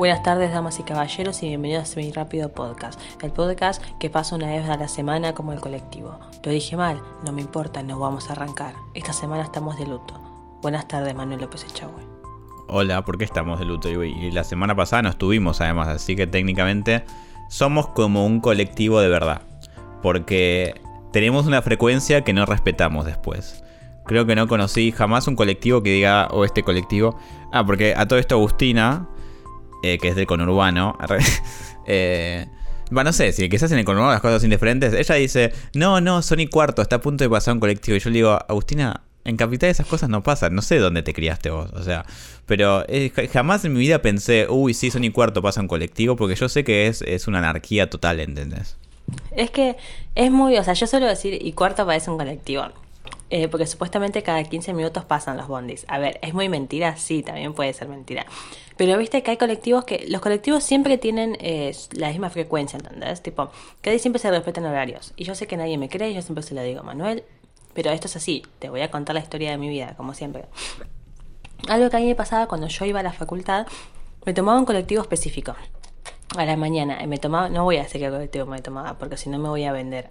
Buenas 0.00 0.22
tardes, 0.22 0.50
damas 0.50 0.80
y 0.80 0.82
caballeros, 0.82 1.42
y 1.42 1.48
bienvenidos 1.48 1.94
a 1.94 2.00
mi 2.00 2.10
rápido 2.10 2.48
podcast, 2.48 2.98
el 3.22 3.32
podcast 3.32 3.84
que 3.98 4.08
pasa 4.08 4.34
una 4.34 4.46
vez 4.46 4.66
a 4.66 4.78
la 4.78 4.88
semana 4.88 5.34
como 5.34 5.52
el 5.52 5.60
colectivo. 5.60 6.18
Lo 6.42 6.50
dije 6.50 6.74
mal, 6.74 7.02
no 7.22 7.32
me 7.32 7.42
importa, 7.42 7.82
nos 7.82 8.00
vamos 8.00 8.30
a 8.30 8.32
arrancar. 8.32 8.72
Esta 8.94 9.12
semana 9.12 9.42
estamos 9.42 9.78
de 9.78 9.86
luto. 9.86 10.14
Buenas 10.62 10.88
tardes, 10.88 11.14
Manuel 11.14 11.42
López 11.42 11.64
Echagüe. 11.64 12.02
Hola, 12.68 13.04
¿por 13.04 13.18
qué 13.18 13.26
estamos 13.26 13.58
de 13.58 13.66
luto? 13.66 13.90
Y 13.90 14.30
la 14.30 14.42
semana 14.42 14.74
pasada 14.74 15.02
no 15.02 15.10
estuvimos, 15.10 15.60
además, 15.60 15.88
así 15.88 16.16
que 16.16 16.26
técnicamente 16.26 17.04
somos 17.50 17.88
como 17.88 18.24
un 18.24 18.40
colectivo 18.40 19.02
de 19.02 19.10
verdad. 19.10 19.42
Porque 20.00 20.80
tenemos 21.12 21.46
una 21.46 21.60
frecuencia 21.60 22.24
que 22.24 22.32
no 22.32 22.46
respetamos 22.46 23.04
después. 23.04 23.62
Creo 24.06 24.24
que 24.24 24.34
no 24.34 24.48
conocí 24.48 24.92
jamás 24.92 25.28
un 25.28 25.36
colectivo 25.36 25.82
que 25.82 25.90
diga, 25.90 26.28
o 26.30 26.46
este 26.46 26.62
colectivo. 26.62 27.18
Ah, 27.52 27.66
porque 27.66 27.92
a 27.94 28.08
todo 28.08 28.18
esto 28.18 28.36
Agustina 28.36 29.06
eh, 29.82 29.98
que 29.98 30.08
es 30.08 30.16
del 30.16 30.26
conurbano. 30.26 30.98
eh, 31.86 32.46
no 32.90 33.12
sé, 33.12 33.32
si 33.32 33.48
quizás 33.48 33.70
en 33.72 33.78
el 33.78 33.84
conurbano 33.84 34.12
las 34.12 34.20
cosas 34.20 34.40
son 34.40 34.50
diferentes. 34.50 34.92
Ella 34.92 35.14
dice, 35.14 35.52
no, 35.74 36.00
no, 36.00 36.22
son 36.22 36.40
y 36.40 36.46
cuarto, 36.46 36.82
está 36.82 36.96
a 36.96 37.00
punto 37.00 37.24
de 37.24 37.30
pasar 37.30 37.54
un 37.54 37.60
colectivo. 37.60 37.96
Y 37.96 38.00
yo 38.00 38.10
le 38.10 38.16
digo, 38.16 38.38
Agustina, 38.48 39.02
en 39.24 39.36
Capital 39.36 39.70
esas 39.70 39.86
cosas 39.86 40.08
no 40.08 40.22
pasan. 40.22 40.54
No 40.54 40.62
sé 40.62 40.78
dónde 40.78 41.02
te 41.02 41.14
criaste 41.14 41.50
vos, 41.50 41.70
o 41.72 41.82
sea. 41.82 42.04
Pero 42.46 42.84
eh, 42.88 43.12
jamás 43.32 43.64
en 43.64 43.74
mi 43.74 43.80
vida 43.80 44.02
pensé, 44.02 44.46
uy, 44.48 44.74
sí, 44.74 44.90
son 44.90 45.04
y 45.04 45.10
cuarto 45.10 45.42
pasa 45.42 45.60
un 45.60 45.68
colectivo, 45.68 46.16
porque 46.16 46.34
yo 46.34 46.48
sé 46.48 46.64
que 46.64 46.88
es, 46.88 47.02
es 47.02 47.28
una 47.28 47.38
anarquía 47.38 47.88
total, 47.88 48.20
¿entendés? 48.20 48.76
Es 49.36 49.50
que 49.50 49.76
es 50.14 50.30
muy, 50.30 50.56
o 50.56 50.64
sea, 50.64 50.74
yo 50.74 50.86
suelo 50.86 51.06
decir 51.06 51.38
y 51.40 51.52
cuarto 51.52 51.86
parece 51.86 52.10
un 52.10 52.18
colectivo. 52.18 52.64
Eh, 53.32 53.46
porque 53.46 53.64
supuestamente 53.66 54.24
cada 54.24 54.42
15 54.42 54.72
minutos 54.74 55.04
pasan 55.04 55.36
los 55.36 55.46
bondis. 55.46 55.84
A 55.86 55.98
ver, 55.98 56.18
¿es 56.20 56.34
muy 56.34 56.48
mentira? 56.48 56.96
Sí, 56.96 57.22
también 57.22 57.54
puede 57.54 57.72
ser 57.72 57.86
mentira. 57.86 58.26
Pero 58.76 58.98
viste 58.98 59.22
que 59.22 59.30
hay 59.30 59.36
colectivos 59.36 59.84
que. 59.84 60.04
Los 60.08 60.20
colectivos 60.20 60.64
siempre 60.64 60.98
tienen 60.98 61.36
eh, 61.40 61.72
la 61.92 62.08
misma 62.08 62.30
frecuencia, 62.30 62.78
¿entendés? 62.78 63.22
Tipo, 63.22 63.50
que 63.82 63.96
siempre 64.00 64.18
se 64.18 64.30
respetan 64.30 64.64
horarios. 64.64 65.12
Y 65.16 65.24
yo 65.24 65.36
sé 65.36 65.46
que 65.46 65.56
nadie 65.56 65.78
me 65.78 65.88
cree, 65.88 66.12
yo 66.12 66.22
siempre 66.22 66.42
se 66.42 66.54
lo 66.54 66.62
digo, 66.62 66.82
Manuel. 66.82 67.22
Pero 67.72 67.90
esto 67.90 68.08
es 68.08 68.16
así, 68.16 68.42
te 68.58 68.68
voy 68.68 68.80
a 68.80 68.90
contar 68.90 69.14
la 69.14 69.20
historia 69.20 69.52
de 69.52 69.58
mi 69.58 69.68
vida, 69.68 69.94
como 69.96 70.12
siempre. 70.12 70.46
Algo 71.68 71.88
que 71.88 71.96
a 71.96 72.00
mí 72.00 72.06
me 72.06 72.16
pasaba 72.16 72.48
cuando 72.48 72.66
yo 72.66 72.84
iba 72.84 72.98
a 72.98 73.02
la 73.04 73.12
facultad, 73.12 73.66
me 74.26 74.34
tomaba 74.34 74.58
un 74.58 74.64
colectivo 74.64 75.02
específico. 75.02 75.54
A 76.36 76.44
la 76.44 76.56
mañana, 76.56 77.02
y 77.02 77.08
me 77.08 77.18
tomaba, 77.18 77.48
no 77.48 77.64
voy 77.64 77.78
a 77.78 77.82
decir 77.82 78.00
qué 78.00 78.08
colectivo 78.08 78.46
me 78.46 78.62
tomaba, 78.62 78.98
porque 78.98 79.16
si 79.16 79.28
no 79.28 79.38
me 79.38 79.48
voy 79.48 79.64
a 79.64 79.72
vender. 79.72 80.10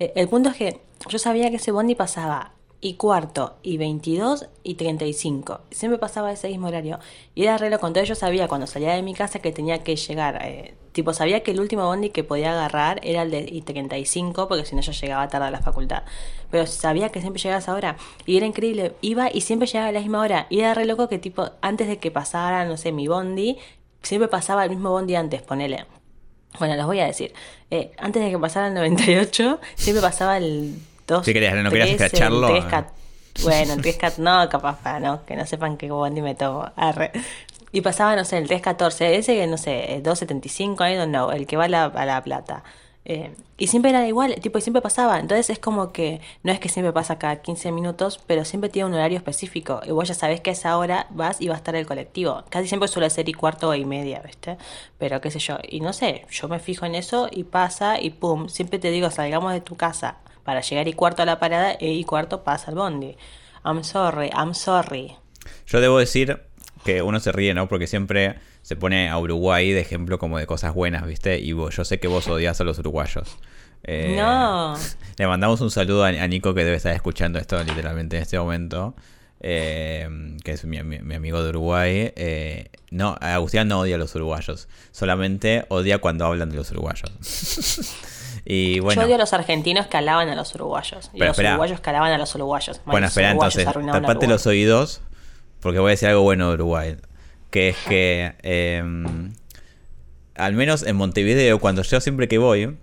Eh, 0.00 0.12
el 0.16 0.28
punto 0.28 0.48
es 0.48 0.56
que 0.56 0.80
yo 1.08 1.18
sabía 1.20 1.50
que 1.50 1.56
ese 1.56 1.70
bondi 1.70 1.94
pasaba 1.94 2.52
y 2.80 2.94
cuarto 2.94 3.56
y 3.62 3.78
22 3.78 4.48
y 4.62 4.74
35. 4.74 5.60
Siempre 5.70 5.98
pasaba 5.98 6.32
ese 6.32 6.48
mismo 6.48 6.68
horario. 6.68 6.98
Y 7.34 7.44
era 7.44 7.58
re 7.58 7.76
con 7.78 7.92
todo 7.92 8.04
yo 8.04 8.14
sabía 8.14 8.48
cuando 8.48 8.66
salía 8.66 8.94
de 8.94 9.02
mi 9.02 9.14
casa 9.14 9.38
que 9.38 9.52
tenía 9.52 9.82
que 9.82 9.96
llegar. 9.96 10.40
Eh, 10.44 10.74
tipo, 10.92 11.12
sabía 11.12 11.42
que 11.42 11.52
el 11.52 11.60
último 11.60 11.84
bondi 11.86 12.10
que 12.10 12.24
podía 12.24 12.52
agarrar 12.52 13.00
era 13.02 13.22
el 13.22 13.30
de 13.30 13.46
y 13.50 13.62
35 13.62 14.48
porque 14.48 14.64
si 14.64 14.76
no 14.76 14.82
yo 14.82 14.92
llegaba 14.92 15.28
tarde 15.28 15.46
a 15.46 15.50
la 15.50 15.60
facultad. 15.60 16.02
Pero 16.50 16.66
sabía 16.66 17.08
que 17.10 17.20
siempre 17.20 17.42
llegaba 17.42 17.56
a 17.56 17.62
esa 17.62 17.74
hora. 17.74 17.96
Y 18.26 18.36
era 18.36 18.46
increíble. 18.46 18.94
Iba 19.00 19.30
y 19.32 19.40
siempre 19.40 19.66
llegaba 19.66 19.88
a 19.88 19.92
la 19.92 20.00
misma 20.00 20.20
hora. 20.20 20.46
Y 20.50 20.60
era 20.60 20.74
re 20.74 20.84
loco 20.84 21.08
que 21.08 21.18
tipo, 21.18 21.50
antes 21.62 21.88
de 21.88 21.98
que 21.98 22.10
pasara, 22.10 22.64
no 22.66 22.76
sé, 22.76 22.92
mi 22.92 23.08
bondi, 23.08 23.58
siempre 24.02 24.28
pasaba 24.28 24.64
el 24.64 24.70
mismo 24.70 24.90
bondi 24.90 25.16
antes, 25.16 25.42
ponele. 25.42 25.86
Bueno, 26.58 26.74
los 26.76 26.86
voy 26.86 27.00
a 27.00 27.06
decir. 27.06 27.34
Eh, 27.70 27.92
antes 27.98 28.22
de 28.22 28.30
que 28.30 28.38
pasara 28.38 28.68
el 28.68 28.74
98, 28.74 29.60
siempre 29.76 30.00
pasaba 30.00 30.38
el 30.38 30.78
si 31.22 31.32
querías, 31.32 31.54
no 31.54 31.70
querías 31.70 31.90
escracharlo. 31.90 32.48
Bueno, 33.42 33.74
el 33.74 33.82
3 33.82 34.18
no, 34.18 34.48
capaz 34.48 34.78
para 34.82 34.98
no, 34.98 35.24
que 35.26 35.36
no 35.36 35.44
sepan 35.46 35.76
qué 35.76 35.90
bondi 35.90 36.22
me 36.22 36.34
tomo. 36.34 36.70
Y 37.70 37.82
pasaba, 37.82 38.16
no 38.16 38.24
sé, 38.24 38.38
el 38.38 38.46
314, 38.46 39.16
ese 39.16 39.34
que 39.34 39.46
no 39.46 39.58
sé, 39.58 40.00
275, 40.02 40.86
I 40.86 40.94
don't 40.94 41.10
know, 41.10 41.30
el 41.30 41.46
que 41.46 41.56
va 41.56 41.64
a 41.64 41.68
la, 41.68 41.84
a 41.84 42.06
la 42.06 42.22
plata. 42.22 42.64
Eh, 43.08 43.30
y 43.56 43.68
siempre 43.68 43.92
era 43.92 44.04
igual, 44.08 44.34
tipo, 44.40 44.58
y 44.58 44.60
siempre 44.60 44.82
pasaba. 44.82 45.20
Entonces 45.20 45.48
es 45.48 45.60
como 45.60 45.92
que 45.92 46.20
no 46.42 46.50
es 46.50 46.58
que 46.58 46.68
siempre 46.68 46.92
pasa 46.92 47.20
cada 47.20 47.36
15 47.36 47.70
minutos, 47.70 48.20
pero 48.26 48.44
siempre 48.44 48.68
tiene 48.68 48.88
un 48.88 48.94
horario 48.94 49.16
específico. 49.16 49.80
Y 49.86 49.92
vos 49.92 50.08
ya 50.08 50.14
sabés 50.14 50.40
que 50.40 50.50
a 50.50 50.52
esa 50.52 50.76
hora 50.76 51.06
vas 51.10 51.40
y 51.40 51.46
va 51.46 51.54
a 51.54 51.56
estar 51.58 51.76
el 51.76 51.86
colectivo. 51.86 52.42
Casi 52.50 52.66
siempre 52.66 52.88
suele 52.88 53.08
ser 53.08 53.28
y 53.28 53.32
cuarto 53.32 53.72
y 53.76 53.84
media, 53.84 54.20
¿viste? 54.26 54.58
Pero 54.98 55.20
qué 55.20 55.30
sé 55.30 55.38
yo. 55.38 55.58
Y 55.68 55.80
no 55.80 55.92
sé, 55.92 56.26
yo 56.30 56.48
me 56.48 56.58
fijo 56.58 56.84
en 56.84 56.96
eso 56.96 57.28
y 57.30 57.44
pasa 57.44 58.00
y 58.00 58.10
pum. 58.10 58.48
Siempre 58.48 58.80
te 58.80 58.90
digo, 58.90 59.08
salgamos 59.12 59.52
de 59.52 59.60
tu 59.60 59.76
casa 59.76 60.16
para 60.42 60.60
llegar 60.60 60.88
y 60.88 60.92
cuarto 60.92 61.22
a 61.22 61.26
la 61.26 61.38
parada 61.38 61.72
e 61.78 61.92
y 61.92 62.02
cuarto 62.02 62.42
pasa 62.42 62.72
el 62.72 62.76
bondi. 62.76 63.16
I'm 63.64 63.84
sorry, 63.84 64.30
I'm 64.36 64.52
sorry. 64.52 65.16
Yo 65.68 65.80
debo 65.80 65.98
decir 66.00 66.42
que 66.84 67.02
uno 67.02 67.20
se 67.20 67.30
ríe, 67.30 67.54
¿no? 67.54 67.68
Porque 67.68 67.86
siempre 67.86 68.40
se 68.66 68.74
pone 68.74 69.08
a 69.08 69.16
Uruguay 69.16 69.70
de 69.70 69.78
ejemplo 69.78 70.18
como 70.18 70.38
de 70.38 70.46
cosas 70.48 70.74
buenas, 70.74 71.06
¿viste? 71.06 71.38
Y 71.38 71.52
vos, 71.52 71.76
yo 71.76 71.84
sé 71.84 72.00
que 72.00 72.08
vos 72.08 72.26
odias 72.26 72.60
a 72.60 72.64
los 72.64 72.76
uruguayos. 72.80 73.38
Eh, 73.84 74.16
no. 74.18 74.74
Le 75.18 75.26
mandamos 75.28 75.60
un 75.60 75.70
saludo 75.70 76.02
a, 76.02 76.10
Nico 76.10 76.52
que 76.52 76.64
debe 76.64 76.76
estar 76.76 76.92
escuchando 76.92 77.38
esto 77.38 77.62
literalmente 77.62 78.16
en 78.16 78.22
este 78.22 78.36
momento. 78.40 78.96
Eh, 79.38 80.08
que 80.42 80.50
es 80.50 80.64
mi, 80.64 80.78
amigo 80.78 81.44
de 81.44 81.50
Uruguay. 81.50 82.12
Eh, 82.16 82.70
no, 82.90 83.16
Agustín 83.20 83.68
no 83.68 83.78
odia 83.78 83.94
a 83.94 83.98
los 83.98 84.12
uruguayos. 84.16 84.66
Solamente 84.90 85.64
odia 85.68 85.98
cuando 85.98 86.26
hablan 86.26 86.50
de 86.50 86.56
los 86.56 86.68
uruguayos. 86.72 87.12
Y 88.48 88.78
bueno, 88.78 89.00
Yo 89.00 89.06
odio 89.06 89.16
a 89.16 89.18
los 89.18 89.32
argentinos 89.32 89.88
que 89.88 89.96
alaban 89.96 90.28
a 90.28 90.36
los 90.36 90.54
uruguayos. 90.54 91.10
Y 91.12 91.18
los 91.18 91.36
uruguayos 91.36 91.80
que 91.80 91.90
alaban 91.90 92.12
a 92.12 92.18
los 92.18 92.32
uruguayos. 92.34 92.80
bueno, 92.84 93.06
espera, 93.06 93.30
entonces, 93.30 93.64
tapate 93.64 94.26
los 94.28 94.46
oídos, 94.46 95.00
porque 95.58 95.80
voy 95.80 95.88
a 95.88 95.90
decir 95.90 96.08
algo 96.08 96.22
bueno 96.22 96.48
de 96.48 96.54
Uruguay. 96.54 96.96
Que 97.56 97.70
es 97.70 97.76
que, 97.88 98.34
em, 98.42 99.32
al 100.34 100.52
menos 100.52 100.82
en 100.82 100.94
Montevideo, 100.94 101.58
cuando 101.58 101.80
yo 101.80 102.02
siempre 102.02 102.28
que 102.28 102.36
voy, 102.36 102.76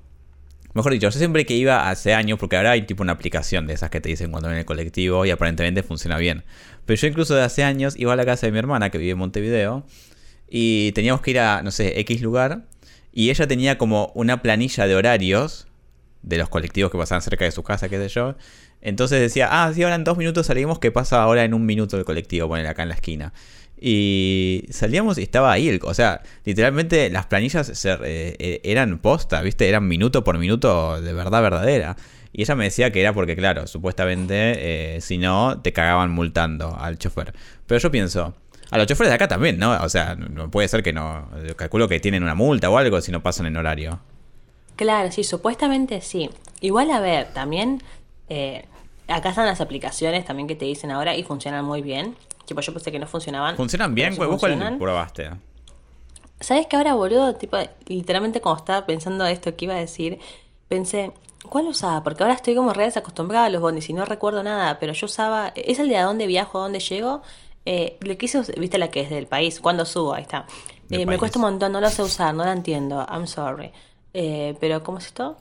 mejor 0.73 0.93
dicho, 0.93 1.11
yo 1.11 1.19
siempre 1.19 1.45
que 1.45 1.53
iba 1.53 1.91
hace 1.91 2.15
años, 2.15 2.39
porque 2.39 2.57
ahora 2.57 2.71
hay 2.71 2.81
tipo 2.81 3.03
una 3.03 3.11
aplicación 3.11 3.67
de 3.67 3.75
esas 3.75 3.91
que 3.91 4.01
te 4.01 4.09
dicen 4.09 4.31
cuando 4.31 4.49
en 4.49 4.57
el 4.57 4.65
colectivo 4.65 5.27
y 5.27 5.29
aparentemente 5.29 5.83
funciona 5.83 6.17
bien. 6.17 6.43
Pero 6.87 6.99
yo 6.99 7.07
incluso 7.07 7.35
de 7.35 7.43
hace 7.43 7.63
años 7.63 7.93
iba 7.99 8.13
a 8.13 8.15
la 8.15 8.25
casa 8.25 8.47
de 8.47 8.51
mi 8.51 8.57
hermana 8.57 8.89
que 8.89 8.97
vive 8.97 9.11
en 9.11 9.19
Montevideo 9.19 9.85
y 10.49 10.91
teníamos 10.93 11.21
que 11.21 11.29
ir 11.29 11.39
a, 11.39 11.61
no 11.61 11.69
sé, 11.69 11.99
X 11.99 12.23
lugar 12.23 12.65
y 13.11 13.29
ella 13.29 13.45
tenía 13.45 13.77
como 13.77 14.11
una 14.15 14.41
planilla 14.41 14.87
de 14.87 14.95
horarios 14.95 15.67
de 16.23 16.39
los 16.39 16.49
colectivos 16.49 16.91
que 16.91 16.97
pasaban 16.97 17.21
cerca 17.21 17.45
de 17.45 17.51
su 17.51 17.61
casa, 17.61 17.89
qué 17.89 17.99
sé 17.99 18.07
yo. 18.07 18.35
Entonces 18.81 19.21
decía, 19.21 19.49
ah, 19.51 19.71
sí, 19.71 19.83
ahora 19.83 19.95
en 19.95 20.03
dos 20.03 20.17
minutos 20.17 20.47
salimos, 20.47 20.79
que 20.79 20.91
pasa 20.91 21.21
ahora 21.21 21.43
en 21.43 21.53
un 21.53 21.63
minuto 21.63 21.95
el 21.95 22.05
colectivo, 22.05 22.47
poner 22.47 22.65
acá 22.65 22.81
en 22.81 22.89
la 22.89 22.95
esquina. 22.95 23.33
Y 23.85 24.63
salíamos 24.69 25.17
y 25.17 25.23
estaba 25.23 25.51
ahí, 25.51 25.77
o 25.83 25.93
sea, 25.93 26.21
literalmente 26.45 27.09
las 27.09 27.25
planillas 27.25 27.67
eh, 27.83 27.97
eh, 28.39 28.61
eran 28.63 28.97
posta, 28.99 29.41
¿viste? 29.41 29.67
Eran 29.67 29.89
minuto 29.89 30.23
por 30.23 30.37
minuto 30.37 31.01
de 31.01 31.11
verdad 31.11 31.41
verdadera. 31.41 31.97
Y 32.31 32.43
ella 32.43 32.55
me 32.55 32.63
decía 32.63 32.93
que 32.93 33.01
era 33.01 33.11
porque, 33.11 33.35
claro, 33.35 33.67
supuestamente, 33.67 34.95
eh, 34.95 35.01
si 35.01 35.17
no, 35.17 35.59
te 35.61 35.73
cagaban 35.73 36.11
multando 36.11 36.77
al 36.79 36.97
chofer. 36.97 37.33
Pero 37.67 37.81
yo 37.81 37.91
pienso, 37.91 38.33
a 38.71 38.77
los 38.77 38.87
choferes 38.87 39.09
de 39.09 39.15
acá 39.15 39.27
también, 39.27 39.59
¿no? 39.59 39.73
O 39.83 39.89
sea, 39.89 40.15
no 40.15 40.49
puede 40.49 40.69
ser 40.69 40.81
que 40.81 40.93
no. 40.93 41.29
calculo 41.57 41.89
que 41.89 41.99
tienen 41.99 42.23
una 42.23 42.35
multa 42.35 42.69
o 42.69 42.77
algo 42.77 43.01
si 43.01 43.11
no 43.11 43.21
pasan 43.21 43.47
en 43.47 43.57
horario. 43.57 43.99
Claro, 44.77 45.11
sí, 45.11 45.25
supuestamente 45.25 45.99
sí. 45.99 46.29
Igual, 46.61 46.89
a 46.91 47.01
ver, 47.01 47.33
también. 47.33 47.83
Eh, 48.29 48.63
acá 49.15 49.29
están 49.29 49.45
las 49.45 49.61
aplicaciones 49.61 50.25
también 50.25 50.47
que 50.47 50.55
te 50.55 50.65
dicen 50.65 50.91
ahora 50.91 51.15
y 51.15 51.23
funcionan 51.23 51.65
muy 51.65 51.81
bien. 51.81 52.15
Tipo, 52.45 52.61
yo 52.61 52.73
pensé 52.73 52.91
que 52.91 52.99
no 52.99 53.07
funcionaban. 53.07 53.55
¿Funcionan 53.55 53.95
bien? 53.95 54.15
¿Vos 54.15 54.39
cuál 54.39 54.77
probaste? 54.77 55.31
¿Sabes 56.39 56.67
qué 56.67 56.75
ahora, 56.75 56.93
boludo? 56.93 57.35
Tipo, 57.35 57.57
literalmente 57.85 58.41
cuando 58.41 58.59
estaba 58.59 58.85
pensando 58.85 59.25
esto 59.25 59.55
que 59.55 59.65
iba 59.65 59.75
a 59.75 59.79
decir, 59.79 60.19
pensé, 60.67 61.11
¿cuál 61.47 61.67
usaba? 61.67 62.03
Porque 62.03 62.23
ahora 62.23 62.35
estoy 62.35 62.55
como 62.55 62.73
re 62.73 62.83
desacostumbrada 62.83 63.45
a 63.45 63.49
los 63.49 63.61
bondis 63.61 63.89
y 63.89 63.93
no 63.93 64.03
recuerdo 64.03 64.43
nada, 64.43 64.77
pero 64.79 64.91
yo 64.91 65.05
usaba, 65.05 65.53
es 65.55 65.79
el 65.79 65.87
de 65.87 65.97
a 65.97 66.03
dónde 66.03 66.27
viajo, 66.27 66.59
a 66.59 66.63
dónde 66.63 66.79
llego, 66.79 67.21
eh, 67.65 67.97
le 68.01 68.17
quise, 68.17 68.41
viste 68.57 68.77
la 68.77 68.89
que 68.89 69.01
es 69.01 69.09
del 69.09 69.27
país, 69.27 69.61
cuando 69.61 69.85
subo, 69.85 70.13
ahí 70.13 70.23
está. 70.23 70.45
Eh, 70.89 71.05
me 71.05 71.17
cuesta 71.17 71.39
un 71.39 71.43
montón, 71.43 71.71
no 71.71 71.79
lo 71.79 71.89
sé 71.89 72.01
usar, 72.03 72.35
no 72.35 72.43
la 72.43 72.51
entiendo, 72.51 73.05
I'm 73.09 73.25
sorry. 73.25 73.71
Eh, 74.13 74.55
pero, 74.59 74.83
¿cómo 74.83 74.97
es 74.97 75.07
esto? 75.07 75.37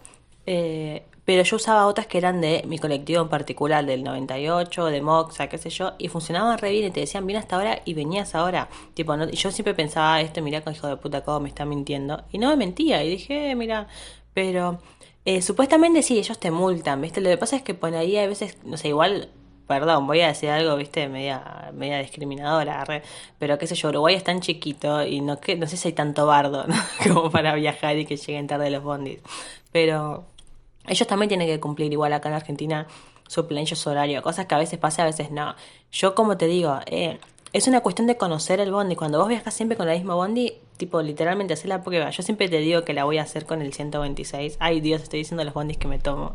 Eh, 0.47 1.05
pero 1.25 1.43
yo 1.43 1.57
usaba 1.57 1.87
otras 1.87 2.07
que 2.07 2.19
eran 2.19 2.41
de 2.41 2.63
mi 2.67 2.79
colectivo 2.79 3.23
en 3.23 3.29
particular, 3.29 3.87
del 3.87 4.03
98, 4.03 4.87
de 4.87 5.03
Moxa, 5.03 5.49
qué 5.49 5.59
sé 5.59 5.71
yo, 5.71 5.93
y 5.99 6.09
funcionaban 6.09 6.59
re 6.59 6.71
bien 6.71 6.87
y 6.87 6.91
te 6.91 7.01
decían, 7.01 7.27
bien 7.27 7.39
hasta 7.39 7.57
ahora 7.57 7.81
y 7.85 7.95
venías 7.95 8.35
ahora. 8.35 8.69
Tipo, 8.95 9.17
no, 9.17 9.29
yo 9.31 9.51
siempre 9.51 9.75
pensaba, 9.75 10.21
esto, 10.21 10.43
mira 10.43 10.63
con 10.63 10.73
hijo 10.73 10.89
de 10.89 10.97
puta, 10.97 11.23
cómo 11.23 11.41
me 11.41 11.49
está 11.49 11.65
mintiendo. 11.65 12.25
Y 12.33 12.39
no 12.39 12.49
me 12.51 12.57
mentía, 12.57 13.05
y 13.05 13.11
dije, 13.11 13.55
mira, 13.55 13.89
pero 14.35 14.81
supuestamente 15.41 16.03
sí, 16.03 16.19
ellos 16.19 16.39
te 16.39 16.51
multan, 16.51 17.01
¿viste? 17.01 17.21
Lo 17.21 17.31
que 17.31 17.39
pasa 17.39 17.57
es 17.57 17.63
que 17.63 17.75
por 17.75 17.95
ahí 17.95 18.17
a 18.19 18.27
veces, 18.27 18.59
no 18.65 18.77
sé, 18.77 18.89
igual 18.89 19.31
perdón, 19.67 20.07
voy 20.07 20.21
a 20.21 20.29
decir 20.29 20.51
algo, 20.51 20.77
viste, 20.77 21.09
media, 21.09 21.71
media 21.73 21.99
discriminadora, 21.99 22.85
pero 23.39 23.59
qué 23.59 23.67
sé 23.67 23.75
yo, 23.75 23.89
Uruguay 23.89 24.15
es 24.15 24.25
tan 24.25 24.41
chiquito 24.41 25.05
y 25.05 25.21
no, 25.21 25.41
que, 25.41 25.57
no 25.57 25.67
sé 25.67 25.77
si 25.77 25.89
hay 25.89 25.95
tanto 25.95 26.27
bardo 26.27 26.67
como 27.03 27.31
para 27.31 27.55
viajar 27.55 27.97
y 27.97 28.05
que 28.07 28.17
lleguen 28.17 28.47
tarde 28.47 28.71
los 28.71 28.83
bondis. 28.83 29.21
Pero 29.71 30.27
ellos 30.87 31.07
también 31.07 31.29
tienen 31.29 31.47
que 31.47 31.61
cumplir 31.61 31.93
igual 31.93 32.13
acá 32.13 32.29
en 32.29 32.35
Argentina 32.35 32.87
su 33.29 33.47
planillo 33.47 33.77
horario, 33.91 34.23
cosas 34.23 34.47
que 34.47 34.55
a 34.55 34.59
veces 34.59 34.79
pasa, 34.79 35.03
a 35.03 35.07
veces 35.07 35.31
no. 35.31 35.55
Yo 35.91 36.15
como 36.15 36.37
te 36.37 36.47
digo, 36.47 36.81
eh, 36.87 37.19
es 37.53 37.67
una 37.67 37.81
cuestión 37.81 38.07
de 38.07 38.17
conocer 38.17 38.61
el 38.61 38.71
bondi. 38.73 38.97
Cuando 38.97 39.19
vos 39.19 39.29
viajas 39.29 39.55
siempre 39.55 39.77
con 39.77 39.89
el 39.89 39.97
mismo 39.97 40.17
bondi, 40.17 40.55
tipo, 40.83 41.01
literalmente 41.01 41.55
hacer 41.55 41.69
la 41.69 41.85
prueba. 41.85 42.11
Yo 42.11 42.25
siempre 42.25 42.49
te 42.49 42.59
digo 42.59 42.85
que 42.85 42.93
la 42.93 43.05
voy 43.05 43.19
a 43.19 43.23
hacer 43.23 43.47
con 43.47 43.63
el 43.63 43.73
126. 43.73 44.57
Ay, 44.59 44.81
Dios, 44.81 45.01
estoy 45.01 45.21
diciendo 45.21 45.45
los 45.45 45.55
bondis 45.55 45.79
que 45.79 45.87
me 45.87 46.01
tomo. 46.01 46.35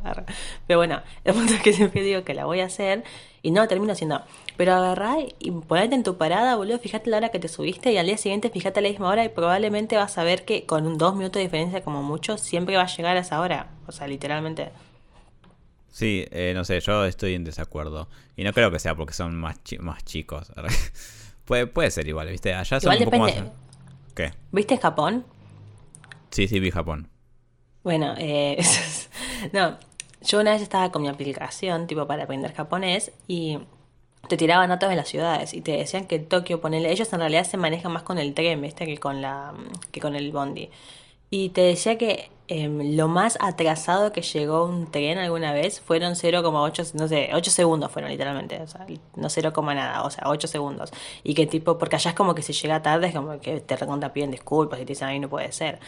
Pero 0.68 0.80
bueno, 0.80 1.02
el 1.26 1.34
punto 1.34 1.54
es 1.54 1.62
que 1.62 1.74
siempre 1.74 2.02
digo 2.02 2.24
que 2.24 2.34
la 2.34 2.46
voy 2.46 2.62
a 2.62 2.68
hacer 2.68 3.04
y 3.42 3.52
no 3.52 3.68
termino 3.68 3.92
haciendo. 3.92 4.22
Pero 4.56 4.74
agarrá 4.74 5.18
y 5.38 5.52
ponete 5.52 5.96
en 5.96 6.04
tu 6.04 6.16
parada, 6.16 6.56
boludo, 6.56 6.80
fíjate 6.80 7.10
la 7.10 7.18
hora 7.18 7.28
que 7.28 7.40
te 7.40 7.50
subiste 7.50 7.92
y 7.92 7.98
al 7.98 8.06
día 8.06 8.18
siguiente 8.18 8.50
fíjate 8.50 8.80
a 8.80 8.84
la 8.84 8.88
misma 8.88 9.10
hora 9.10 9.26
y 9.26 9.30
probablemente 9.30 9.98
vas 9.98 10.18
a 10.18 10.24
ver 10.24 10.46
que 10.46 10.66
con 10.66 10.88
un 10.88 10.98
dos 10.98 11.14
minutos 11.14 11.40
de 11.40 11.44
diferencia 11.44 11.82
como 11.82 12.02
mucho 12.04 12.38
siempre 12.38 12.78
va 12.78 12.84
a 12.84 12.88
llegar 12.88 13.18
a 13.18 13.20
esa 13.20 13.42
hora. 13.42 13.68
O 13.86 13.92
sea, 13.92 14.08
literalmente. 14.08 14.70
Sí, 15.92 16.26
eh, 16.32 16.54
no 16.56 16.64
sé, 16.64 16.80
yo 16.80 17.04
estoy 17.04 17.34
en 17.34 17.44
desacuerdo. 17.44 18.08
Y 18.38 18.46
no 18.46 18.54
creo 18.54 18.72
que 18.72 18.80
sea 18.80 18.96
porque 18.96 19.14
son 19.14 19.36
más, 19.36 19.58
más 19.82 20.06
chicos. 20.06 20.54
puede, 21.44 21.68
puede 21.68 21.92
ser 21.92 22.08
igual, 22.08 22.30
¿viste? 22.30 22.54
Allá 22.54 22.80
son 22.80 22.96
un 22.96 23.04
poco 23.04 23.18
más... 23.18 23.34
¿Qué? 24.18 24.34
¿Viste 24.52 24.78
Japón? 24.78 25.26
Sí, 26.32 26.48
sí, 26.48 26.60
vi 26.60 26.72
Japón. 26.72 27.08
Bueno, 27.84 28.16
eh, 28.18 28.58
no, 29.54 29.78
yo 30.22 30.42
una 30.42 30.54
vez 30.54 30.64
estaba 30.64 30.92
con 30.92 31.04
mi 31.04 31.08
aplicación, 31.08 31.86
tipo 31.86 32.08
para 32.08 32.24
aprender 32.24 32.52
japonés, 32.52 33.12
y 33.28 33.60
te 34.28 34.36
tiraban 34.36 34.70
notas 34.70 34.90
de 34.90 34.96
las 34.96 35.08
ciudades 35.08 35.54
y 35.54 35.62
te 35.62 35.74
decían 35.74 36.08
que 36.08 36.18
Tokio, 36.18 36.60
ponele, 36.60 36.92
ellos 36.92 37.14
en 37.14 37.20
realidad 37.20 37.44
se 37.44 37.58
manejan 37.58 37.92
más 37.92 38.02
con 38.02 38.18
el 38.18 38.34
tren, 38.34 38.60
¿viste? 38.60 38.88
Que 38.88 38.98
con, 38.98 39.22
la, 39.22 39.54
que 39.92 40.02
con 40.02 40.16
el 40.16 40.32
bondi. 40.32 40.72
Y 41.30 41.50
te 41.50 41.62
decía 41.62 41.98
que 41.98 42.30
Em, 42.50 42.96
lo 42.96 43.10
más 43.10 43.38
atrasado 43.42 44.14
que 44.14 44.22
llegó 44.22 44.64
un 44.64 44.90
tren 44.90 45.18
alguna 45.18 45.52
vez 45.52 45.82
fueron 45.82 46.16
0,8, 46.16 46.94
no 46.94 47.08
sé, 47.10 47.30
8 47.34 47.52
segundos 47.52 47.92
fueron 47.92 48.10
literalmente, 48.10 48.62
o 48.62 48.68
sea, 48.68 48.86
no 49.18 49.30
0, 49.30 49.54
nada, 49.76 50.04
o 50.04 50.10
sea, 50.10 50.24
8 50.30 50.48
segundos. 50.48 50.92
Y 51.24 51.34
que 51.34 51.46
tipo, 51.46 51.78
porque 51.78 51.98
allá 51.98 52.12
es 52.12 52.16
como 52.16 52.34
que 52.34 52.42
si 52.42 52.54
llega 52.54 52.82
tarde, 52.82 53.08
es 53.08 53.14
como 53.14 53.42
que 53.42 53.60
te 53.60 53.76
recontra 53.76 54.14
piden 54.14 54.32
disculpas 54.32 54.80
y 54.80 54.84
te 54.86 54.94
dicen, 54.94 55.10
a 55.10 55.12
mí 55.12 55.20
no 55.20 55.28
puede 55.28 55.52
ser. 55.52 55.80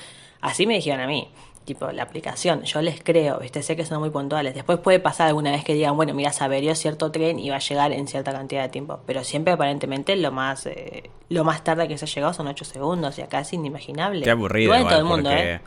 Así 0.41 0.67
me 0.67 0.75
dijeron 0.75 0.99
a 0.99 1.07
mí, 1.07 1.29
tipo, 1.69 1.91
la 1.91 2.01
aplicación, 2.01 2.63
yo 2.63 2.81
les 2.81 3.03
creo, 3.03 3.37
¿viste? 3.37 3.61
sé 3.61 3.75
que 3.75 3.85
son 3.85 3.99
muy 3.99 4.09
puntuales. 4.09 4.55
Después 4.55 4.79
puede 4.79 4.99
pasar 4.99 5.27
alguna 5.27 5.51
vez 5.51 5.63
que 5.63 5.75
digan, 5.75 5.95
bueno, 5.95 6.15
mira, 6.15 6.31
se 6.33 6.43
averió 6.43 6.73
cierto 6.73 7.11
tren 7.11 7.37
y 7.37 7.51
va 7.51 7.57
a 7.57 7.59
llegar 7.59 7.91
en 7.91 8.07
cierta 8.07 8.31
cantidad 8.31 8.63
de 8.63 8.69
tiempo, 8.69 9.01
pero 9.05 9.23
siempre 9.23 9.53
aparentemente 9.53 10.15
lo 10.15 10.31
más 10.31 10.65
eh, 10.65 11.11
lo 11.29 11.43
más 11.43 11.63
tarde 11.63 11.87
que 11.87 11.95
se 11.99 12.05
ha 12.05 12.07
llegado 12.07 12.33
son 12.33 12.47
8 12.47 12.65
segundos 12.65 13.19
y 13.19 13.21
acá 13.21 13.41
es 13.41 13.53
inimaginable. 13.53 14.23
Qué 14.23 14.31
aburrido. 14.31 14.73
Igual, 14.73 14.89
todo 14.89 14.99
el 14.99 15.05
mundo, 15.05 15.29
¿eh? 15.29 15.61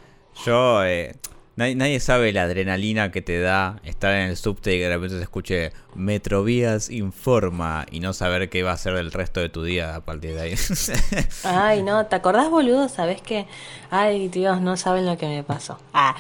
Yo, 0.45 0.85
eh, 0.85 1.15
nadie, 1.57 2.01
sabe 2.01 2.33
la 2.33 2.43
adrenalina 2.43 3.11
que 3.11 3.23
te 3.23 3.41
da 3.41 3.81
estar 3.85 4.13
en 4.15 4.31
el 4.31 4.37
subte 4.37 4.75
y 4.75 4.79
que 4.79 4.85
de 4.85 4.95
repente 4.95 5.17
se 5.17 5.23
escuche 5.23 5.73
Metrovías 5.95 6.91
informa 6.91 7.87
y 7.91 8.01
no 8.01 8.13
saber 8.13 8.49
qué 8.49 8.63
va 8.63 8.73
a 8.73 8.77
ser 8.77 8.95
el 8.95 9.13
resto 9.13 9.41
de 9.41 9.49
tu 9.49 9.63
día 9.63 9.95
a 9.95 10.01
partir 10.01 10.35
de 10.35 10.41
ahí. 10.41 10.55
Ay, 11.45 11.83
no, 11.83 12.07
¿te 12.07 12.17
acordás, 12.17 12.51
boludo? 12.51 12.89
¿Sabes 12.89 13.21
qué? 13.21 13.47
Ay, 13.91 14.29
Dios, 14.29 14.61
no 14.61 14.77
saben 14.77 15.07
lo 15.07 15.17
que 15.17 15.27
me 15.27 15.43
pasó. 15.43 15.79
Ah, 15.93 16.17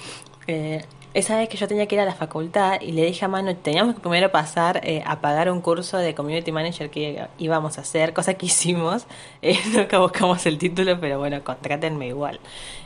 eh, 0.47 0.85
esa 1.15 1.37
vez 1.37 1.49
que 1.49 1.59
yo 1.59 1.69
tenía 1.69 1.87
que 1.87 1.95
ir 1.95 2.01
a 2.01 2.05
la 2.07 2.15
facultad 2.15 2.81
y 2.81 2.93
le 2.93 3.05
dije 3.05 3.25
a 3.25 3.29
Manu, 3.29 3.55
teníamos 3.55 3.95
que 3.95 4.01
primero 4.01 4.33
pasar 4.33 4.81
eh, 4.83 5.03
a 5.07 5.21
pagar 5.21 5.51
un 5.51 5.61
curso 5.61 5.99
de 5.99 6.15
Community 6.15 6.53
Manager 6.53 6.91
que 6.91 7.27
íbamos 7.39 7.77
a 7.77 7.83
hacer, 7.83 8.15
cosa 8.15 8.35
que 8.35 8.47
hicimos. 8.47 9.07
Eh, 9.43 9.59
nunca 9.75 9.99
buscamos 9.99 10.47
el 10.47 10.57
título, 10.57 11.01
pero 11.01 11.19
bueno, 11.19 11.43
contrátenme 11.43 12.07
igual. 12.07 12.39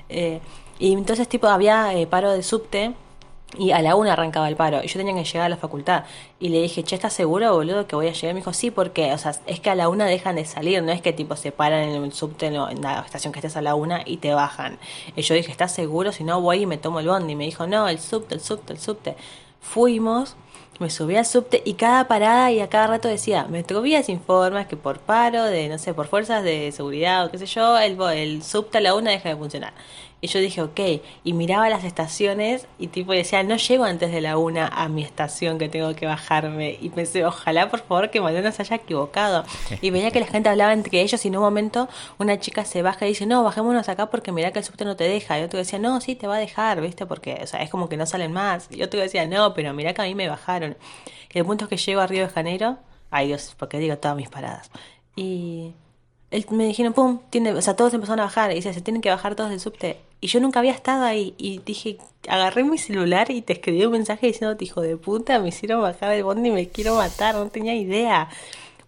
Eh, 0.09 0.41
y 0.79 0.93
entonces, 0.93 1.29
tipo, 1.29 1.47
había 1.49 1.95
eh, 1.95 2.07
paro 2.07 2.33
de 2.33 2.43
subte 2.43 2.95
y 3.57 3.71
a 3.71 3.81
la 3.81 3.97
una 3.97 4.13
arrancaba 4.13 4.49
el 4.49 4.57
paro. 4.57 4.83
Y 4.83 4.89
yo 4.89 4.99
tenía 4.99 5.15
que 5.15 5.25
llegar 5.25 5.47
a 5.47 5.49
la 5.49 5.57
facultad. 5.57 6.05
Y 6.39 6.51
le 6.51 6.61
dije, 6.61 6.83
che, 6.85 6.95
¿estás 6.97 7.13
seguro, 7.13 7.55
boludo, 7.55 7.87
que 7.87 7.97
voy 7.97 8.09
a 8.09 8.13
llegar? 8.13 8.35
Me 8.35 8.41
dijo, 8.41 8.53
sí, 8.53 8.71
porque, 8.71 9.13
o 9.13 9.19
sea, 9.19 9.33
es 9.47 9.61
que 9.61 9.71
a 9.71 9.75
la 9.75 9.89
una 9.89 10.07
dejan 10.07 10.37
de 10.37 10.45
salir. 10.45 10.83
No 10.83 10.93
es 10.93 11.01
que, 11.01 11.13
tipo, 11.13 11.37
se 11.37 11.53
paran 11.53 11.85
en 11.85 12.05
el 12.05 12.13
subte, 12.13 12.47
en 12.47 12.83
la 12.83 13.01
estación 13.01 13.33
que 13.33 13.39
estés 13.39 13.57
a 13.57 13.63
la 13.63 13.75
una 13.75 14.03
y 14.05 14.19
te 14.19 14.35
bajan. 14.35 14.79
Y 15.15 15.23
yo 15.23 15.35
dije, 15.35 15.51
¿estás 15.51 15.73
seguro? 15.73 16.13
Si 16.13 16.25
no, 16.25 16.41
voy 16.41 16.63
y 16.63 16.67
me 16.67 16.79
tomo 16.79 17.01
el 17.01 17.07
bondi. 17.09 17.33
Y 17.33 17.37
me 17.37 17.45
dijo, 17.45 17.67
no, 17.67 17.89
el 17.89 17.99
subte, 17.99 18.35
el 18.35 18.41
subte, 18.41 18.73
el 18.73 18.79
subte. 18.79 19.17
Fuimos 19.61 20.37
me 20.79 20.91
subí 20.91 21.17
al 21.17 21.25
subte 21.25 21.63
y 21.65 21.75
cada 21.75 22.07
parada 22.07 22.53
y 22.53 22.61
a 22.61 22.69
cada 22.69 22.87
rato 22.87 23.09
decía, 23.09 23.47
Metrovías 23.49 24.09
informa 24.09 24.69
que 24.69 24.77
por 24.77 24.99
paro 24.99 25.45
de, 25.45 25.69
no 25.69 25.79
sé, 25.79 25.95
por 25.95 26.07
fuerzas 26.07 26.45
de 26.45 26.71
seguridad 26.73 27.25
o 27.25 27.31
qué 27.31 27.39
sé 27.39 27.47
yo, 27.47 27.79
el, 27.79 27.99
el 28.13 28.43
subte 28.43 28.79
a 28.79 28.81
la 28.81 28.95
una 28.95 29.11
deja 29.11 29.31
de 29.31 29.37
funcionar. 29.37 29.73
Y 30.21 30.29
yo 30.29 30.41
dije, 30.41 30.63
ok, 30.63 30.81
y 31.25 31.33
miraba 31.35 31.69
las 31.69 31.85
estaciones 31.85 32.67
y 32.79 32.87
tipo 32.87 33.13
decía, 33.13 33.43
no 33.43 33.57
llego 33.57 33.85
antes 33.85 34.11
de 34.11 34.23
la 34.23 34.39
una 34.39 34.67
a 34.67 34.89
mi 34.89 35.03
estación 35.03 35.59
que 35.59 35.69
tengo 35.69 35.95
que 35.95 36.07
bajarme. 36.07 36.79
Y 36.81 36.89
pensé, 36.89 37.25
ojalá 37.27 37.69
por 37.69 37.81
favor 37.81 38.11
que 38.11 38.21
Mariano 38.21 38.51
se 38.51 38.63
haya 38.63 38.77
equivocado. 38.77 39.45
Y 39.83 39.91
veía 39.91 40.11
que 40.11 40.21
la 40.21 40.27
gente 40.27 40.49
hablaba 40.49 40.73
entre 40.73 41.01
ellos 41.03 41.23
y 41.25 41.29
en 41.29 41.37
un 41.37 41.43
momento 41.43 41.89
una 42.19 42.41
chica 42.41 42.65
se 42.65 42.83
baja 42.83 43.05
y 43.05 43.11
dice, 43.11 43.27
no, 43.27 43.45
bajémonos 43.45 43.89
acá 43.89 44.07
porque 44.11 44.33
mira 44.33 44.53
que 44.53 44.61
el 44.61 44.65
subte 44.65 44.85
no 44.85 44.97
te 44.97 45.05
deja. 45.05 45.39
Y 45.39 45.43
otro 45.43 45.59
decía, 45.59 45.79
no, 45.79 46.01
sí, 46.01 46.17
te 46.17 46.27
va 46.27 46.37
a 46.37 46.39
dejar, 46.39 46.81
¿viste? 46.81 47.05
Porque, 47.05 47.39
o 47.43 47.47
sea, 47.47 47.63
es 47.63 47.69
como 47.71 47.89
que 47.89 47.99
no 47.99 48.07
salen 48.07 48.33
más. 48.33 48.69
Y 48.71 48.83
otro 48.83 48.99
decía, 48.99 49.27
no, 49.27 49.53
pero 49.53 49.75
mira 49.75 49.93
que 49.93 50.03
a 50.03 50.07
mí 50.07 50.15
me 50.15 50.29
bajaron. 50.29 50.77
Y 51.37 51.39
el 51.39 51.45
punto 51.45 51.67
es 51.67 51.69
que 51.69 51.77
llego 51.77 52.01
a 52.01 52.07
Río 52.07 52.23
de 52.23 52.31
Janeiro, 52.31 52.79
ay 53.11 53.27
Dios, 53.27 53.55
porque 53.59 53.79
digo 53.79 53.99
todas 53.99 54.17
mis 54.17 54.31
paradas. 54.31 54.71
Y 55.15 55.75
me 56.51 56.67
dijeron, 56.67 56.93
pum, 56.93 57.21
tiene, 57.31 57.53
o 57.53 57.63
sea, 57.63 57.77
todos 57.77 57.95
empezaron 57.95 58.21
a 58.21 58.25
bajar. 58.25 58.51
Y 58.53 58.57
dice, 58.57 58.73
se 58.75 58.81
tienen 58.81 59.01
que 59.01 59.11
bajar 59.11 59.35
todos 59.35 59.51
del 59.51 59.61
subte. 59.61 59.99
Y 60.21 60.29
yo 60.29 60.41
nunca 60.41 60.61
había 60.61 60.73
estado 60.73 61.05
ahí. 61.05 61.35
Y 61.39 61.59
dije, 61.59 61.99
agarré 62.29 62.65
mi 62.65 62.79
celular 62.79 63.31
y 63.31 63.43
te 63.43 63.55
escribí 63.55 63.85
un 63.85 63.93
mensaje 63.93 64.27
diciendo, 64.27 64.57
hijo 64.61 64.81
de 64.81 64.97
puta, 64.97 65.39
me 65.39 65.49
hicieron 65.49 65.83
bajar 65.83 66.11
del 66.11 66.25
bondi 66.25 66.49
y 66.49 66.53
me 66.53 66.69
quiero 66.69 66.97
matar. 66.97 67.35
No 67.37 67.49
tenía 67.49 67.75
idea. 67.75 68.29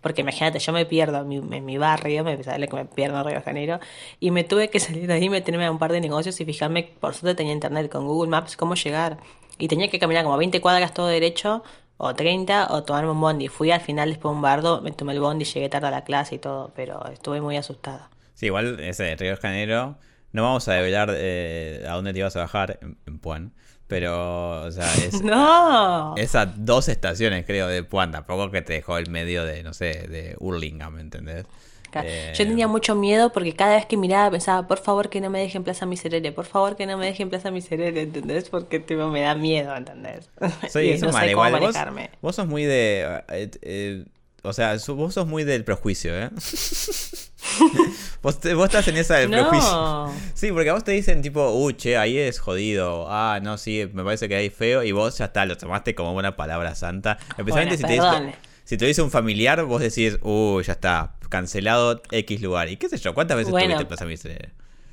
Porque 0.01 0.21
imagínate, 0.23 0.59
yo 0.59 0.73
me 0.73 0.87
pierdo 0.87 1.19
en 1.19 1.29
mi, 1.29 1.37
en 1.37 1.65
mi 1.65 1.77
barrio, 1.77 2.23
me 2.25 2.43
sale 2.43 2.69
que 2.69 2.77
me 2.77 2.85
pierdo 2.85 3.19
en 3.19 3.27
Río 3.27 3.37
de 3.37 3.43
Janeiro. 3.43 3.81
Y 4.21 4.31
me 4.31 4.45
tuve 4.45 4.71
que 4.71 4.81
salir 4.81 5.07
de 5.07 5.15
ahí, 5.15 5.29
meterme 5.29 5.67
a 5.67 5.71
un 5.71 5.79
par 5.79 5.93
de 5.93 6.01
negocios 6.01 6.41
y 6.41 6.45
fijarme, 6.45 6.91
por 7.01 7.15
suerte 7.15 7.37
tenía 7.37 7.53
internet 7.53 7.91
con 7.91 8.07
Google 8.07 8.31
Maps, 8.31 8.57
cómo 8.57 8.75
llegar. 8.75 9.19
Y 9.59 9.67
tenía 9.69 9.89
que 9.89 9.99
caminar 9.99 10.25
como 10.25 10.37
20 10.37 10.61
cuadras 10.61 10.95
todo 10.95 11.09
derecho 11.09 11.65
o 11.99 12.15
30 12.15 12.69
o 12.71 12.85
tomarme 12.85 13.11
un 13.11 13.21
bondi. 13.21 13.49
Fui 13.49 13.71
al 13.71 13.81
final 13.81 14.09
después 14.09 14.33
de 14.33 14.37
un 14.37 14.43
bardo, 14.43 14.81
me 14.81 14.93
tomé 14.93 15.13
el 15.13 15.21
bondi, 15.21 15.45
llegué 15.45 15.69
tarde 15.69 15.89
a 15.89 15.91
la 15.91 16.05
clase 16.05 16.37
y 16.37 16.39
todo, 16.39 16.73
pero 16.75 17.07
estuve 17.13 17.41
muy 17.41 17.57
asustada. 17.57 18.09
Sí, 18.35 18.47
igual 18.47 18.81
ese 18.81 19.15
Río 19.17 19.33
de 19.33 19.37
Janeiro, 19.37 19.99
no 20.33 20.45
vamos 20.45 20.67
a 20.69 20.75
develar 20.75 21.11
eh, 21.13 21.85
a 21.89 21.95
dónde 21.95 22.13
te 22.13 22.21
ibas 22.21 22.37
a 22.37 22.41
bajar, 22.41 22.79
en, 22.81 23.19
Puan, 23.19 23.53
pero, 23.89 24.63
o 24.63 24.71
sea, 24.71 24.95
es... 24.95 25.23
¡No! 25.25 26.15
Esas 26.17 26.65
dos 26.65 26.89
estaciones, 26.89 27.45
creo, 27.45 27.67
de 27.67 27.83
Puan, 27.83 28.13
tampoco 28.13 28.51
que 28.51 28.63
te 28.63 28.75
dejó 28.75 28.97
el 28.97 29.11
medio 29.11 29.45
de, 29.45 29.63
no 29.65 29.75
sé, 29.75 30.07
de 30.09 30.37
Hurlingham, 30.39 30.95
¿me 30.95 31.01
entendés? 31.01 31.47
Eh, 31.95 32.33
yo 32.35 32.47
tenía 32.47 32.69
mucho 32.69 32.95
miedo 32.95 33.33
porque 33.33 33.55
cada 33.55 33.77
vez 33.77 33.87
que 33.87 33.97
miraba 33.97 34.31
pensaba, 34.31 34.67
por 34.67 34.79
favor 34.79 35.09
que 35.09 35.21
no 35.21 35.31
me 35.31 35.41
dejen 35.41 35.65
Plaza 35.65 35.87
Miserere, 35.87 36.33
por 36.33 36.45
favor 36.45 36.77
que 36.77 36.87
no 36.87 36.97
me 36.99 37.07
dejen 37.07 37.31
Plaza 37.31 37.51
Miserere, 37.51 38.03
¿entendés? 38.03 38.49
Porque 38.49 38.81
tipo, 38.81 39.09
me 39.09 39.23
da 39.23 39.35
miedo, 39.35 39.75
¿entendés? 39.75 40.31
Sí, 40.69 40.91
eso 40.91 41.07
no 41.07 41.13
sé 41.13 41.31
igual. 41.31 41.59
Vos, 41.59 41.75
vos, 42.21 42.37
sos 42.37 42.47
muy 42.47 42.65
de... 42.65 43.23
Eh, 43.29 43.51
eh, 43.63 44.05
o 44.43 44.53
sea, 44.53 44.77
vos 44.89 45.15
sos 45.15 45.27
muy 45.27 45.45
del 45.45 45.65
prejuicio, 45.65 46.17
¿eh? 46.17 46.31
vos, 48.23 48.39
vos, 48.55 48.65
estás 48.65 48.87
en 48.89 48.97
esa 48.97 49.17
del 49.17 49.31
prejuicio. 49.31 50.11
Sí, 50.35 50.53
porque 50.53 50.71
a 50.71 50.75
vos 50.75 50.85
te 50.85 50.93
dicen 50.93 51.23
tipo, 51.23 51.51
uh, 51.51 51.73
che, 51.73 51.97
ahí 51.97 52.17
es 52.17 52.39
jodido. 52.39 53.07
Ah, 53.09 53.41
no, 53.43 53.59
sí, 53.59 53.91
me 53.93 54.05
parece 54.05 54.29
que 54.29 54.37
ahí 54.37 54.51
feo. 54.51 54.85
Y 54.85 54.93
vos 54.93 55.19
ya 55.19 55.27
está, 55.27 55.45
lo 55.45 55.57
tomaste 55.57 55.95
como 55.95 56.13
una 56.13 56.37
palabra 56.37 56.75
santa. 56.77 57.19
Especialmente 57.37 57.77
si, 57.77 57.83
te 57.83 57.93
dice, 57.95 58.35
si 58.65 58.77
te 58.77 58.87
dice 58.87 59.03
un 59.03 59.11
familiar, 59.11 59.65
vos 59.65 59.81
decís, 59.81 60.19
uh, 60.23 60.61
ya 60.61 60.75
está, 60.75 61.17
cancelado 61.29 62.03
X 62.11 62.43
lugar. 62.43 62.69
Y 62.69 62.77
qué 62.77 62.89
sé 62.89 62.99
yo, 62.99 63.15
¿cuántas 63.15 63.37
veces 63.37 63.53
tuviste 63.53 63.87
Plaza 63.87 64.05
Miserere? 64.05 64.51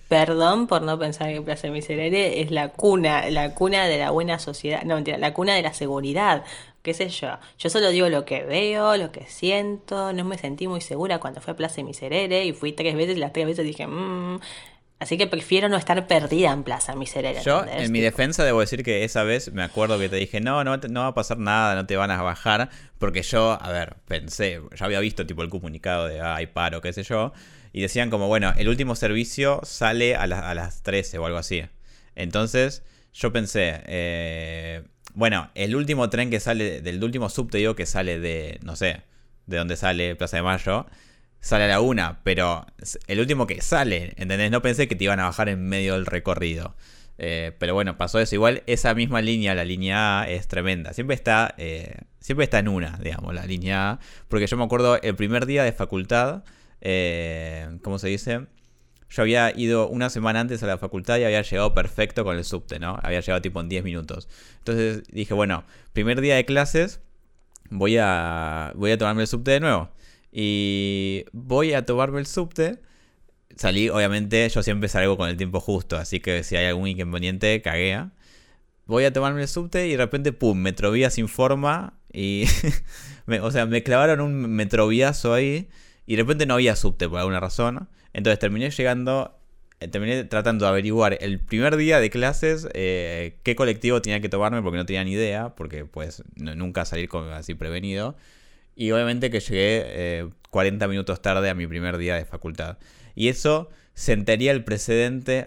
Perdón 0.08 0.68
por 0.68 0.84
no 0.84 1.00
pensar 1.00 1.34
que 1.34 1.42
Plaza 1.42 1.68
Miserere 1.70 2.42
es 2.42 2.52
la 2.52 2.70
cuna, 2.70 3.30
la 3.32 3.56
cuna 3.56 3.88
de 3.88 3.98
la 3.98 4.12
buena 4.12 4.38
sociedad, 4.38 4.84
no 4.84 4.96
mentira, 4.96 5.18
la 5.18 5.34
cuna 5.34 5.56
de 5.56 5.64
la 5.64 5.74
seguridad, 5.74 6.44
qué 6.84 6.94
sé 6.94 7.10
yo. 7.10 7.40
Yo 7.58 7.72
solo 7.72 7.90
digo 7.90 8.08
lo 8.10 8.24
que 8.24 8.44
veo, 8.44 8.98
lo 8.98 9.12
que 9.12 9.26
siento, 9.26 10.14
no 10.14 10.24
me 10.24 10.38
sentí 10.38 10.68
muy 10.68 10.82
segura 10.82 11.20
cuando 11.20 11.42
fue 11.42 11.54
a 11.54 11.58
Plaza 11.58 11.82
Miserere 11.82 12.46
y 12.46 12.54
fui 12.54 12.72
tres 12.72 12.96
veces 12.96 13.18
y 13.18 13.20
las 13.20 13.34
tres 13.34 13.48
veces 13.48 13.66
dije, 13.66 13.88
mmm, 13.88 14.40
Así 14.98 15.18
que 15.18 15.28
prefiero 15.28 15.68
no 15.68 15.76
estar 15.76 16.08
perdida 16.08 16.52
en 16.52 16.64
Plaza 16.64 16.96
Miserere. 16.96 17.42
Yo, 17.44 17.66
en 17.66 17.92
mi 17.92 18.00
defensa, 18.00 18.46
debo 18.46 18.62
decir 18.62 18.82
que 18.82 19.04
esa 19.04 19.24
vez 19.24 19.52
me 19.52 19.62
acuerdo 19.62 20.00
que 20.00 20.08
te 20.08 20.16
dije, 20.16 20.40
no, 20.40 20.64
no, 20.64 20.78
no 20.78 21.02
va 21.02 21.08
a 21.08 21.14
pasar 21.14 21.38
nada, 21.38 21.76
no 21.76 21.86
te 21.86 21.98
van 21.98 22.12
a 22.12 22.22
bajar. 22.22 22.70
Porque 22.98 23.22
yo, 23.22 23.62
a 23.62 23.72
ver, 23.72 23.98
pensé, 24.08 24.62
ya 24.74 24.86
había 24.86 25.02
visto 25.02 25.26
tipo 25.26 25.44
el 25.44 25.50
comunicado 25.50 26.08
de, 26.08 26.22
ay, 26.22 26.48
paro, 26.48 26.80
qué 26.80 26.94
sé 26.94 27.04
yo. 27.04 27.34
Y 27.74 27.82
decían 27.82 28.10
como, 28.10 28.28
bueno, 28.28 28.54
el 28.56 28.70
último 28.70 28.96
servicio 28.96 29.60
sale 29.64 30.16
a, 30.16 30.24
a 30.24 30.56
las 30.56 30.82
13 30.82 31.18
o 31.18 31.26
algo 31.26 31.40
así. 31.40 31.66
Entonces, 32.16 32.82
yo 33.14 33.34
pensé, 33.34 33.82
eh, 33.88 34.84
bueno, 35.14 35.52
el 35.56 35.76
último 35.76 36.10
tren 36.10 36.30
que 36.30 36.40
sale, 36.40 36.82
del 36.82 37.04
último 37.04 37.30
subte, 37.30 37.58
digo, 37.58 37.76
que 37.76 37.86
sale 37.86 38.20
de, 38.20 38.60
no 38.64 38.78
sé, 38.78 39.02
de 39.46 39.58
dónde 39.58 39.76
sale 39.76 40.16
Plaza 40.16 40.38
de 40.38 40.44
Mayo 40.44 40.86
sale 41.46 41.66
a 41.66 41.68
la 41.68 41.80
una, 41.80 42.22
pero 42.24 42.66
el 43.06 43.20
último 43.20 43.46
que 43.46 43.62
sale, 43.62 44.14
¿entendés? 44.18 44.50
No 44.50 44.64
pensé 44.64 44.88
que 44.88 44.96
te 44.96 45.04
iban 45.04 45.20
a 45.20 45.26
bajar 45.26 45.48
en 45.48 45.64
medio 45.64 45.94
del 45.94 46.08
recorrido. 46.08 46.76
Eh, 47.20 47.52
pero 47.60 47.76
bueno, 47.76 47.98
pasó 47.98 48.20
eso. 48.20 48.34
Igual 48.34 48.64
esa 48.66 48.96
misma 48.96 49.22
línea, 49.22 49.54
la 49.54 49.64
línea 49.64 50.22
A, 50.22 50.28
es 50.28 50.48
tremenda. 50.48 50.92
Siempre 50.94 51.14
está, 51.14 51.54
eh, 51.60 51.98
siempre 52.20 52.46
está 52.46 52.58
en 52.58 52.68
una, 52.68 52.98
digamos, 52.98 53.36
la 53.36 53.46
línea 53.46 53.92
A. 53.92 54.00
Porque 54.28 54.48
yo 54.48 54.58
me 54.58 54.64
acuerdo 54.64 55.00
el 55.00 55.16
primer 55.16 55.46
día 55.46 55.64
de 55.64 55.72
facultad, 55.72 56.44
eh, 56.82 57.78
¿cómo 57.84 58.00
se 58.00 58.08
dice? 58.08 58.48
Yo 59.12 59.22
había 59.22 59.56
ido 59.56 59.88
una 59.88 60.10
semana 60.10 60.40
antes 60.40 60.64
a 60.64 60.66
la 60.66 60.80
facultad 60.80 61.20
y 61.20 61.26
había 61.26 61.44
llegado 61.44 61.76
perfecto 61.76 62.24
con 62.24 62.38
el 62.38 62.44
subte, 62.44 62.80
¿no? 62.80 62.98
Había 63.04 63.20
llegado 63.20 63.44
tipo 63.44 63.62
en 63.62 63.70
10 63.70 63.84
minutos. 63.84 64.28
Entonces 64.58 65.04
dije, 65.12 65.36
bueno, 65.36 65.64
primer 65.94 66.22
día 66.22 66.38
de 66.38 66.46
clases, 66.46 67.02
voy 67.70 67.98
a, 68.00 68.72
voy 68.74 68.90
a 68.90 68.98
tomarme 68.98 69.22
el 69.22 69.28
subte 69.28 69.52
de 69.52 69.60
nuevo. 69.60 69.92
Y 70.38 71.24
voy 71.32 71.72
a 71.72 71.86
tomarme 71.86 72.20
el 72.20 72.26
subte. 72.26 72.80
Salí, 73.56 73.88
obviamente, 73.88 74.50
yo 74.50 74.64
siempre 74.64 74.90
salgo 74.90 75.16
con 75.16 75.30
el 75.30 75.38
tiempo 75.38 75.62
justo, 75.62 75.96
así 75.96 76.20
que 76.20 76.44
si 76.44 76.58
hay 76.58 76.66
algún 76.66 76.90
inconveniente, 76.90 77.62
caguea. 77.62 78.12
Voy 78.86 79.06
a 79.06 79.14
tomarme 79.14 79.44
el 79.44 79.48
subte 79.48 79.88
y 79.88 79.92
de 79.92 79.98
repente, 79.98 80.34
pum, 80.34 80.58
metrovía 80.58 81.10
sin 81.10 81.30
forma. 81.30 81.94
Y, 82.12 82.44
o 83.42 83.50
sea, 83.50 83.66
me 83.66 83.82
clavaron 83.82 84.20
un 84.20 84.50
metroviazo 84.54 85.34
ahí. 85.34 85.70
Y 86.06 86.18
de 86.18 86.24
repente 86.24 86.46
no 86.46 86.56
había 86.56 86.76
subte 86.76 87.08
por 87.08 87.20
alguna 87.20 87.40
razón. 87.40 87.88
Entonces 88.12 88.38
terminé 88.38 88.72
llegando, 88.72 89.40
eh, 89.80 89.88
terminé 89.88 90.26
tratando 90.26 90.66
de 90.66 90.70
averiguar 90.70 91.18
el 91.22 91.40
primer 91.40 91.78
día 91.78 92.02
de 92.02 92.10
clases 92.10 92.68
eh, 92.74 93.40
qué 93.44 93.56
colectivo 93.56 94.02
tenía 94.02 94.20
que 94.20 94.28
tomarme 94.28 94.62
porque 94.62 94.80
no 94.80 94.86
tenía 94.86 95.06
ni 95.06 95.14
idea, 95.14 95.56
porque 95.56 95.86
pues 95.86 96.24
nunca 96.36 96.84
salir 96.84 97.10
así 97.32 97.56
prevenido. 97.56 98.18
Y 98.76 98.92
obviamente 98.92 99.30
que 99.30 99.40
llegué 99.40 100.28
40 100.50 100.86
eh, 100.86 100.88
minutos 100.88 101.22
tarde 101.22 101.50
a 101.50 101.54
mi 101.54 101.68
primer 101.68 101.98
día 101.98 102.16
de 102.16 102.26
facultad. 102.26 102.78
Y 103.16 103.30
eso 103.30 103.70
sentaría 103.94 104.52
el 104.52 104.64
precedente 104.64 105.46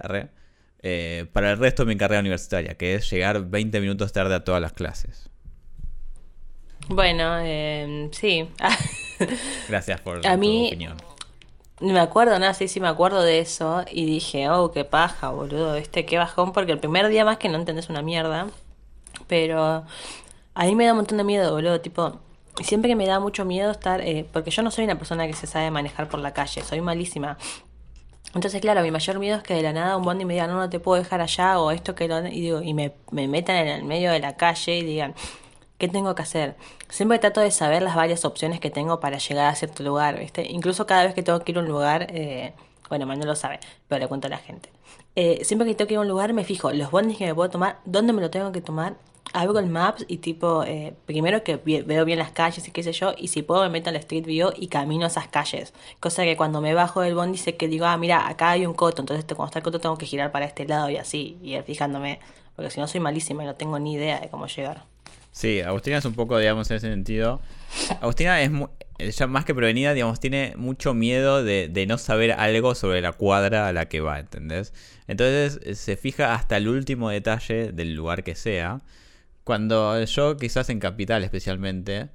para 1.32 1.52
el 1.52 1.58
resto 1.58 1.84
de 1.84 1.92
mi 1.92 1.98
carrera 1.98 2.20
universitaria, 2.20 2.74
que 2.74 2.94
es 2.94 3.10
llegar 3.10 3.44
20 3.44 3.80
minutos 3.80 4.12
tarde 4.12 4.34
a 4.34 4.44
todas 4.44 4.62
las 4.62 4.72
clases. 4.72 5.28
Bueno, 6.88 7.40
sí. 8.12 8.48
Gracias 9.68 10.00
por 10.00 10.22
tu 10.22 10.28
opinión. 10.28 10.96
Me 11.80 12.00
acuerdo, 12.00 12.38
no, 12.40 12.52
sí, 12.54 12.66
sí 12.66 12.80
me 12.80 12.88
acuerdo 12.88 13.22
de 13.22 13.38
eso 13.38 13.84
y 13.92 14.04
dije, 14.04 14.50
oh, 14.50 14.72
qué 14.72 14.84
paja, 14.84 15.30
boludo, 15.30 15.76
este, 15.76 16.04
qué 16.04 16.18
bajón, 16.18 16.52
porque 16.52 16.72
el 16.72 16.80
primer 16.80 17.06
día 17.08 17.24
más 17.24 17.38
que 17.38 17.48
no 17.48 17.56
entendés 17.56 17.88
una 17.88 18.02
mierda, 18.02 18.48
pero 19.28 19.84
a 20.54 20.64
mí 20.64 20.74
me 20.74 20.86
da 20.86 20.92
un 20.92 20.98
montón 20.98 21.18
de 21.18 21.24
miedo, 21.24 21.52
boludo, 21.52 21.80
tipo, 21.80 22.18
siempre 22.62 22.88
que 22.90 22.96
me 22.96 23.06
da 23.06 23.20
mucho 23.20 23.44
miedo 23.44 23.70
estar, 23.70 24.00
eh, 24.00 24.26
porque 24.32 24.50
yo 24.50 24.62
no 24.62 24.70
soy 24.70 24.84
una 24.84 24.96
persona 24.96 25.26
que 25.26 25.32
se 25.32 25.46
sabe 25.46 25.70
manejar 25.70 26.08
por 26.08 26.20
la 26.20 26.32
calle, 26.32 26.62
soy 26.62 26.80
malísima. 26.80 27.38
Entonces, 28.34 28.60
claro, 28.60 28.82
mi 28.82 28.90
mayor 28.90 29.18
miedo 29.18 29.38
es 29.38 29.42
que 29.42 29.54
de 29.54 29.62
la 29.62 29.72
nada 29.72 29.96
un 29.96 30.04
bondi 30.04 30.24
me 30.24 30.34
diga, 30.34 30.46
no, 30.46 30.56
no 30.56 30.68
te 30.68 30.80
puedo 30.80 31.02
dejar 31.02 31.20
allá, 31.20 31.58
o 31.58 31.70
esto 31.70 31.94
que 31.94 32.08
lo... 32.08 32.26
Y, 32.26 32.40
digo, 32.40 32.62
y 32.62 32.74
me, 32.74 32.92
me 33.10 33.26
metan 33.26 33.56
en 33.56 33.68
el 33.68 33.84
medio 33.84 34.12
de 34.12 34.20
la 34.20 34.36
calle 34.36 34.78
y 34.78 34.82
digan, 34.82 35.14
¿Qué 35.78 35.86
tengo 35.86 36.14
que 36.16 36.22
hacer? 36.22 36.56
Siempre 36.88 37.20
trato 37.20 37.40
de 37.40 37.52
saber 37.52 37.82
las 37.82 37.94
varias 37.94 38.24
opciones 38.24 38.58
que 38.58 38.68
tengo 38.68 38.98
para 38.98 39.18
llegar 39.18 39.46
a 39.46 39.54
cierto 39.54 39.84
lugar, 39.84 40.18
¿viste? 40.18 40.44
Incluso 40.50 40.86
cada 40.86 41.04
vez 41.04 41.14
que 41.14 41.22
tengo 41.22 41.38
que 41.40 41.52
ir 41.52 41.58
a 41.58 41.60
un 41.60 41.68
lugar, 41.68 42.08
eh, 42.10 42.52
bueno, 42.88 43.06
Manuel 43.06 43.28
lo 43.28 43.36
sabe, 43.36 43.60
pero 43.86 44.00
le 44.00 44.08
cuento 44.08 44.26
a 44.26 44.30
la 44.30 44.38
gente. 44.38 44.70
Eh, 45.14 45.44
siempre 45.44 45.68
que 45.68 45.76
tengo 45.76 45.86
que 45.86 45.94
ir 45.94 45.98
a 45.98 46.00
un 46.00 46.08
lugar 46.08 46.32
me 46.32 46.42
fijo 46.42 46.72
los 46.72 46.90
bondis 46.90 47.16
que 47.16 47.26
me 47.26 47.34
puedo 47.34 47.48
tomar, 47.48 47.78
dónde 47.84 48.12
me 48.12 48.20
lo 48.20 48.28
tengo 48.28 48.50
que 48.50 48.60
tomar, 48.60 48.96
abro 49.32 49.58
el 49.58 49.66
Maps 49.66 50.04
y 50.08 50.18
tipo, 50.18 50.64
eh, 50.64 50.94
primero 51.06 51.42
que 51.42 51.56
veo 51.56 52.04
bien 52.04 52.18
las 52.18 52.32
calles 52.32 52.66
y 52.66 52.70
qué 52.70 52.82
sé 52.82 52.92
yo, 52.92 53.14
y 53.16 53.28
si 53.28 53.42
puedo 53.42 53.62
me 53.62 53.70
meto 53.70 53.90
al 53.90 53.96
Street 53.96 54.24
View 54.24 54.50
y 54.56 54.68
camino 54.68 55.06
esas 55.06 55.28
calles. 55.28 55.72
Cosa 56.00 56.24
que 56.24 56.36
cuando 56.36 56.60
me 56.60 56.74
bajo 56.74 57.00
del 57.00 57.14
bondi 57.14 57.38
sé 57.38 57.56
que 57.56 57.68
digo, 57.68 57.86
ah, 57.86 57.96
mira, 57.96 58.28
acá 58.28 58.50
hay 58.50 58.66
un 58.66 58.74
coto, 58.74 59.02
entonces 59.02 59.24
cuando 59.26 59.46
está 59.46 59.58
el 59.58 59.64
coto 59.64 59.80
tengo 59.80 59.96
que 59.98 60.06
girar 60.06 60.32
para 60.32 60.46
este 60.46 60.66
lado 60.66 60.90
y 60.90 60.96
así, 60.96 61.38
y 61.42 61.56
fijándome, 61.62 62.20
porque 62.56 62.70
si 62.70 62.80
no 62.80 62.88
soy 62.88 63.00
malísima 63.00 63.42
y 63.42 63.46
no 63.46 63.54
tengo 63.54 63.78
ni 63.78 63.94
idea 63.94 64.20
de 64.20 64.28
cómo 64.28 64.46
llegar. 64.46 64.84
Sí, 65.32 65.60
Agustina 65.60 65.98
es 65.98 66.04
un 66.04 66.14
poco, 66.14 66.38
digamos, 66.38 66.70
en 66.70 66.78
ese 66.78 66.88
sentido. 66.90 67.40
Agustina 68.00 68.40
es 68.42 68.50
ya 69.16 69.26
más 69.28 69.44
que 69.44 69.54
prevenida, 69.54 69.94
digamos, 69.94 70.18
tiene 70.18 70.54
mucho 70.56 70.94
miedo 70.94 71.44
de, 71.44 71.68
de, 71.68 71.86
no 71.86 71.98
saber 71.98 72.32
algo 72.32 72.74
sobre 72.74 73.00
la 73.00 73.12
cuadra 73.12 73.68
a 73.68 73.72
la 73.72 73.88
que 73.88 74.00
va, 74.00 74.18
¿entendés? 74.18 74.72
Entonces 75.06 75.60
eh, 75.62 75.74
se 75.76 75.96
fija 75.96 76.34
hasta 76.34 76.56
el 76.56 76.68
último 76.68 77.10
detalle 77.10 77.70
del 77.72 77.94
lugar 77.94 78.24
que 78.24 78.34
sea. 78.34 78.80
Cuando 79.48 80.04
yo, 80.04 80.36
quizás 80.36 80.68
en 80.68 80.78
Capital 80.78 81.24
especialmente, 81.24 82.10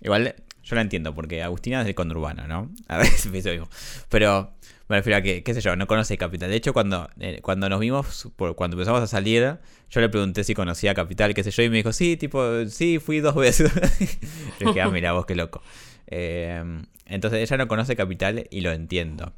igual 0.00 0.34
yo 0.62 0.76
la 0.76 0.80
entiendo, 0.80 1.14
porque 1.14 1.42
Agustina 1.42 1.80
es 1.80 1.84
del 1.84 1.94
conurbano, 1.94 2.46
¿no? 2.46 2.70
A 2.88 2.96
veces 2.96 3.30
digo. 3.30 3.68
Pero 4.08 4.54
me 4.88 4.96
refiero 4.96 5.18
a 5.18 5.20
que, 5.20 5.42
qué 5.42 5.52
sé 5.52 5.60
yo, 5.60 5.76
no 5.76 5.86
conoce 5.86 6.16
Capital. 6.16 6.48
De 6.48 6.56
hecho, 6.56 6.72
cuando, 6.72 7.10
eh, 7.20 7.40
cuando 7.42 7.68
nos 7.68 7.80
vimos, 7.80 8.30
cuando 8.56 8.78
empezamos 8.78 9.02
a 9.02 9.06
salir, 9.06 9.58
yo 9.90 10.00
le 10.00 10.08
pregunté 10.08 10.42
si 10.42 10.54
conocía 10.54 10.94
Capital, 10.94 11.34
qué 11.34 11.44
sé 11.44 11.50
yo, 11.50 11.62
y 11.64 11.68
me 11.68 11.76
dijo, 11.76 11.92
sí, 11.92 12.16
tipo, 12.16 12.64
sí, 12.64 12.98
fui 12.98 13.20
dos 13.20 13.34
veces. 13.34 13.70
y 14.58 14.64
dije, 14.64 14.80
ah, 14.80 14.88
mira, 14.88 15.12
vos 15.12 15.26
qué 15.26 15.34
loco. 15.34 15.60
Eh, 16.06 16.64
entonces 17.04 17.42
ella 17.42 17.58
no 17.58 17.68
conoce 17.68 17.94
Capital 17.94 18.46
y 18.50 18.62
lo 18.62 18.72
entiendo. 18.72 19.34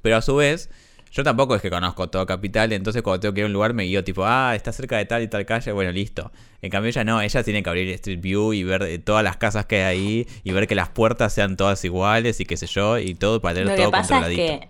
Pero 0.00 0.16
a 0.16 0.22
su 0.22 0.34
vez, 0.36 0.70
yo 1.14 1.22
tampoco 1.22 1.54
es 1.54 1.62
que 1.62 1.70
conozco 1.70 2.08
todo 2.10 2.26
Capital, 2.26 2.72
entonces 2.72 3.00
cuando 3.02 3.20
tengo 3.20 3.34
que 3.34 3.40
ir 3.40 3.44
a 3.44 3.46
un 3.46 3.52
lugar 3.52 3.72
me 3.72 3.84
guío 3.84 4.02
tipo, 4.02 4.24
ah, 4.26 4.52
está 4.56 4.72
cerca 4.72 4.96
de 4.96 5.04
tal 5.04 5.22
y 5.22 5.28
tal 5.28 5.46
calle, 5.46 5.70
bueno, 5.70 5.92
listo. 5.92 6.32
En 6.60 6.70
cambio 6.70 6.88
ella 6.88 7.04
no, 7.04 7.20
ella 7.20 7.44
tiene 7.44 7.62
que 7.62 7.70
abrir 7.70 7.88
Street 7.90 8.20
View 8.20 8.52
y 8.52 8.64
ver 8.64 8.82
eh, 8.82 8.98
todas 8.98 9.22
las 9.22 9.36
casas 9.36 9.66
que 9.66 9.84
hay 9.84 9.96
ahí 9.96 10.26
y 10.42 10.50
ver 10.50 10.66
que 10.66 10.74
las 10.74 10.88
puertas 10.88 11.32
sean 11.32 11.56
todas 11.56 11.84
iguales 11.84 12.40
y 12.40 12.44
qué 12.44 12.56
sé 12.56 12.66
yo, 12.66 12.98
y 12.98 13.14
todo 13.14 13.40
para 13.40 13.54
tener 13.54 13.76
todo 13.76 13.92
controladito. 13.92 14.42
que, 14.42 14.68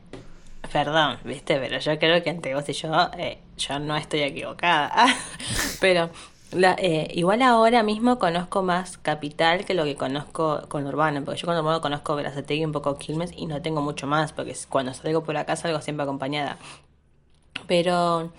perdón, 0.70 1.16
viste, 1.24 1.56
pero 1.56 1.78
yo 1.78 1.98
creo 1.98 2.22
que 2.22 2.28
entre 2.28 2.54
vos 2.54 2.68
y 2.68 2.74
yo, 2.74 3.10
eh, 3.16 3.38
yo 3.56 3.78
no 3.78 3.96
estoy 3.96 4.20
equivocada. 4.20 5.06
pero 5.80 6.10
eh, 6.78 7.08
igual 7.14 7.42
ahora 7.42 7.82
mismo 7.82 8.18
conozco 8.18 8.62
más 8.62 8.98
Capital 8.98 9.64
que 9.64 9.74
lo 9.74 9.84
que 9.84 9.96
conozco 9.96 10.62
con 10.68 10.86
Urbano, 10.86 11.24
porque 11.24 11.40
yo 11.40 11.46
con 11.46 11.56
Urbano 11.56 11.80
conozco 11.80 12.14
Verazategui 12.16 12.64
un 12.64 12.72
poco 12.72 12.96
Quilmes 12.96 13.32
y 13.36 13.46
no 13.46 13.62
tengo 13.62 13.80
mucho 13.80 14.06
más, 14.06 14.32
porque 14.32 14.54
cuando 14.68 14.94
salgo 14.94 15.24
por 15.24 15.36
acá 15.36 15.56
salgo 15.56 15.80
siempre 15.80 16.04
acompañada. 16.04 16.58
Pero, 17.66 18.30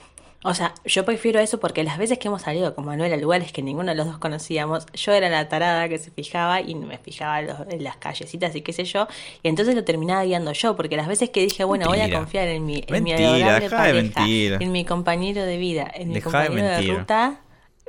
o 0.43 0.53
sea, 0.53 0.73
yo 0.85 1.03
prefiero 1.05 1.39
eso 1.39 1.59
porque 1.59 1.83
las 1.83 1.97
veces 1.97 2.19
que 2.19 2.27
hemos 2.27 2.43
salido 2.43 2.75
con 2.75 2.85
Manuel 2.85 3.11
a 3.11 3.17
lugares 3.17 3.51
que 3.51 3.61
ninguno 3.61 3.89
de 3.89 3.95
los 3.95 4.05
dos 4.05 4.17
conocíamos, 4.17 4.85
yo 4.93 5.11
era 5.11 5.29
la 5.29 5.49
tarada 5.49 5.89
que 5.89 5.97
se 5.97 6.11
fijaba 6.11 6.61
y 6.61 6.75
me 6.75 6.97
fijaba 6.97 7.39
en 7.39 7.83
las 7.83 7.97
callecitas 7.97 8.55
y 8.55 8.61
qué 8.61 8.71
sé 8.71 8.85
yo, 8.85 9.07
y 9.41 9.47
entonces 9.47 9.73
lo 9.75 9.83
terminaba 9.83 10.23
guiando 10.23 10.51
yo, 10.51 10.75
porque 10.75 10.95
las 10.95 11.07
veces 11.07 11.29
que 11.31 11.41
dije, 11.41 11.63
bueno, 11.63 11.87
voy 11.87 12.01
a 12.01 12.11
confiar 12.11 12.47
en 12.47 12.65
mi, 12.65 12.83
en 12.85 13.03
mi 13.03 13.13
adorable 13.13 13.69
pareja, 13.69 14.29
en 14.59 14.71
mi 14.71 14.85
compañero 14.85 15.43
de 15.43 15.57
vida, 15.57 15.91
en 15.93 16.09
mi 16.09 16.21
compañero 16.21 16.67
de 16.67 16.81
ruta 16.93 17.41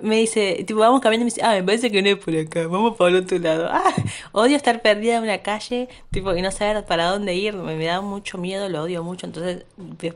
me 0.02 0.16
dice, 0.16 0.64
tipo, 0.66 0.80
vamos 0.80 1.00
caminando 1.00 1.22
y 1.22 1.24
me 1.24 1.34
dice, 1.34 1.42
ah, 1.42 1.54
me 1.54 1.62
parece 1.62 1.90
que 1.90 2.02
no 2.02 2.08
es 2.10 2.16
por 2.16 2.36
acá, 2.36 2.66
vamos 2.66 2.96
para 2.96 3.10
el 3.10 3.16
otro 3.16 3.38
lado. 3.38 3.70
Ah, 3.76 3.94
odio 4.32 4.56
estar 4.56 4.80
perdida 4.80 5.16
en 5.16 5.22
una 5.22 5.38
calle, 5.38 5.88
tipo, 6.10 6.34
y 6.34 6.40
no 6.42 6.50
saber 6.50 6.84
para 6.84 7.06
dónde 7.06 7.34
ir, 7.34 7.54
me, 7.54 7.82
da 7.84 8.00
mucho 8.00 8.38
miedo, 8.38 8.68
lo 8.68 8.82
odio 8.82 9.02
mucho, 9.02 9.26
entonces 9.26 9.64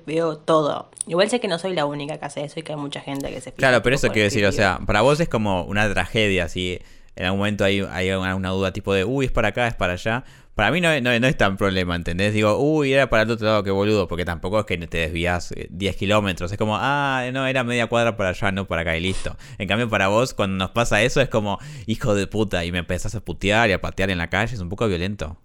veo 0.06 0.38
todo. 0.38 0.88
Igual 1.06 1.28
sé 1.28 1.40
que 1.40 1.48
no 1.48 1.58
soy 1.58 1.74
la 1.74 1.84
única 1.86 2.18
que 2.18 2.24
hace 2.24 2.44
eso 2.44 2.60
y 2.60 2.62
que 2.62 2.72
hay 2.72 2.78
mucha 2.78 3.00
gente 3.00 3.30
que 3.30 3.40
se 3.40 3.52
Claro, 3.52 3.82
pero 3.82 3.96
eso 3.96 4.08
quiero 4.08 4.24
decir, 4.24 4.44
o 4.46 4.52
sea, 4.52 4.80
para 4.86 5.02
vos 5.02 5.20
es 5.20 5.28
como 5.28 5.64
una 5.64 5.92
tragedia, 5.92 6.48
si 6.48 6.80
en 7.16 7.24
algún 7.26 7.38
momento 7.40 7.64
hay, 7.64 7.80
hay 7.80 8.10
una 8.12 8.50
duda 8.50 8.72
tipo 8.72 8.94
de, 8.94 9.04
uy, 9.04 9.26
es 9.26 9.32
para 9.32 9.48
acá, 9.48 9.66
es 9.66 9.74
para 9.74 9.94
allá. 9.94 10.24
Para 10.60 10.72
mí 10.72 10.82
no, 10.82 11.00
no, 11.00 11.26
es 11.26 11.36
tan 11.38 11.56
problema, 11.56 11.96
¿entendés? 11.96 12.34
Digo, 12.34 12.58
uy, 12.58 12.92
era 12.92 13.08
para 13.08 13.22
el 13.22 13.30
otro 13.30 13.46
lado, 13.46 13.62
que 13.62 13.70
boludo, 13.70 14.06
porque 14.08 14.26
tampoco 14.26 14.60
es 14.60 14.66
que 14.66 14.76
te 14.76 14.98
desvías 14.98 15.54
10 15.70 15.94
eh, 15.94 15.96
kilómetros. 15.96 16.52
Es 16.52 16.58
como, 16.58 16.76
ah, 16.76 17.24
no, 17.32 17.46
era 17.46 17.64
media 17.64 17.86
cuadra 17.86 18.14
para 18.18 18.28
allá, 18.28 18.52
no 18.52 18.66
para 18.66 18.82
acá 18.82 18.94
y 18.94 19.00
listo. 19.00 19.38
En 19.56 19.66
cambio, 19.66 19.88
para 19.88 20.08
vos, 20.08 20.34
cuando 20.34 20.62
nos 20.62 20.72
pasa 20.72 21.00
eso, 21.00 21.22
es 21.22 21.30
como, 21.30 21.58
hijo 21.86 22.14
de 22.14 22.26
puta, 22.26 22.62
y 22.66 22.72
me 22.72 22.78
empezás 22.80 23.14
a 23.14 23.20
putear 23.20 23.70
y 23.70 23.72
a 23.72 23.80
patear 23.80 24.10
en 24.10 24.18
la 24.18 24.28
calle, 24.28 24.54
es 24.54 24.60
un 24.60 24.68
poco 24.68 24.86
violento. 24.86 25.38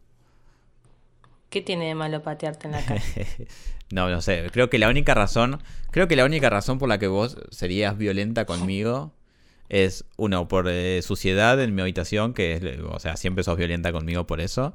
¿Qué 1.50 1.62
tiene 1.62 1.88
de 1.88 1.96
malo 1.96 2.22
patearte 2.22 2.68
en 2.68 2.74
la 2.74 2.84
calle? 2.84 3.48
no, 3.92 4.10
no 4.10 4.22
sé. 4.22 4.50
Creo 4.52 4.70
que 4.70 4.80
la 4.80 4.90
única 4.90 5.14
razón, 5.14 5.62
creo 5.92 6.10
que 6.10 6.18
la 6.18 6.26
única 6.26 6.50
razón 6.50 6.78
por 6.78 6.90
la 6.90 7.00
que 7.00 7.08
vos 7.08 7.38
serías 7.52 7.98
violenta 7.98 8.44
conmigo 8.44 9.14
es, 9.70 10.04
uno, 10.18 10.50
por 10.50 10.68
eh, 10.68 11.02
suciedad 11.04 11.62
en 11.62 11.74
mi 11.74 11.84
habitación, 11.84 12.34
que 12.34 12.84
o 12.90 13.00
sea, 13.00 13.16
siempre 13.16 13.46
sos 13.46 13.56
violenta 13.56 13.94
conmigo 13.94 14.28
por 14.28 14.42
eso. 14.42 14.74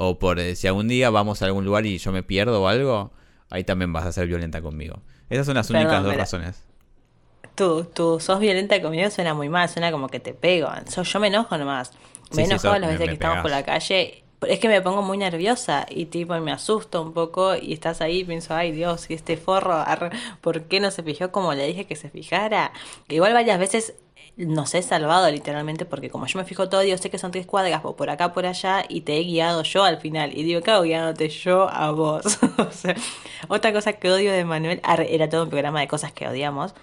O 0.00 0.20
por 0.20 0.38
eh, 0.38 0.54
si 0.54 0.68
algún 0.68 0.86
día 0.86 1.10
vamos 1.10 1.42
a 1.42 1.46
algún 1.46 1.64
lugar 1.64 1.84
y 1.84 1.98
yo 1.98 2.12
me 2.12 2.22
pierdo 2.22 2.62
o 2.62 2.68
algo, 2.68 3.10
ahí 3.50 3.64
también 3.64 3.92
vas 3.92 4.06
a 4.06 4.12
ser 4.12 4.28
violenta 4.28 4.62
conmigo. 4.62 5.02
Esas 5.28 5.44
son 5.46 5.56
las 5.56 5.68
únicas 5.70 6.04
dos 6.04 6.16
razones. 6.16 6.62
Tú, 7.56 7.84
tú 7.92 8.20
sos 8.20 8.38
violenta 8.38 8.80
conmigo 8.80 9.10
suena 9.10 9.34
muy 9.34 9.48
mal, 9.48 9.68
suena 9.68 9.90
como 9.90 10.08
que 10.08 10.20
te 10.20 10.34
pego. 10.34 10.70
yo 11.02 11.20
me 11.20 11.26
enojo 11.26 11.58
nomás. 11.58 11.90
Me 12.32 12.44
enojo 12.44 12.78
las 12.78 12.92
veces 12.92 13.08
que 13.08 13.14
estamos 13.14 13.40
por 13.40 13.50
la 13.50 13.64
calle. 13.64 14.22
Es 14.46 14.60
que 14.60 14.68
me 14.68 14.80
pongo 14.80 15.02
muy 15.02 15.18
nerviosa 15.18 15.84
y 15.90 16.06
tipo 16.06 16.38
me 16.38 16.52
asusto 16.52 17.02
un 17.02 17.12
poco 17.12 17.56
y 17.56 17.72
estás 17.72 18.00
ahí 18.00 18.20
y 18.20 18.24
pienso, 18.24 18.54
ay 18.54 18.70
Dios, 18.70 19.10
y 19.10 19.14
este 19.14 19.36
forro, 19.36 19.84
¿por 20.40 20.62
qué 20.62 20.78
no 20.78 20.92
se 20.92 21.02
fijó 21.02 21.32
como 21.32 21.54
le 21.54 21.66
dije 21.66 21.86
que 21.86 21.96
se 21.96 22.08
fijara? 22.08 22.70
Igual 23.08 23.32
varias 23.32 23.58
veces 23.58 23.94
nos 24.46 24.74
he 24.74 24.82
salvado 24.82 25.30
literalmente 25.30 25.84
porque 25.84 26.10
como 26.10 26.26
yo 26.26 26.38
me 26.38 26.44
fijo 26.44 26.68
todo, 26.68 26.82
yo 26.84 26.96
sé 26.96 27.10
que 27.10 27.18
son 27.18 27.30
tres 27.30 27.46
cuadras 27.46 27.82
por 27.82 28.10
acá, 28.10 28.32
por 28.32 28.46
allá 28.46 28.84
y 28.88 29.02
te 29.02 29.18
he 29.18 29.24
guiado 29.24 29.62
yo 29.62 29.84
al 29.84 29.98
final. 29.98 30.36
Y 30.36 30.44
digo, 30.44 30.60
¿qué 30.62 30.72
guiándote 30.80 31.28
yo 31.28 31.68
a 31.68 31.90
vos? 31.90 32.38
o 32.58 32.72
sea, 32.72 32.94
otra 33.48 33.72
cosa 33.72 33.94
que 33.94 34.10
odio 34.10 34.32
de 34.32 34.44
Manuel, 34.44 34.80
era 35.08 35.28
todo 35.28 35.44
un 35.44 35.50
programa 35.50 35.80
de 35.80 35.88
cosas 35.88 36.12
que 36.12 36.26
odiamos. 36.26 36.74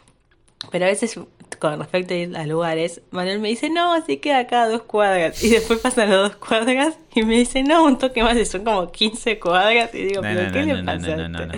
pero 0.71 0.85
a 0.85 0.89
veces 0.89 1.19
con 1.59 1.79
respecto 1.79 2.13
a 2.13 2.17
ir 2.17 2.35
a 2.35 2.45
lugares, 2.45 3.01
Manuel 3.11 3.39
me 3.39 3.49
dice, 3.49 3.69
no, 3.69 3.93
así 3.93 4.17
queda 4.17 4.39
acá 4.39 4.67
dos 4.67 4.83
cuadras. 4.83 5.41
Y 5.43 5.49
después 5.49 5.79
pasan 5.79 6.09
las 6.09 6.29
dos 6.29 6.35
cuadras 6.35 6.97
y 7.13 7.23
me 7.23 7.37
dice, 7.37 7.63
no, 7.63 7.85
un 7.85 7.97
toque 7.97 8.23
más, 8.23 8.35
y 8.35 8.45
son 8.45 8.63
como 8.63 8.91
15 8.91 9.39
cuadras. 9.39 9.93
Y 9.93 10.05
digo, 10.05 10.21
pero 10.21 10.51
¿qué 10.51 10.63
le 10.63 10.83
pasa? 10.83 11.15
No, 11.15 11.29
no, 11.29 11.45
no, 11.45 11.53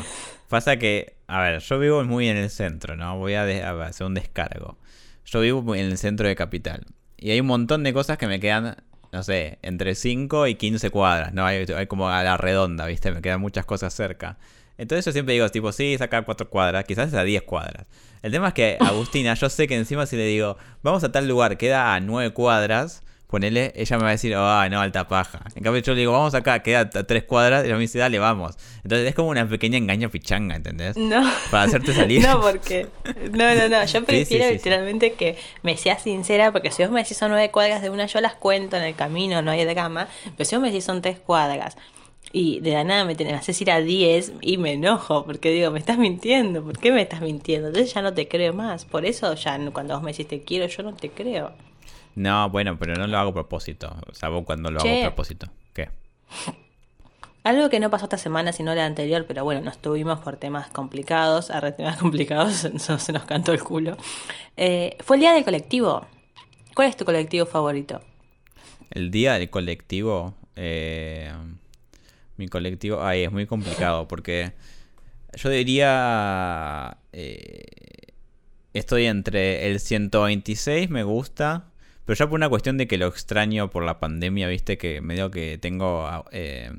Pasa 0.50 0.78
que, 0.78 1.16
a 1.28 1.42
ver, 1.42 1.60
yo 1.60 1.80
vivo 1.80 2.04
muy 2.04 2.30
en 2.30 2.38
el 2.38 2.50
centro, 2.50 2.96
¿no? 2.96 3.18
Voy 3.18 3.34
a, 3.34 3.44
hacer 3.84 4.08
un 4.08 4.14
descargo. 4.14 4.78
Yo 5.28 5.42
vivo 5.42 5.76
en 5.76 5.86
el 5.86 5.98
centro 5.98 6.28
de 6.28 6.36
Capital. 6.36 6.86
Y 7.18 7.32
hay 7.32 7.42
un 7.42 7.48
montón 7.48 7.84
de 7.84 7.92
cosas 7.94 8.18
que 8.18 8.28
me 8.28 8.40
quedan, 8.40 8.78
no 9.12 9.24
sé, 9.24 9.60
entre 9.62 9.94
5 9.94 10.48
y 10.48 10.56
15 10.56 10.90
cuadras, 10.90 11.34
¿no? 11.34 11.46
Hay, 11.46 11.66
como 11.88 12.10
a 12.10 12.24
la 12.24 12.38
redonda, 12.38 12.86
¿viste? 12.86 13.12
Me 13.12 13.22
quedan 13.22 13.42
muchas 13.42 13.66
cosas 13.66 13.94
cerca. 13.94 14.38
Entonces 14.78 15.04
yo 15.06 15.12
siempre 15.12 15.34
digo, 15.34 15.50
tipo, 15.50 15.72
sí, 15.74 15.98
sacar 15.98 16.24
cuatro 16.24 16.50
cuadras, 16.50 16.86
quizás 16.86 17.14
a 17.14 17.24
10 17.24 17.42
cuadras. 17.44 17.88
El 18.22 18.32
tema 18.32 18.50
es 18.50 18.54
que 18.54 18.78
Agustina, 18.80 19.34
yo 19.34 19.50
sé 19.50 19.68
que 19.68 19.76
encima 19.76 20.06
si 20.06 20.16
le 20.16 20.26
digo, 20.26 20.58
vamos 20.82 21.04
a 21.04 21.12
tal 21.12 21.28
lugar, 21.28 21.58
queda 21.58 21.94
a 21.94 22.00
9 22.00 22.32
cuadras, 22.34 23.04
ponele, 23.28 23.74
ella 23.76 23.98
me 23.98 24.04
va 24.04 24.10
a 24.10 24.12
decir, 24.14 24.34
ah, 24.36 24.68
no, 24.70 24.80
alta 24.80 25.08
paja. 25.08 25.42
En 25.56 25.64
cambio 25.64 25.82
yo 25.82 25.94
le 25.94 26.00
digo, 26.00 26.14
vamos 26.14 26.34
acá, 26.34 26.64
queda 26.64 26.82
a 26.82 27.04
3 27.04 27.24
cuadras, 27.24 27.64
y 27.64 27.68
ella 27.68 27.76
me 27.76 27.82
dice, 27.82 28.00
dale, 28.00 28.20
vamos. 28.20 28.56
Entonces 28.84 29.08
es 29.08 29.16
como 29.16 29.30
una 29.30 29.48
pequeña 29.48 29.78
engaño 29.78 30.10
pichanga, 30.10 30.56
¿entendés? 30.56 30.98
No. 30.98 31.30
Para 31.52 31.64
hacerte 31.64 31.94
salir. 31.94 32.24
no, 32.28 32.42
porque, 32.42 32.88
no, 33.32 33.56
no, 33.56 33.70
no, 33.70 33.86
yo 33.86 34.04
prefiero 34.04 34.50
literalmente 34.50 35.14
que 35.14 35.38
me 35.62 35.78
seas 35.78 36.02
sincera, 36.04 36.52
porque 36.52 36.72
si 36.72 36.84
vos 36.84 36.92
me 36.92 37.02
decís 37.02 37.18
son 37.18 37.32
9 37.32 37.52
cuadras 37.52 37.82
de 37.82 37.90
una, 37.90 38.06
yo 38.06 38.22
las 38.22 38.36
cuento 38.36 38.78
en 38.78 38.84
el 38.84 38.96
camino, 38.96 39.42
no 39.42 39.52
hay 39.52 39.66
drama, 39.66 40.08
pero 40.36 40.50
si 40.50 40.56
vos 40.56 40.62
me 40.62 40.70
decís 40.70 40.86
son 40.86 41.02
3 41.02 41.20
cuadras 41.20 41.78
y 42.32 42.60
de 42.60 42.74
la 42.74 42.84
nada 42.84 43.06
me, 43.06 43.16
tenés, 43.16 43.34
haces 43.34 43.60
ir 43.62 43.72
a 43.72 43.80
10 43.80 44.34
y 44.42 44.58
me 44.58 44.74
enojo 44.74 45.26
porque 45.26 45.50
digo, 45.50 45.72
me 45.72 45.80
estás 45.80 45.98
mintiendo, 45.98 46.64
¿por 46.64 46.78
qué 46.78 46.92
me 46.92 47.02
estás 47.02 47.22
mintiendo? 47.22 47.70
Entonces 47.70 47.94
ya 47.94 48.02
no 48.02 48.14
te 48.14 48.28
creo 48.28 48.54
más. 48.54 48.86
Por 48.86 49.06
eso 49.06 49.34
ya 49.34 49.58
cuando 49.72 49.96
vos 49.96 50.04
me 50.04 50.12
decís 50.12 50.28
te 50.28 50.42
quiero, 50.42 50.68
yo 50.68 50.84
no 50.84 50.94
te 50.94 51.10
creo. 51.10 51.54
No, 52.18 52.50
bueno, 52.50 52.80
pero 52.80 52.96
no 52.96 53.06
lo 53.06 53.16
hago 53.20 53.30
a 53.30 53.34
propósito. 53.34 53.96
O 54.10 54.14
sea, 54.16 54.30
vos 54.30 54.44
cuando 54.44 54.72
lo 54.72 54.80
hago 54.80 54.90
a 54.90 55.02
propósito. 55.02 55.52
¿Qué? 55.72 55.90
Algo 57.44 57.70
que 57.70 57.80
no 57.80 57.92
pasó 57.92 58.06
esta 58.06 58.18
semana, 58.18 58.52
sino 58.54 58.74
la 58.74 58.88
anterior, 58.88 59.26
pero 59.28 59.44
bueno, 59.44 59.62
nos 59.62 59.78
tuvimos 59.78 60.20
por 60.22 60.36
temas 60.38 60.68
complicados, 60.70 61.52
a 61.52 61.62
temas 61.76 61.98
complicados, 62.02 62.74
no 62.74 62.98
se 62.98 63.14
nos 63.14 63.24
cantó 63.26 63.54
el 63.54 63.64
culo. 63.64 63.98
Eh, 64.58 64.98
fue 65.02 65.18
el 65.18 65.20
día 65.22 65.34
del 65.34 65.46
colectivo. 65.46 66.08
¿Cuál 66.74 66.90
es 66.90 66.98
tu 66.98 67.06
colectivo 67.06 67.46
favorito? 67.46 68.02
El 68.90 69.12
día 69.12 69.34
del 69.34 69.52
colectivo. 69.52 70.34
Eh, 70.56 71.32
mi 72.36 72.48
colectivo. 72.48 73.04
Ay, 73.04 73.26
es 73.26 73.32
muy 73.32 73.46
complicado 73.46 74.08
porque 74.08 74.54
yo 75.36 75.52
diría. 75.52 76.98
Eh, 77.14 77.64
estoy 78.74 79.06
entre 79.06 79.70
el 79.70 79.80
126, 79.80 80.90
me 80.90 81.04
gusta. 81.04 81.68
Pero 82.08 82.18
ya 82.18 82.30
por 82.30 82.38
una 82.38 82.48
cuestión 82.48 82.78
de 82.78 82.88
que 82.88 82.98
lo 82.98 83.08
extraño 83.08 83.70
por 83.70 83.84
la 83.84 84.00
pandemia, 84.00 84.48
viste, 84.48 84.78
que 84.78 85.02
medio 85.02 85.30
que 85.30 85.58
tengo, 85.58 86.10
eh, 86.32 86.72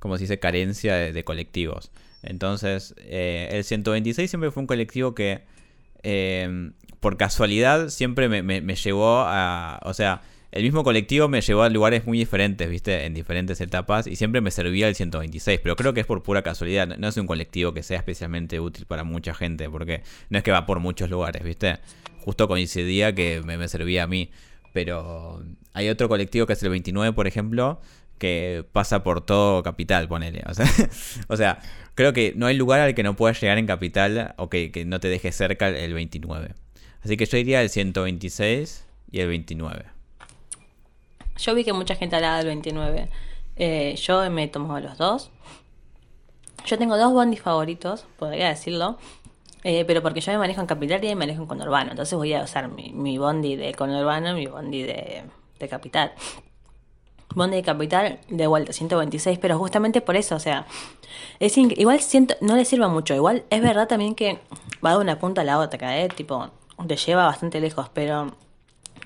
como 0.00 0.16
se 0.16 0.24
dice, 0.24 0.40
carencia 0.40 0.96
de, 0.96 1.24
colectivos. 1.24 1.92
Entonces, 2.24 2.92
eh, 2.98 3.48
el 3.52 3.62
126 3.62 4.28
siempre 4.28 4.50
fue 4.50 4.62
un 4.62 4.66
colectivo 4.66 5.14
que, 5.14 5.42
eh, 6.02 6.72
por 6.98 7.16
casualidad, 7.16 7.90
siempre 7.90 8.28
me, 8.28 8.42
me, 8.42 8.60
me 8.60 8.74
llevó 8.74 9.20
a... 9.20 9.78
O 9.84 9.94
sea, 9.94 10.22
el 10.50 10.62
mismo 10.62 10.84
colectivo 10.84 11.28
me 11.28 11.42
llevó 11.42 11.62
a 11.62 11.68
lugares 11.68 12.06
muy 12.06 12.18
diferentes, 12.18 12.68
¿viste? 12.68 13.04
En 13.04 13.14
diferentes 13.14 13.60
etapas 13.60 14.06
y 14.06 14.16
siempre 14.16 14.40
me 14.40 14.50
servía 14.50 14.88
el 14.88 14.94
126, 14.94 15.60
pero 15.62 15.76
creo 15.76 15.92
que 15.92 16.00
es 16.00 16.06
por 16.06 16.22
pura 16.22 16.42
casualidad, 16.42 16.88
no 16.96 17.08
es 17.08 17.16
un 17.18 17.26
colectivo 17.26 17.74
que 17.74 17.82
sea 17.82 17.98
especialmente 17.98 18.58
útil 18.58 18.86
para 18.86 19.04
mucha 19.04 19.34
gente, 19.34 19.68
porque 19.68 20.02
no 20.30 20.38
es 20.38 20.44
que 20.44 20.50
va 20.50 20.66
por 20.66 20.80
muchos 20.80 21.10
lugares, 21.10 21.44
¿viste? 21.44 21.78
Justo 22.26 22.48
coincidía 22.48 23.14
que 23.14 23.42
me, 23.44 23.68
servía 23.68 24.04
a 24.04 24.06
mí, 24.06 24.30
pero 24.76 25.42
hay 25.72 25.88
otro 25.88 26.06
colectivo 26.06 26.46
que 26.46 26.52
es 26.52 26.62
el 26.62 26.68
29, 26.68 27.14
por 27.14 27.26
ejemplo, 27.26 27.80
que 28.18 28.62
pasa 28.72 29.02
por 29.02 29.24
todo 29.24 29.62
Capital, 29.62 30.06
ponele. 30.06 30.44
O 31.28 31.36
sea, 31.38 31.62
creo 31.94 32.12
que 32.12 32.34
no 32.36 32.44
hay 32.44 32.58
lugar 32.58 32.80
al 32.80 32.94
que 32.94 33.02
no 33.02 33.16
puedas 33.16 33.40
llegar 33.40 33.56
en 33.56 33.66
Capital 33.66 34.34
o 34.36 34.50
que, 34.50 34.70
que 34.70 34.84
no 34.84 35.00
te 35.00 35.08
deje 35.08 35.32
cerca 35.32 35.68
el 35.68 35.94
29. 35.94 36.54
Así 37.02 37.16
que 37.16 37.24
yo 37.24 37.38
iría 37.38 37.62
el 37.62 37.70
126 37.70 38.84
y 39.12 39.20
el 39.20 39.28
29. 39.28 39.86
Yo 41.38 41.54
vi 41.54 41.64
que 41.64 41.72
mucha 41.72 41.94
gente 41.94 42.16
hablaba 42.16 42.36
del 42.36 42.48
29. 42.48 43.08
Eh, 43.56 43.94
yo 43.96 44.30
me 44.30 44.44
he 44.44 44.48
tomado 44.48 44.80
los 44.80 44.98
dos. 44.98 45.30
Yo 46.66 46.76
tengo 46.76 46.98
dos 46.98 47.14
bondis 47.14 47.40
favoritos, 47.40 48.04
podría 48.18 48.50
decirlo. 48.50 48.98
Eh, 49.68 49.84
pero 49.84 50.00
porque 50.00 50.20
yo 50.20 50.30
me 50.30 50.38
manejo 50.38 50.60
en 50.60 50.68
capital 50.68 51.02
y 51.02 51.08
me 51.08 51.16
manejo 51.16 51.42
en 51.42 51.48
conurbano. 51.48 51.90
Entonces 51.90 52.16
voy 52.16 52.32
a 52.34 52.44
usar 52.44 52.68
mi, 52.68 53.18
bondi 53.18 53.56
de 53.56 53.74
conurbano 53.74 54.32
mi 54.32 54.46
bondi 54.46 54.84
de, 54.84 55.24
capital. 55.68 56.12
Bondi 57.34 57.56
de 57.56 57.62
capital 57.64 58.20
de 58.28 58.46
vuelta, 58.46 58.72
126, 58.72 59.40
pero 59.40 59.58
justamente 59.58 60.00
por 60.00 60.14
eso, 60.14 60.36
o 60.36 60.38
sea, 60.38 60.66
es 61.40 61.58
igual 61.58 61.98
siento, 61.98 62.36
no 62.40 62.54
le 62.54 62.64
sirva 62.64 62.86
mucho. 62.86 63.12
Igual 63.16 63.42
es 63.50 63.60
verdad 63.60 63.88
también 63.88 64.14
que 64.14 64.38
va 64.84 64.92
de 64.92 64.98
una 64.98 65.18
punta 65.18 65.40
a 65.40 65.44
la 65.44 65.58
otra, 65.58 66.00
¿eh? 66.00 66.08
Tipo, 66.10 66.48
te 66.86 66.94
lleva 66.94 67.24
bastante 67.24 67.60
lejos, 67.60 67.88
pero 67.92 68.36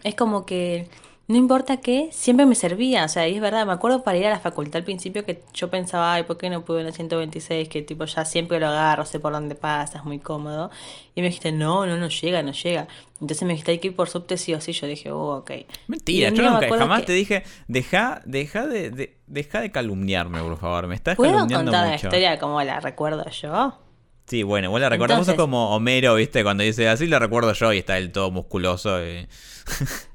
es 0.05 0.15
como 0.15 0.45
que 0.45 0.91
no 1.31 1.37
importa 1.37 1.77
qué, 1.77 2.09
siempre 2.11 2.45
me 2.45 2.57
servía. 2.57 3.05
O 3.05 3.09
sea, 3.09 3.29
y 3.29 3.37
es 3.37 3.41
verdad, 3.41 3.65
me 3.65 3.73
acuerdo 3.73 4.03
para 4.03 4.19
ir 4.19 4.27
a 4.27 4.31
la 4.31 4.41
facultad 4.41 4.79
al 4.79 4.85
principio 4.85 5.25
que 5.25 5.41
yo 5.55 5.71
pensaba, 5.71 6.13
ay, 6.15 6.25
¿por 6.25 6.37
qué 6.37 6.51
no 6.51 6.65
pude 6.65 6.81
en 6.81 6.89
el 6.89 6.93
126? 6.93 7.69
Que 7.69 7.83
tipo 7.83 8.05
ya 8.05 8.25
siempre 8.25 8.59
lo 8.59 8.67
agarro, 8.67 9.05
sé 9.05 9.21
por 9.21 9.33
dónde 9.33 9.55
pasa, 9.55 9.99
es 9.99 10.05
muy 10.05 10.19
cómodo. 10.19 10.73
Y 11.15 11.21
me 11.21 11.29
dijiste, 11.29 11.53
no, 11.53 11.87
no, 11.87 11.97
no 11.97 12.09
llega, 12.09 12.43
no 12.43 12.51
llega. 12.51 12.89
Entonces 13.21 13.43
me 13.45 13.53
dijiste, 13.53 13.71
hay 13.71 13.79
que 13.79 13.89
ir 13.89 13.95
por 13.95 14.09
subte 14.09 14.37
sí 14.37 14.55
o 14.55 14.61
sí. 14.61 14.73
Yo 14.73 14.89
dije, 14.89 15.13
oh, 15.13 15.37
ok. 15.37 15.53
Mentira, 15.87 16.31
yo 16.31 16.43
nunca, 16.43 16.69
jamás 16.69 17.05
te 17.05 17.13
dije, 17.13 17.45
deja, 17.69 18.23
deja 18.25 18.67
de, 18.67 19.17
deja 19.29 19.61
de 19.61 19.71
calumniarme, 19.71 20.43
por 20.43 20.59
favor. 20.59 20.89
Me 20.89 20.97
estás 20.97 21.15
¿Puedo 21.15 21.33
calumniando 21.33 21.71
contar 21.71 21.91
la 21.91 21.95
historia 21.95 22.41
como 22.41 22.61
la 22.65 22.81
recuerdo 22.81 23.25
yo? 23.31 23.79
Sí, 24.27 24.43
bueno, 24.43 24.71
vos 24.71 24.81
la 24.81 24.89
recordamos 24.89 25.33
como 25.35 25.77
Homero, 25.77 26.17
¿viste? 26.17 26.43
Cuando 26.43 26.65
dice 26.65 26.89
así 26.89 27.07
la 27.07 27.21
recuerdo 27.21 27.53
yo 27.53 27.73
y 27.73 27.79
está 27.79 27.99
él 27.99 28.11
todo 28.11 28.33
musculoso. 28.33 29.01
Y... 29.07 29.29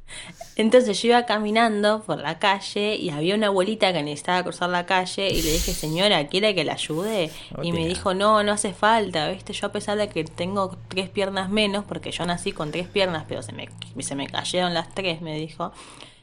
Entonces 0.58 1.02
yo 1.02 1.10
iba 1.10 1.26
caminando 1.26 2.02
por 2.04 2.20
la 2.20 2.40
calle 2.40 2.96
y 2.96 3.10
había 3.10 3.36
una 3.36 3.48
abuelita 3.48 3.92
que 3.92 4.02
necesitaba 4.04 4.44
cruzar 4.44 4.70
la 4.70 4.86
calle 4.86 5.30
y 5.30 5.42
le 5.42 5.52
dije, 5.52 5.74
señora, 5.74 6.28
¿quiere 6.28 6.56
que 6.56 6.64
la 6.64 6.74
ayude? 6.74 7.30
y 7.62 7.74
me 7.74 7.86
dijo, 7.86 8.14
no, 8.14 8.42
no 8.42 8.54
hace 8.54 8.74
falta, 8.74 9.30
¿viste? 9.30 9.52
Yo 9.52 9.68
a 9.68 9.72
pesar 9.72 9.98
de 9.98 10.08
que 10.08 10.24
tengo 10.24 10.78
tres 10.88 11.10
piernas 11.10 11.50
menos, 11.50 11.84
porque 11.84 12.12
yo 12.12 12.26
nací 12.26 12.54
con 12.54 12.72
tres 12.72 12.88
piernas, 12.88 13.26
pero 13.28 13.42
se 13.44 13.52
me, 13.52 13.68
se 14.00 14.16
me 14.16 14.28
cayeron 14.28 14.74
las 14.74 14.94
tres, 14.94 15.22
me 15.22 15.38
dijo, 15.38 15.74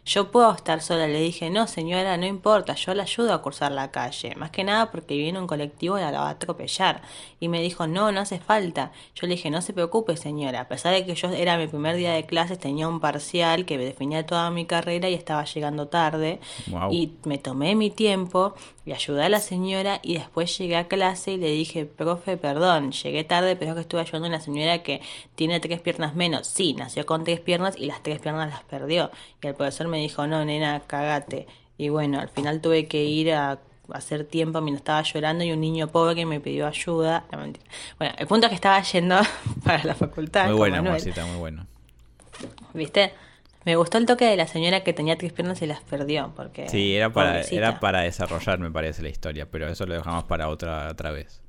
yo 0.05 0.31
puedo 0.31 0.53
estar 0.53 0.81
sola. 0.81 1.07
Le 1.07 1.21
dije, 1.21 1.51
no 1.51 1.67
señora, 1.67 2.17
no 2.17 2.27
importa, 2.27 2.75
yo 2.75 2.95
la 2.95 3.05
ayudo 3.05 3.33
a 3.33 3.43
cruzar 3.43 3.73
la 3.73 3.91
calle. 3.91 4.35
Más 4.37 4.51
que 4.51 4.65
nada 4.65 4.91
porque 4.91 5.17
viene 5.17 5.39
un 5.39 5.47
colectivo 5.47 5.99
y 5.99 6.01
la 6.01 6.11
va 6.11 6.29
a 6.29 6.31
atropellar. 6.31 7.03
Y 7.39 7.49
me 7.49 7.61
dijo, 7.61 7.87
no, 7.87 8.11
no 8.11 8.21
hace 8.21 8.39
falta. 8.39 8.93
Yo 9.15 9.27
le 9.27 9.35
dije, 9.35 9.51
no 9.51 9.63
se 9.63 9.73
preocupe 9.73 10.17
señora. 10.17 10.63
A 10.63 10.69
pesar 10.69 10.93
de 10.95 11.07
que 11.07 11.15
yo 11.15 11.31
era 11.31 11.57
mi 11.57 11.69
primer 11.69 11.97
día 11.97 12.13
de 12.13 12.27
clases, 12.27 12.59
tenía 12.59 12.89
un 12.89 13.01
parcial 13.01 13.65
que 13.65 13.79
definía 13.79 14.27
toda 14.27 14.51
mi 14.51 14.67
carrera 14.67 15.09
y 15.09 15.15
estaba 15.15 15.45
llegando 15.45 15.89
tarde. 15.89 16.41
Y 16.91 17.13
me 17.25 17.39
tomé 17.39 17.75
mi 17.75 17.91
tiempo 17.91 18.55
y 18.85 18.93
ayudé 18.93 19.25
a 19.25 19.29
la 19.29 19.41
señora 19.41 20.01
y 20.03 20.15
después 20.15 20.57
llegué 20.59 20.77
a 20.77 20.89
clase 20.89 21.33
y 21.33 21.37
le 21.37 21.51
dije, 21.51 21.87
profe, 21.87 22.37
perdón, 22.37 22.91
llegué 22.91 23.23
tarde, 23.23 23.55
pero 23.55 23.71
es 23.71 23.75
que 23.77 23.81
estuve 23.83 24.01
ayudando 24.01 24.27
a 24.27 24.31
una 24.31 24.41
señora 24.41 24.83
que 24.83 25.01
tiene 25.37 25.61
tres 25.61 25.81
piernas 25.81 26.17
menos. 26.17 26.49
Sí, 26.49 26.75
nació 26.75 27.07
con 27.07 27.23
tres 27.23 27.41
piernas 27.41 27.77
y 27.79 27.87
las 27.87 28.03
tres 28.03 28.19
piernas 28.19 28.51
las 28.51 28.65
perdió. 28.65 29.11
Y 29.41 29.47
el 29.47 29.55
profesor 29.55 29.87
me 29.93 29.99
dijo, 29.99 30.27
no, 30.27 30.45
nena, 30.45 30.81
cagate. 30.87 31.47
Y 31.79 31.91
bueno, 31.91 32.19
al 32.19 32.31
final 32.31 32.61
tuve 32.61 32.87
que 32.87 33.05
ir 33.05 33.33
a 33.33 33.59
hacer 33.93 34.25
tiempo 34.25 34.61
mientras 34.61 34.81
estaba 34.81 35.03
llorando 35.03 35.45
y 35.45 35.53
un 35.53 35.61
niño 35.61 35.89
pobre 35.89 36.15
que 36.15 36.27
me 36.27 36.41
pidió 36.41 36.67
ayuda. 36.67 37.25
bueno, 37.99 38.15
el 38.19 38.27
punto 38.27 38.47
es 38.47 38.51
que 38.51 38.55
estaba 38.55 38.81
yendo 38.83 39.21
para 39.65 39.85
la 39.85 39.95
facultad. 39.95 40.47
Muy 40.47 40.57
buena, 40.57 40.83
muy 40.83 41.39
bueno. 41.39 41.67
¿Viste? 42.73 43.13
Me 43.65 43.77
gustó 43.77 43.99
el 43.99 44.07
toque 44.07 44.25
de 44.25 44.37
la 44.37 44.49
señora 44.49 44.83
que 44.83 44.93
tenía 44.93 45.17
tres 45.17 45.33
piernas 45.33 45.63
y 45.63 45.67
las 45.67 45.81
perdió. 45.83 46.33
porque 46.35 46.69
Sí, 46.69 46.97
era 46.97 47.11
para, 47.11 47.43
era 47.43 47.79
para 47.79 48.01
desarrollar, 48.01 48.59
me 48.59 48.71
parece, 48.71 49.03
la 49.03 49.09
historia, 49.11 49.47
pero 49.49 49.69
eso 49.69 49.87
lo 49.87 49.95
dejamos 49.95 50.25
para 50.25 50.49
otra, 50.49 50.89
otra 50.91 51.13
vez. 51.13 51.41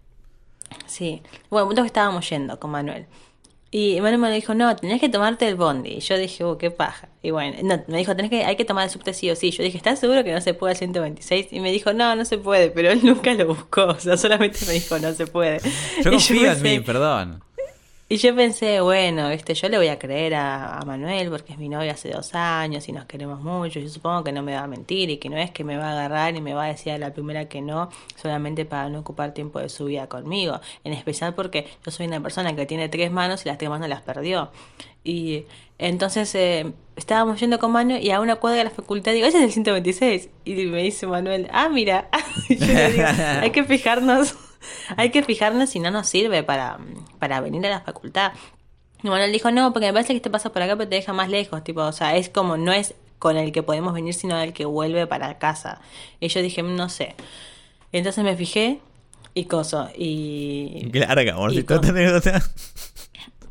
Sí. 0.85 1.23
Bueno, 1.49 1.63
el 1.63 1.67
punto 1.69 1.81
es 1.81 1.85
que 1.85 1.87
estábamos 1.87 2.29
yendo 2.29 2.59
con 2.59 2.71
Manuel. 2.71 3.07
Y 3.75 3.99
Manuel 4.01 4.19
me 4.19 4.31
dijo, 4.31 4.53
no, 4.53 4.75
tenés 4.75 5.01
que 5.01 5.09
tomarte 5.09 5.47
el 5.47 5.55
bondi. 5.55 5.93
Y 5.93 5.99
yo 5.99 6.15
dije, 6.15 6.45
uh, 6.45 6.59
qué 6.59 6.69
paja. 6.69 7.09
Y 7.23 7.31
bueno, 7.31 7.57
no, 7.63 7.83
me 7.87 7.97
dijo, 7.97 8.15
tenés 8.15 8.29
que, 8.29 8.45
hay 8.45 8.55
que 8.55 8.65
tomar 8.65 8.83
el 8.83 8.91
subte 8.91 9.15
sí 9.15 9.31
o 9.31 9.35
sí. 9.35 9.49
Yo 9.49 9.63
dije, 9.63 9.77
¿estás 9.77 9.97
seguro 9.97 10.23
que 10.23 10.31
no 10.31 10.41
se 10.41 10.53
puede 10.53 10.73
el 10.73 10.77
126? 10.77 11.47
Y 11.49 11.59
me 11.59 11.71
dijo, 11.71 11.91
no, 11.91 12.15
no 12.15 12.23
se 12.23 12.37
puede, 12.37 12.69
pero 12.69 12.91
él 12.91 12.99
nunca 13.03 13.33
lo 13.33 13.47
buscó. 13.47 13.85
O 13.85 13.99
sea, 13.99 14.15
solamente 14.15 14.59
me 14.67 14.73
dijo, 14.73 14.99
no 14.99 15.11
se 15.13 15.25
puede. 15.25 15.59
Yo 16.03 16.11
confío 16.11 16.51
en 16.51 16.61
mí, 16.61 16.79
perdón. 16.81 17.43
Y 18.13 18.17
yo 18.17 18.35
pensé, 18.35 18.79
bueno, 18.79 19.31
este, 19.31 19.55
yo 19.55 19.69
le 19.69 19.77
voy 19.79 19.87
a 19.87 19.97
creer 19.97 20.35
a, 20.35 20.79
Manuel 20.85 21.31
porque 21.31 21.53
es 21.53 21.57
mi 21.57 21.67
novia 21.67 21.93
hace 21.93 22.11
dos 22.11 22.35
años 22.35 22.87
y 22.87 22.91
nos 22.91 23.05
queremos 23.05 23.41
mucho. 23.41 23.79
Yo 23.79 23.89
supongo 23.89 24.23
que 24.23 24.31
no 24.31 24.43
me 24.43 24.53
va 24.53 24.59
a 24.59 24.67
mentir 24.67 25.09
y 25.09 25.17
que 25.17 25.29
no 25.29 25.37
es 25.37 25.49
que 25.49 25.63
me 25.63 25.77
va 25.77 25.87
a 25.87 25.91
agarrar 25.93 26.35
y 26.35 26.39
me 26.39 26.53
va 26.53 26.65
a 26.65 26.67
decir 26.67 26.93
a 26.93 26.99
la 26.99 27.11
primera 27.11 27.49
que 27.49 27.59
no 27.61 27.89
solamente 28.15 28.65
para 28.65 28.87
no 28.89 28.99
ocupar 28.99 29.33
tiempo 29.33 29.57
de 29.57 29.67
su 29.67 29.85
vida 29.85 30.09
conmigo. 30.09 30.61
En 30.83 30.93
especial 30.93 31.33
porque 31.33 31.65
yo 31.83 31.89
soy 31.89 32.05
una 32.05 32.21
persona 32.21 32.55
que 32.55 32.67
tiene 32.67 32.87
tres 32.87 33.11
manos 33.11 33.47
y 33.47 33.49
las 33.49 33.57
tres 33.57 33.71
manos 33.71 33.89
las 33.89 34.03
perdió. 34.03 34.51
Y 35.03 35.45
entonces 35.79 36.35
eh, 36.35 36.71
estábamos 36.95 37.39
yendo 37.39 37.57
con 37.57 37.71
Manu 37.71 37.97
y 37.97 38.11
a 38.11 38.19
una 38.19 38.35
cuadra 38.35 38.59
de 38.59 38.65
la 38.65 38.69
facultad 38.69 39.13
digo, 39.13 39.25
ese 39.25 39.39
es 39.39 39.43
el 39.43 39.51
126. 39.53 40.29
Y 40.45 40.53
me 40.67 40.83
dice 40.83 41.07
Manuel, 41.07 41.49
ah, 41.51 41.67
mira, 41.67 42.09
yo 42.47 42.63
le 42.63 42.91
digo, 42.91 43.07
hay 43.41 43.49
que 43.49 43.63
fijarnos 43.63 44.35
hay 44.97 45.09
que 45.09 45.23
fijarnos 45.23 45.69
si 45.69 45.79
no 45.79 45.91
nos 45.91 46.07
sirve 46.07 46.43
para, 46.43 46.79
para 47.19 47.41
venir 47.41 47.65
a 47.65 47.69
la 47.69 47.81
facultad. 47.81 48.33
Y 49.03 49.07
Manuel 49.09 49.31
dijo, 49.31 49.51
no, 49.51 49.73
porque 49.73 49.87
me 49.87 49.93
parece 49.93 50.13
que 50.13 50.21
te 50.21 50.29
pasa 50.29 50.51
por 50.51 50.61
acá, 50.61 50.75
pero 50.77 50.89
te 50.89 50.95
deja 50.95 51.13
más 51.13 51.29
lejos. 51.29 51.63
Tipo, 51.63 51.81
o 51.81 51.91
sea, 51.91 52.15
es 52.15 52.29
como, 52.29 52.55
no 52.57 52.71
es 52.71 52.95
con 53.19 53.37
el 53.37 53.51
que 53.51 53.63
podemos 53.63 53.93
venir, 53.93 54.13
sino 54.13 54.39
el 54.39 54.53
que 54.53 54.65
vuelve 54.65 55.07
para 55.07 55.37
casa. 55.37 55.81
Y 56.19 56.29
yo 56.29 56.41
dije, 56.41 56.63
no 56.63 56.89
sé. 56.89 57.15
Entonces 57.91 58.23
me 58.23 58.35
fijé 58.35 58.79
y 59.33 59.45
coso. 59.45 59.89
Y. 59.97 60.89
Larga, 60.93 61.33
amor, 61.33 61.53
si 61.53 61.63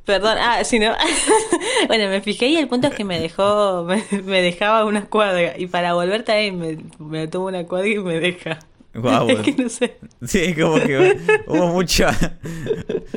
Perdón, 0.05 0.37
ah, 0.41 0.65
si 0.65 0.79
no. 0.81 0.95
bueno, 1.87 2.09
me 2.09 2.21
fijé 2.21 2.49
y 2.49 2.57
el 2.57 2.67
punto 2.67 2.89
es 2.89 2.95
que 2.95 3.05
me 3.05 3.21
dejó, 3.21 3.85
me, 3.85 4.43
dejaba 4.43 4.85
una 4.85 5.07
cuadra. 5.07 5.57
Y 5.57 5.69
para 5.69 5.95
volver 5.95 6.25
también 6.25 6.59
me, 6.59 6.79
me 6.99 7.29
tomo 7.29 7.47
una 7.47 7.65
cuadra 7.65 7.89
y 7.89 7.99
me 7.99 8.19
deja. 8.19 8.59
es 9.29 9.41
que 9.41 9.63
no 9.63 9.69
sé. 9.69 9.97
Sí, 10.27 10.55
como 10.55 10.75
que 10.77 11.19
hubo 11.47 11.69
mucho. 11.69 12.07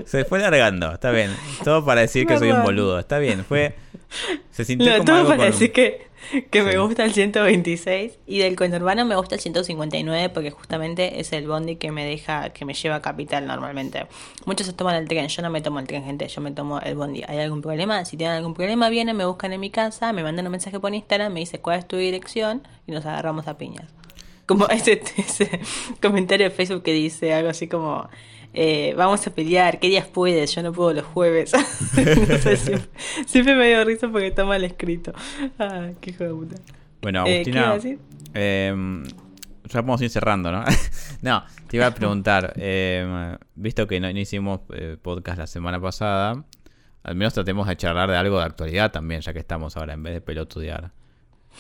Se 0.05 0.23
fue 0.23 0.39
largando, 0.39 0.93
está 0.93 1.11
bien. 1.11 1.31
Todo 1.63 1.83
para 1.83 2.01
decir 2.01 2.25
que 2.25 2.37
soy 2.37 2.51
un 2.51 2.63
boludo, 2.63 2.99
está 2.99 3.19
bien. 3.19 3.43
Fue. 3.43 3.75
Se 4.51 4.63
sintió 4.63 4.97
no, 4.97 5.03
todo 5.03 5.27
para 5.27 5.45
decir 5.45 5.73
que, 5.73 6.07
que 6.49 6.63
me 6.63 6.77
gusta 6.77 7.03
el 7.03 7.11
126 7.11 8.19
y 8.25 8.37
del 8.37 8.55
conurbano 8.55 9.03
me 9.03 9.15
gusta 9.15 9.35
el 9.35 9.41
159 9.41 10.29
porque 10.29 10.51
justamente 10.51 11.19
es 11.19 11.33
el 11.33 11.45
bondi 11.47 11.75
que 11.75 11.91
me 11.91 12.05
deja, 12.05 12.51
que 12.51 12.63
me 12.63 12.73
lleva 12.73 12.95
a 12.95 13.01
capital 13.01 13.45
normalmente. 13.45 14.07
Muchos 14.45 14.67
se 14.67 14.73
toman 14.73 14.95
el 14.95 15.09
tren, 15.09 15.27
yo 15.27 15.41
no 15.41 15.49
me 15.49 15.59
tomo 15.61 15.79
el 15.79 15.87
tren, 15.87 16.05
gente, 16.05 16.27
yo 16.29 16.39
me 16.39 16.51
tomo 16.51 16.79
el 16.79 16.95
bondi. 16.95 17.23
¿Hay 17.27 17.39
algún 17.39 17.61
problema? 17.61 18.05
Si 18.05 18.15
tienen 18.15 18.37
algún 18.37 18.53
problema, 18.53 18.87
vienen, 18.89 19.17
me 19.17 19.25
buscan 19.25 19.51
en 19.51 19.59
mi 19.59 19.71
casa, 19.71 20.13
me 20.13 20.23
mandan 20.23 20.45
un 20.45 20.51
mensaje 20.51 20.79
por 20.79 20.93
Instagram, 20.93 21.33
me 21.33 21.41
dice 21.41 21.59
cuál 21.59 21.79
es 21.79 21.87
tu 21.87 21.97
dirección 21.97 22.65
y 22.87 22.93
nos 22.93 23.05
agarramos 23.05 23.49
a 23.49 23.57
piñas 23.57 24.04
como 24.45 24.67
ese, 24.69 25.01
ese 25.17 25.59
comentario 26.01 26.49
de 26.49 26.55
Facebook 26.55 26.83
que 26.83 26.93
dice 26.93 27.33
algo 27.33 27.49
así 27.49 27.67
como 27.67 28.09
eh, 28.57 28.93
vamos 28.95 29.27
a 29.27 29.31
pelear, 29.31 29.79
¿qué 29.79 29.87
días 29.87 30.07
puedes? 30.07 30.55
Yo 30.55 30.63
no 30.63 30.71
puedo 30.71 30.93
los 30.93 31.05
jueves. 31.05 31.51
no 31.53 32.37
sé, 32.37 32.57
siempre, 33.25 33.55
me 33.55 33.67
dio 33.67 33.83
risa 33.83 34.09
porque 34.09 34.27
está 34.27 34.45
mal 34.45 34.63
escrito. 34.63 35.13
Ah, 35.59 35.89
qué 35.99 36.11
hijo 36.11 36.23
de 36.23 36.29
puta. 36.29 36.55
Bueno, 37.01 37.25
eh, 37.27 37.41
Agustina, 37.41 37.77
eh, 38.33 38.73
ya 39.67 39.79
a 39.79 40.03
ir 40.03 40.09
cerrando, 40.09 40.51
¿no? 40.51 40.63
no, 41.21 41.43
te 41.67 41.77
iba 41.77 41.87
a 41.87 41.93
preguntar, 41.93 42.53
em, 42.55 43.37
visto 43.55 43.87
que 43.87 43.99
no, 43.99 44.09
hicimos 44.09 44.61
eh, 44.73 44.97
podcast 45.01 45.37
la 45.37 45.47
semana 45.47 45.79
pasada, 45.81 46.45
al 47.03 47.15
menos 47.15 47.33
tratemos 47.33 47.67
de 47.67 47.75
charlar 47.75 48.09
de 48.09 48.17
algo 48.17 48.39
de 48.39 48.45
actualidad 48.45 48.91
también, 48.91 49.21
ya 49.21 49.33
que 49.33 49.39
estamos 49.39 49.75
ahora, 49.75 49.93
en 49.93 50.03
vez 50.03 50.13
de 50.13 50.21
pelotudear. 50.21 50.91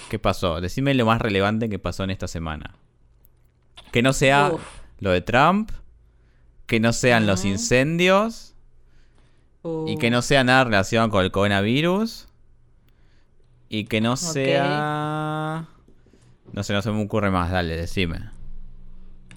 ¿Qué 0.09 0.19
pasó? 0.19 0.61
Decime 0.61 0.93
lo 0.93 1.05
más 1.05 1.21
relevante 1.21 1.69
que 1.69 1.79
pasó 1.79 2.03
en 2.03 2.11
esta 2.11 2.27
semana. 2.27 2.75
Que 3.91 4.01
no 4.01 4.13
sea 4.13 4.51
lo 4.99 5.11
de 5.11 5.21
Trump, 5.21 5.71
que 6.65 6.79
no 6.79 6.93
sean 6.93 7.27
los 7.27 7.45
incendios 7.45 8.53
y 9.87 9.97
que 9.97 10.09
no 10.09 10.21
sea 10.21 10.43
nada 10.43 10.63
relacionado 10.63 11.09
con 11.09 11.23
el 11.23 11.31
coronavirus 11.31 12.27
y 13.69 13.85
que 13.85 14.01
no 14.01 14.15
sea... 14.15 15.67
No 16.53 16.63
sé, 16.63 16.73
no 16.73 16.81
se 16.81 16.91
me 16.91 17.03
ocurre 17.03 17.31
más, 17.31 17.51
dale, 17.51 17.75
decime. 17.75 18.29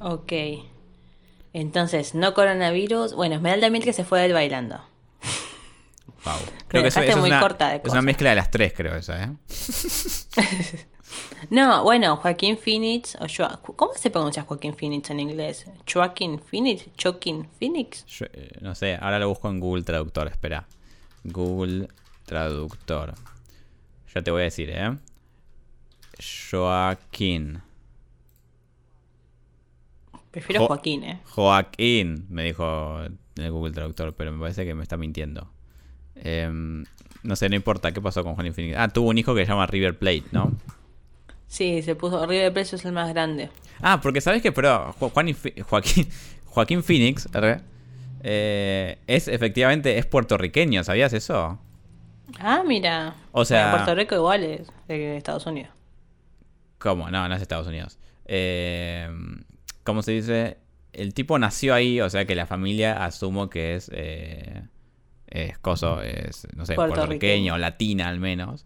Ok. 0.01 0.33
Entonces, 1.53 2.15
no 2.15 2.35
coronavirus. 2.35 3.15
Bueno, 3.15 3.37
Esmeralda 3.37 3.71
Mil 3.71 3.83
que 3.83 3.93
se 3.93 4.05
fue 4.05 4.21
del 4.21 4.33
bailando. 4.33 4.81
Creo 6.69 6.83
que 6.83 6.89
eso, 6.89 7.01
es, 7.01 7.15
una, 7.15 7.41
es 7.83 7.93
una 7.93 8.03
mezcla 8.03 8.31
de 8.31 8.37
las 8.37 8.51
tres, 8.51 8.73
creo, 8.75 8.97
esa, 8.97 9.23
¿eh? 9.25 9.33
no, 11.51 11.83
bueno, 11.85 12.17
Joaquín 12.17 12.59
Phoenix, 12.59 13.17
o 13.17 13.27
¿cómo 13.77 13.95
se 13.95 14.11
pronuncia 14.11 14.43
Joaquín 14.43 14.75
Phoenix 14.75 15.11
en 15.11 15.21
inglés? 15.21 15.67
¿Joaquín 15.91 16.41
Phoenix? 16.41 16.87
¿Joaquín 17.01 17.49
Phoenix? 17.59 18.05
Eh, 18.33 18.59
no 18.61 18.75
sé, 18.75 18.99
ahora 19.01 19.19
lo 19.19 19.29
busco 19.29 19.49
en 19.49 19.61
Google 19.61 19.85
Traductor, 19.85 20.29
espera. 20.29 20.67
Google 21.25 21.89
Traductor. 22.27 23.15
Ya 24.15 24.23
te 24.23 24.31
voy 24.31 24.43
a 24.43 24.45
decir, 24.45 24.71
¿eh? 24.71 24.97
Joaquín. 26.51 27.63
Prefiero 30.31 30.67
Joaquín, 30.67 31.05
¿eh? 31.05 31.21
Joaquín, 31.25 32.27
me 32.29 32.45
dijo 32.45 33.03
en 33.05 33.19
el 33.37 33.51
Google 33.51 33.73
Traductor, 33.73 34.15
pero 34.15 34.33
me 34.33 34.41
parece 34.41 34.67
que 34.67 34.75
me 34.75 34.83
está 34.83 34.97
mintiendo. 34.97 35.51
Em, 36.23 36.85
no 37.23 37.37
sé, 37.37 37.49
no 37.49 37.57
importa. 37.57 37.93
¿Qué 37.93 38.01
pasó 38.01 38.23
con 38.23 38.35
Juan 38.35 38.53
Phoenix? 38.53 38.77
Ah, 38.79 38.89
tuvo 38.89 39.11
un 39.11 39.19
hijo 39.19 39.35
que 39.35 39.45
se 39.45 39.51
llama 39.51 39.67
River 39.67 39.99
Plate, 39.99 40.25
¿no? 40.33 40.53
Sí, 41.47 41.83
se 41.83 41.95
puso. 41.95 42.25
River 42.27 42.53
Plate 42.53 42.77
es 42.77 42.85
el 42.85 42.93
más 42.93 43.09
grande. 43.09 43.51
Ah, 43.81 44.01
porque 44.01 44.21
sabes 44.21 44.43
que, 44.43 44.53
pero 44.53 44.93
Juan 44.99 45.35
Joaquín, 45.69 46.09
Joaquín 46.47 46.83
Phoenix 46.83 47.29
eh, 48.23 48.99
es 49.07 49.29
efectivamente 49.29 49.99
es 49.99 50.07
puertorriqueño, 50.07 50.83
¿sabías 50.85 51.13
eso? 51.13 51.59
Ah, 52.39 52.63
mira. 52.67 53.15
O 53.33 53.45
sea, 53.45 53.71
Puerto 53.71 53.95
Rico 53.95 54.15
igual 54.15 54.43
es 54.45 54.69
de 54.89 55.17
Estados 55.17 55.47
Unidos. 55.47 55.71
¿Cómo? 56.79 57.11
No, 57.11 57.29
no 57.29 57.35
es 57.35 57.43
Estados 57.43 57.67
Unidos. 57.67 57.99
Eh, 58.27 59.09
¿Cómo 59.85 60.03
se 60.03 60.13
dice? 60.13 60.59
El 60.93 61.15
tipo 61.15 61.39
nació 61.39 61.75
ahí, 61.75 62.01
o 62.01 62.11
sea 62.11 62.25
que 62.25 62.35
la 62.35 62.47
familia 62.47 63.05
asumo 63.05 63.49
que 63.49 63.75
es 63.75 63.91
eh, 63.95 64.63
es 65.31 65.59
coso, 65.59 66.03
es, 66.03 66.47
no 66.57 66.67
sé, 66.67 66.75
puertorriqueño, 66.75 67.59
latina 67.59 68.09
al 68.09 68.21
menos. 68.21 68.65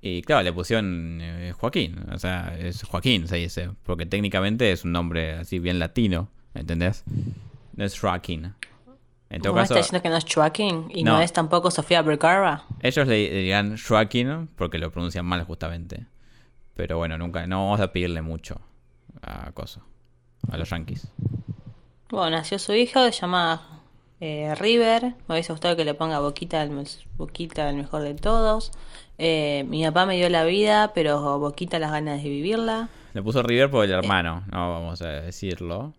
Y 0.00 0.22
claro, 0.22 0.42
le 0.42 0.52
pusieron 0.52 1.20
eh, 1.22 1.52
Joaquín, 1.56 2.06
o 2.12 2.18
sea, 2.18 2.56
es 2.58 2.82
Joaquín 2.82 3.28
se 3.28 3.36
dice, 3.36 3.70
porque 3.84 4.04
técnicamente 4.04 4.72
es 4.72 4.84
un 4.84 4.92
nombre 4.92 5.34
así 5.34 5.58
bien 5.58 5.78
latino, 5.78 6.28
¿entendés? 6.54 7.04
No 7.76 7.84
es 7.84 7.98
Joaquín. 7.98 8.54
En 9.30 9.40
todo 9.40 9.54
caso, 9.54 9.74
está 9.74 9.76
diciendo 9.76 10.02
que 10.02 10.08
no 10.10 10.16
es 10.16 10.26
Joaquín 10.32 10.86
y 10.90 11.04
no, 11.04 11.20
es 11.20 11.32
tampoco 11.32 11.70
Sofía 11.70 12.02
Vergara? 12.02 12.64
Ellos 12.82 13.06
le, 13.06 13.30
dirían 13.30 13.78
Joaquín 13.78 14.48
porque 14.56 14.78
lo 14.78 14.90
pronuncian 14.90 15.24
mal 15.24 15.44
justamente. 15.44 16.06
Pero 16.74 16.98
bueno, 16.98 17.16
nunca, 17.16 17.46
no 17.46 17.64
vamos 17.64 17.80
a 17.80 17.92
pedirle 17.92 18.22
mucho 18.22 18.60
a 19.22 19.52
Coso, 19.52 19.82
a 20.50 20.56
los 20.56 20.68
yankees. 20.68 21.08
Bueno, 22.10 22.30
nació 22.30 22.58
su 22.58 22.74
hijo, 22.74 23.04
se 23.04 23.12
llama 23.12 23.71
eh, 24.24 24.54
River, 24.54 25.14
me 25.26 25.34
hubiese 25.34 25.52
gustado 25.52 25.74
que 25.74 25.84
le 25.84 25.94
ponga 25.94 26.20
Boquita, 26.20 26.62
el, 26.62 26.86
Boquita 27.16 27.68
el 27.68 27.74
mejor 27.74 28.02
de 28.02 28.14
todos. 28.14 28.70
Eh, 29.18 29.64
mi 29.66 29.82
papá 29.82 30.06
me 30.06 30.14
dio 30.14 30.28
la 30.28 30.44
vida, 30.44 30.92
pero 30.94 31.40
Boquita 31.40 31.80
las 31.80 31.90
ganas 31.90 32.22
de 32.22 32.28
vivirla. 32.28 32.88
Le 33.14 33.22
puso 33.24 33.42
River 33.42 33.68
por 33.68 33.84
el 33.84 33.90
eh, 33.90 33.94
hermano, 33.94 34.44
no 34.52 34.70
vamos 34.70 35.02
a 35.02 35.08
decirlo. 35.08 35.92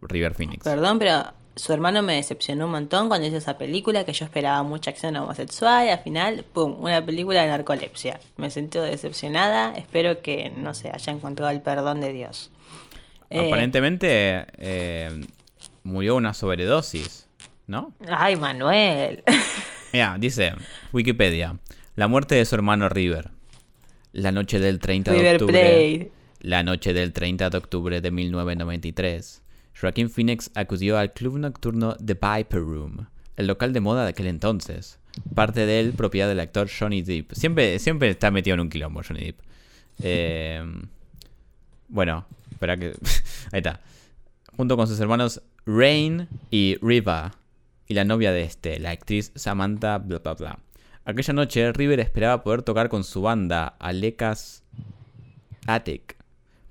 River 0.00 0.32
Phoenix. 0.34 0.62
Perdón, 0.62 1.00
pero 1.00 1.24
su 1.56 1.72
hermano 1.72 2.02
me 2.02 2.14
decepcionó 2.14 2.66
un 2.66 2.70
montón 2.70 3.08
cuando 3.08 3.26
hizo 3.26 3.36
esa 3.36 3.58
película, 3.58 4.04
que 4.04 4.12
yo 4.12 4.24
esperaba 4.24 4.62
mucha 4.62 4.90
acción 4.92 5.16
homosexual 5.16 5.86
y 5.88 5.90
al 5.90 5.98
final, 5.98 6.44
¡pum!, 6.52 6.76
una 6.84 7.04
película 7.04 7.42
de 7.42 7.48
narcolepsia. 7.48 8.20
Me 8.36 8.48
sentí 8.48 8.78
decepcionada, 8.78 9.72
espero 9.74 10.22
que, 10.22 10.52
no 10.56 10.72
se 10.72 10.90
haya 10.92 11.12
encontrado 11.12 11.50
el 11.50 11.62
perdón 11.62 12.00
de 12.00 12.12
Dios. 12.12 12.52
Aparentemente, 13.28 14.46
murió 15.84 16.16
una 16.16 16.34
sobredosis, 16.34 17.28
¿no? 17.66 17.94
Ay, 18.08 18.36
Manuel. 18.36 19.22
Mira, 19.92 20.16
dice 20.18 20.54
Wikipedia, 20.92 21.58
la 21.96 22.08
muerte 22.08 22.34
de 22.34 22.44
su 22.44 22.54
hermano 22.54 22.88
River. 22.88 23.30
La 24.12 24.32
noche 24.32 24.58
del 24.58 24.78
30 24.78 25.12
de 25.12 25.32
octubre. 25.32 26.12
La 26.40 26.62
noche 26.62 26.92
del 26.92 27.12
30 27.12 27.50
de 27.50 27.56
octubre 27.56 28.00
de 28.00 28.10
1993. 28.10 29.42
Joaquín 29.78 30.10
Phoenix 30.10 30.50
acudió 30.54 30.98
al 30.98 31.12
club 31.12 31.38
nocturno 31.38 31.96
The 31.96 32.14
Viper 32.14 32.60
Room, 32.60 33.06
el 33.36 33.46
local 33.46 33.72
de 33.72 33.80
moda 33.80 34.04
de 34.04 34.10
aquel 34.10 34.26
entonces. 34.26 34.98
Parte 35.34 35.66
de 35.66 35.80
él 35.80 35.92
propiedad 35.92 36.28
del 36.28 36.40
actor 36.40 36.68
Johnny 36.70 37.02
Depp. 37.02 37.32
Siempre, 37.32 37.78
siempre 37.78 38.10
está 38.10 38.30
metido 38.30 38.54
en 38.54 38.60
un 38.60 38.70
quilombo 38.70 39.02
Johnny 39.06 39.24
Depp. 39.26 39.40
Eh, 40.02 40.62
bueno, 41.88 42.26
espera 42.50 42.76
que... 42.76 42.92
Ahí 43.52 43.58
está. 43.58 43.80
Junto 44.56 44.76
con 44.76 44.86
sus 44.86 45.00
hermanos 45.00 45.42
Rain 45.64 46.28
y 46.50 46.76
Riva, 46.82 47.32
y 47.86 47.94
la 47.94 48.04
novia 48.04 48.32
de 48.32 48.42
este, 48.42 48.80
la 48.80 48.90
actriz 48.90 49.30
Samantha 49.36 49.98
bla 49.98 50.18
bla 50.18 50.34
bla. 50.34 50.58
Aquella 51.04 51.34
noche, 51.34 51.72
River 51.72 52.00
esperaba 52.00 52.42
poder 52.42 52.62
tocar 52.62 52.88
con 52.88 53.04
su 53.04 53.22
banda, 53.22 53.76
Alecas 53.78 54.64
Attic, 55.66 56.16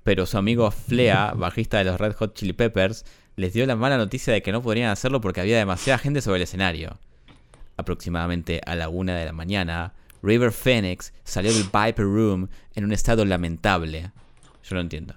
pero 0.03 0.25
su 0.25 0.37
amigo 0.37 0.71
Flea, 0.71 1.33
bajista 1.35 1.77
de 1.77 1.85
los 1.85 1.99
Red 1.99 2.15
Hot 2.15 2.33
Chili 2.33 2.53
Peppers, 2.53 3.05
les 3.37 3.53
dio 3.53 3.65
la 3.65 3.77
mala 3.77 3.97
noticia 3.97 4.33
de 4.33 4.41
que 4.41 4.51
no 4.51 4.61
podrían 4.61 4.89
hacerlo 4.89 5.21
porque 5.21 5.41
había 5.41 5.57
demasiada 5.57 5.97
gente 5.97 6.21
sobre 6.21 6.37
el 6.37 6.43
escenario. 6.43 6.99
aproximadamente 7.77 8.61
a 8.65 8.75
la 8.75 8.89
una 8.89 9.15
de 9.15 9.25
la 9.25 9.33
mañana, 9.33 9.93
River 10.21 10.51
Phoenix 10.51 11.13
salió 11.23 11.51
del 11.53 11.63
Viper 11.63 12.05
Room 12.05 12.49
en 12.75 12.83
un 12.83 12.91
estado 12.91 13.25
lamentable. 13.25 14.11
Yo 14.63 14.75
no 14.75 14.81
entiendo. 14.81 15.15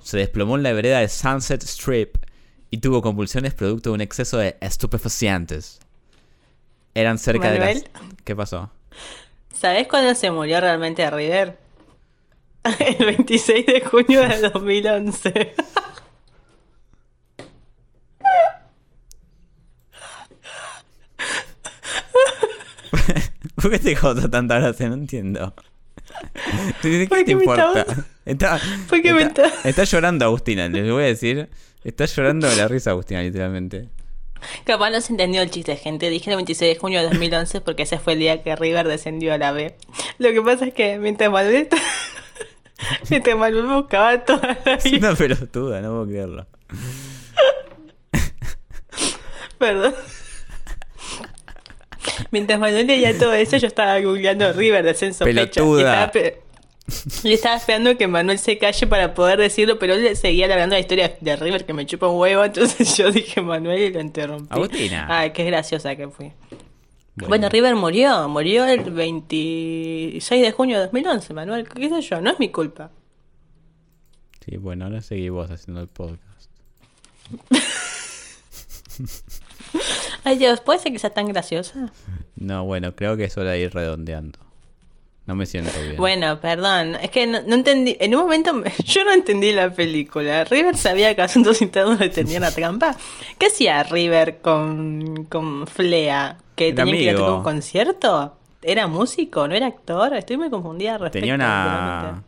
Se 0.00 0.16
desplomó 0.16 0.56
en 0.56 0.64
la 0.64 0.72
vereda 0.72 0.98
de 0.98 1.08
Sunset 1.08 1.62
Strip 1.62 2.16
y 2.72 2.78
tuvo 2.78 3.00
convulsiones 3.02 3.52
producto 3.52 3.90
de 3.90 3.94
un 3.94 4.00
exceso 4.00 4.38
de 4.38 4.56
estupefacientes. 4.60 5.78
Eran 6.94 7.18
cerca 7.18 7.50
de 7.50 7.58
las... 7.58 7.84
¿Qué 8.24 8.34
pasó? 8.34 8.70
¿Sabes 9.52 9.86
cuándo 9.88 10.14
se 10.14 10.30
murió 10.30 10.58
realmente 10.58 11.08
River? 11.10 11.58
El 12.78 13.04
26 13.04 13.66
de 13.66 13.82
junio 13.82 14.26
de 14.26 14.40
2011. 14.48 15.54
¿Por 23.54 23.70
qué 23.70 23.78
te 23.78 23.94
causa 23.94 24.30
tanta 24.30 24.58
gracia? 24.58 24.88
No 24.88 24.94
entiendo. 24.94 25.54
¿Qué 26.82 27.24
te 27.24 27.32
importa? 27.32 27.86
Está, 28.24 28.60
está, 28.88 29.52
está, 29.64 29.84
llorando 29.84 30.24
Agustina, 30.24 30.68
les 30.68 30.90
voy 30.90 31.04
a 31.04 31.06
decir. 31.06 31.48
Está 31.84 32.04
llorando 32.04 32.48
de 32.48 32.56
la 32.56 32.68
risa 32.68 32.90
Agustina, 32.90 33.22
literalmente. 33.22 33.88
Capaz 34.64 34.90
no 34.90 35.00
se 35.00 35.12
entendió 35.12 35.42
el 35.42 35.50
chiste, 35.50 35.76
gente. 35.76 36.10
Dije 36.10 36.30
el 36.30 36.36
26 36.36 36.74
de 36.74 36.80
junio 36.80 37.00
de 37.00 37.06
2011 37.06 37.60
porque 37.60 37.82
ese 37.82 37.98
fue 37.98 38.14
el 38.14 38.20
día 38.20 38.42
que 38.42 38.56
River 38.56 38.88
descendió 38.88 39.34
a 39.34 39.38
la 39.38 39.52
B. 39.52 39.76
Lo 40.18 40.30
que 40.30 40.42
pasa 40.42 40.66
es 40.66 40.74
que 40.74 40.98
mientras 40.98 41.30
Manuel, 41.30 41.68
mientras 43.10 43.36
Manuel 43.36 43.66
buscaba 43.66 44.24
toda 44.24 44.58
la 44.64 44.74
vida... 44.76 44.76
Es 44.76 44.92
una 44.92 45.14
pelotuda, 45.14 45.80
no 45.80 45.90
puedo 45.90 46.06
creerlo. 46.06 46.46
Perdón. 49.58 49.94
Mientras 52.32 52.58
Manuel 52.58 52.86
leía 52.88 53.16
todo 53.18 53.34
eso, 53.34 53.56
yo 53.58 53.68
estaba 53.68 54.00
googleando 54.00 54.52
River 54.52 54.84
Descenso 54.84 55.24
Pelotuda. 55.24 56.08
Fecha. 56.08 56.38
Y 57.22 57.32
estaba, 57.34 57.54
esperando 57.54 57.96
que 57.96 58.08
Manuel 58.08 58.40
se 58.40 58.58
calle 58.58 58.88
para 58.88 59.14
poder 59.14 59.38
decirlo, 59.38 59.78
pero 59.78 59.94
él 59.94 60.16
seguía 60.16 60.46
hablando 60.46 60.74
la 60.74 60.80
historia 60.80 61.16
de 61.20 61.36
River 61.36 61.64
que 61.64 61.72
me 61.72 61.86
chupa 61.86 62.08
un 62.08 62.18
huevo. 62.18 62.44
Entonces 62.46 62.96
yo 62.96 63.12
dije 63.12 63.40
Manuel 63.40 63.80
y 63.80 63.92
lo 63.92 64.00
interrumpí. 64.00 64.48
Agustina. 64.50 65.06
Ay, 65.08 65.30
qué 65.30 65.44
graciosa 65.44 65.94
que 65.94 66.08
fui. 66.08 66.32
Bueno. 67.14 67.48
River 67.48 67.76
murió, 67.76 68.28
murió 68.28 68.64
el 68.64 68.90
26 68.90 70.42
de 70.42 70.50
junio 70.50 70.78
de 70.78 70.84
2011, 70.84 71.34
Manuel. 71.34 71.68
¿Qué 71.68 71.88
sé 71.88 72.00
yo? 72.00 72.20
No 72.20 72.30
es 72.30 72.40
mi 72.40 72.48
culpa. 72.48 72.90
Sí, 74.44 74.56
bueno, 74.56 74.86
ahora 74.86 75.02
seguí 75.02 75.28
vos 75.28 75.50
haciendo 75.50 75.82
el 75.82 75.88
podcast. 75.88 76.50
Ay 80.24 80.38
Dios, 80.38 80.60
¿puede 80.60 80.78
ser 80.78 80.92
que 80.92 80.98
sea 80.98 81.10
tan 81.10 81.28
graciosa? 81.28 81.92
No, 82.36 82.64
bueno, 82.64 82.94
creo 82.94 83.16
que 83.16 83.24
es 83.24 83.36
hora 83.36 83.50
de 83.50 83.60
ir 83.60 83.74
redondeando. 83.74 84.38
No 85.24 85.36
me 85.36 85.46
siento 85.46 85.70
bien. 85.80 85.96
Bueno, 85.96 86.40
perdón. 86.40 86.96
Es 86.96 87.10
que 87.10 87.26
no, 87.26 87.38
entendí. 87.38 87.96
En 88.00 88.14
un 88.14 88.22
momento 88.22 88.52
yo 88.84 89.04
no 89.04 89.12
entendí 89.12 89.52
la 89.52 89.70
película. 89.70 90.44
River 90.44 90.76
sabía 90.76 91.14
que 91.14 91.22
asuntos 91.22 91.62
internos 91.62 92.00
le 92.00 92.08
tenían 92.08 92.42
la 92.42 92.50
trampa. 92.50 92.96
¿Qué 93.38 93.46
hacía 93.46 93.82
River 93.84 94.38
con, 94.38 95.26
con 95.26 95.66
Flea? 95.66 96.38
¿Que 96.56 96.72
tenía 96.72 96.94
que 96.94 97.02
ir 97.02 97.16
a 97.16 97.34
un 97.34 97.42
concierto? 97.42 98.36
¿Era 98.62 98.88
músico? 98.88 99.46
¿No 99.46 99.54
era 99.54 99.68
actor? 99.68 100.14
Estoy 100.14 100.36
muy 100.36 100.50
confundida 100.50 100.98
respecto 100.98 101.20
Tenía 101.20 101.34
una. 101.34 102.24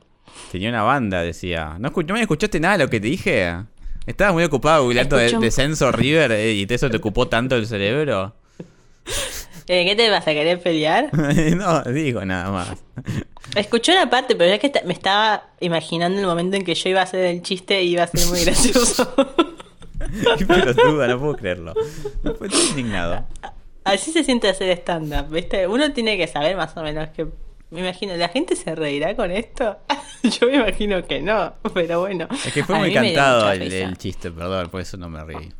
Tenía 0.52 0.68
una 0.68 0.82
banda, 0.82 1.22
decía. 1.22 1.76
¿No, 1.78 1.90
¿No 1.90 2.14
me 2.14 2.20
escuchaste 2.20 2.60
nada 2.60 2.76
de 2.78 2.84
lo 2.84 2.90
que 2.90 3.00
te 3.00 3.08
dije? 3.08 3.56
Estabas 4.06 4.34
muy 4.34 4.44
ocupado 4.44 4.84
googleando 4.84 5.16
de, 5.16 5.32
descenso 5.38 5.90
River 5.90 6.32
eh, 6.32 6.52
y 6.52 6.66
eso 6.68 6.90
te 6.90 6.98
ocupó 6.98 7.26
tanto 7.26 7.56
el 7.56 7.66
cerebro. 7.66 8.34
Eh, 9.66 9.84
¿Qué 9.86 9.96
te 9.96 10.10
vas 10.10 10.26
a 10.26 10.32
querer 10.32 10.60
pelear? 10.60 11.10
no, 11.56 11.82
digo 11.84 12.24
nada 12.24 12.50
más. 12.50 12.84
Escuché 13.54 13.92
una 13.92 14.10
parte, 14.10 14.36
pero 14.36 14.52
es 14.52 14.60
que 14.60 14.72
me 14.84 14.92
estaba 14.92 15.50
imaginando 15.60 16.20
el 16.20 16.26
momento 16.26 16.56
en 16.56 16.64
que 16.64 16.74
yo 16.74 16.90
iba 16.90 17.00
a 17.00 17.04
hacer 17.04 17.24
el 17.24 17.42
chiste 17.42 17.82
y 17.82 17.92
iba 17.92 18.02
a 18.02 18.06
ser 18.06 18.26
muy 18.26 18.40
gracioso. 18.44 19.14
Qué 20.38 20.46
pelotuda, 20.46 21.08
no 21.08 21.18
puedo 21.18 21.36
creerlo. 21.36 21.74
Estoy 22.24 22.60
indignado. 22.70 23.26
Así 23.84 24.12
se 24.12 24.24
siente 24.24 24.48
hacer 24.48 24.70
stand-up, 24.78 25.30
¿viste? 25.30 25.66
Uno 25.66 25.92
tiene 25.92 26.16
que 26.16 26.26
saber 26.26 26.56
más 26.56 26.76
o 26.76 26.82
menos 26.82 27.08
que 27.10 27.26
me 27.74 27.80
imagino, 27.80 28.16
¿la 28.16 28.28
gente 28.28 28.54
se 28.54 28.72
reirá 28.76 29.16
con 29.16 29.32
esto? 29.32 29.78
Yo 30.22 30.46
me 30.46 30.56
imagino 30.56 31.04
que 31.04 31.20
no, 31.20 31.54
pero 31.74 32.00
bueno. 32.00 32.28
Es 32.30 32.52
que 32.52 32.62
fue 32.62 32.78
muy 32.78 32.94
cantado 32.94 33.50
el, 33.50 33.98
chiste, 33.98 34.30
perdón, 34.30 34.70
por 34.70 34.80
eso 34.80 34.96
no 34.96 35.08
me 35.08 35.24
reí. 35.24 35.52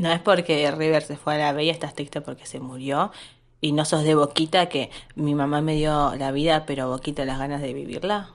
No 0.00 0.12
es 0.12 0.20
porque 0.20 0.70
River 0.70 1.02
se 1.02 1.16
fue 1.16 1.34
a 1.34 1.38
la 1.38 1.52
bella, 1.52 1.72
estás 1.72 1.94
triste 1.94 2.20
porque 2.20 2.46
se 2.46 2.60
murió. 2.60 3.12
Y 3.60 3.72
no 3.72 3.84
sos 3.84 4.04
de 4.04 4.14
Boquita 4.14 4.68
que 4.68 4.90
mi 5.14 5.34
mamá 5.34 5.60
me 5.60 5.74
dio 5.74 6.14
la 6.16 6.30
vida, 6.30 6.66
pero 6.66 6.88
Boquita 6.88 7.24
las 7.24 7.38
ganas 7.38 7.62
de 7.62 7.72
vivirla. 7.72 8.30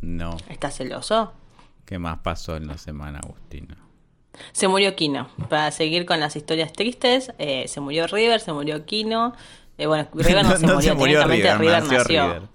No. 0.00 0.36
¿Estás 0.48 0.76
celoso? 0.76 1.32
¿Qué 1.84 1.98
más 1.98 2.18
pasó 2.18 2.56
en 2.56 2.66
la 2.66 2.78
semana, 2.78 3.20
Agustina? 3.22 3.76
Se 4.52 4.68
murió 4.68 4.94
Kino. 4.96 5.28
Para 5.48 5.70
seguir 5.70 6.04
con 6.04 6.20
las 6.20 6.36
historias 6.36 6.72
tristes, 6.72 7.32
eh, 7.38 7.66
se 7.68 7.80
murió 7.80 8.06
River, 8.06 8.40
se 8.40 8.52
murió 8.52 8.84
Kino. 8.84 9.34
Eh, 9.78 9.86
bueno, 9.86 10.08
River 10.14 10.44
no, 10.44 10.56
se 10.56 10.94
murió, 10.94 11.20
técnicamente 11.22 11.56
River, 11.56 11.84
nació. 11.84 12.48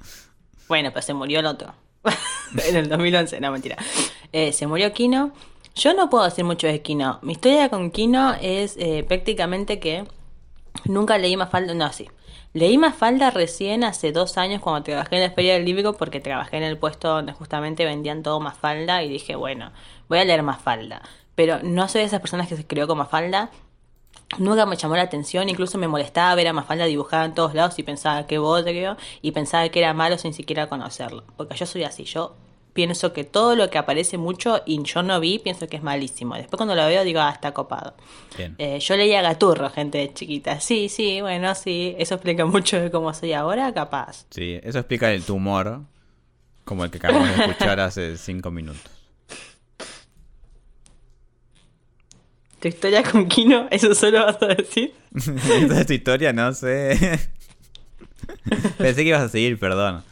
Bueno, 0.67 0.91
pues 0.91 1.05
se 1.05 1.13
murió 1.13 1.39
el 1.39 1.45
otro. 1.45 1.73
en 2.67 2.75
el 2.75 2.89
2011, 2.89 3.39
no, 3.39 3.51
mentira. 3.51 3.77
Eh, 4.31 4.51
se 4.53 4.67
murió 4.67 4.93
Kino. 4.93 5.33
Yo 5.75 5.93
no 5.93 6.09
puedo 6.09 6.23
decir 6.23 6.43
mucho 6.43 6.67
de 6.67 6.81
Kino. 6.81 7.19
Mi 7.21 7.33
historia 7.33 7.69
con 7.69 7.91
Kino 7.91 8.33
es 8.41 8.75
eh, 8.77 9.03
prácticamente 9.07 9.79
que 9.79 10.05
nunca 10.85 11.17
leí 11.17 11.37
más 11.37 11.49
falda. 11.49 11.73
No, 11.73 11.91
sí. 11.93 12.09
Leí 12.53 12.77
más 12.77 12.95
falda 12.95 13.31
recién 13.31 13.83
hace 13.83 14.11
dos 14.11 14.37
años 14.37 14.61
cuando 14.61 14.83
trabajé 14.83 15.15
en 15.15 15.23
la 15.23 15.31
Feria 15.31 15.53
del 15.53 15.65
Libro 15.65 15.93
porque 15.93 16.19
trabajé 16.19 16.57
en 16.57 16.63
el 16.63 16.77
puesto 16.77 17.07
donde 17.07 17.31
justamente 17.31 17.85
vendían 17.85 18.23
todo 18.23 18.39
más 18.41 18.57
falda 18.57 19.03
y 19.03 19.09
dije, 19.09 19.35
bueno, 19.35 19.71
voy 20.09 20.19
a 20.19 20.25
leer 20.25 20.43
más 20.43 20.61
falda. 20.61 21.01
Pero 21.35 21.59
no 21.63 21.87
soy 21.87 22.01
de 22.01 22.07
esas 22.07 22.19
personas 22.19 22.49
que 22.49 22.57
se 22.57 22.67
creó 22.67 22.87
con 22.87 22.97
más 22.97 23.09
falda 23.09 23.51
Nunca 24.37 24.65
me 24.65 24.77
llamó 24.77 24.95
la 24.95 25.01
atención, 25.01 25.49
incluso 25.49 25.77
me 25.77 25.89
molestaba 25.89 26.33
ver 26.35 26.47
a 26.47 26.53
Mafalda 26.53 26.85
dibujada 26.85 27.25
en 27.25 27.33
todos 27.33 27.53
lados 27.53 27.77
y 27.79 27.83
pensaba 27.83 28.27
que 28.27 28.37
bodrio 28.37 28.95
y 29.21 29.31
pensaba 29.31 29.67
que 29.67 29.79
era 29.79 29.93
malo 29.93 30.17
sin 30.17 30.33
siquiera 30.33 30.67
conocerlo. 30.67 31.25
Porque 31.35 31.55
yo 31.55 31.65
soy 31.65 31.83
así, 31.83 32.05
yo 32.05 32.35
pienso 32.73 33.13
que 33.13 33.23
todo 33.23 33.55
lo 33.55 33.69
que 33.69 33.77
aparece 33.77 34.17
mucho 34.17 34.61
y 34.65 34.81
yo 34.83 35.03
no 35.03 35.19
vi, 35.19 35.39
pienso 35.39 35.67
que 35.67 35.77
es 35.77 35.83
malísimo. 35.83 36.35
Después 36.35 36.57
cuando 36.57 36.75
lo 36.75 36.85
veo 36.85 37.03
digo, 37.03 37.19
ah, 37.19 37.31
está 37.31 37.53
copado. 37.53 37.93
Eh, 38.57 38.79
yo 38.79 38.95
leía 38.95 39.21
Gaturro, 39.21 39.69
gente 39.69 39.97
de 39.97 40.13
chiquita. 40.13 40.59
Sí, 40.59 40.89
sí, 40.89 41.21
bueno, 41.21 41.53
sí, 41.55 41.95
eso 41.97 42.15
explica 42.15 42.45
mucho 42.45 42.79
de 42.79 42.91
cómo 42.91 43.13
soy 43.13 43.33
ahora, 43.33 43.73
capaz. 43.73 44.25
Sí, 44.29 44.59
eso 44.63 44.79
explica 44.79 45.11
el 45.11 45.23
tumor, 45.23 45.81
como 46.63 46.83
el 46.85 46.91
que 46.91 46.97
acabamos 46.97 47.35
de 47.35 47.45
escuchar 47.45 47.79
hace 47.81 48.17
cinco 48.17 48.51
minutos. 48.51 48.91
¿Tu 52.61 52.67
historia 52.67 53.01
con 53.01 53.27
Kino? 53.27 53.67
¿Eso 53.71 53.95
solo 53.95 54.23
vas 54.23 54.41
a 54.41 54.47
decir? 54.47 54.93
¿Esa 55.15 55.81
es 55.81 55.87
tu 55.87 55.93
historia? 55.93 56.31
No 56.31 56.53
sé. 56.53 57.19
Pensé 58.77 59.03
que 59.03 59.09
ibas 59.09 59.23
a 59.23 59.29
seguir, 59.29 59.57
perdón. 59.57 60.03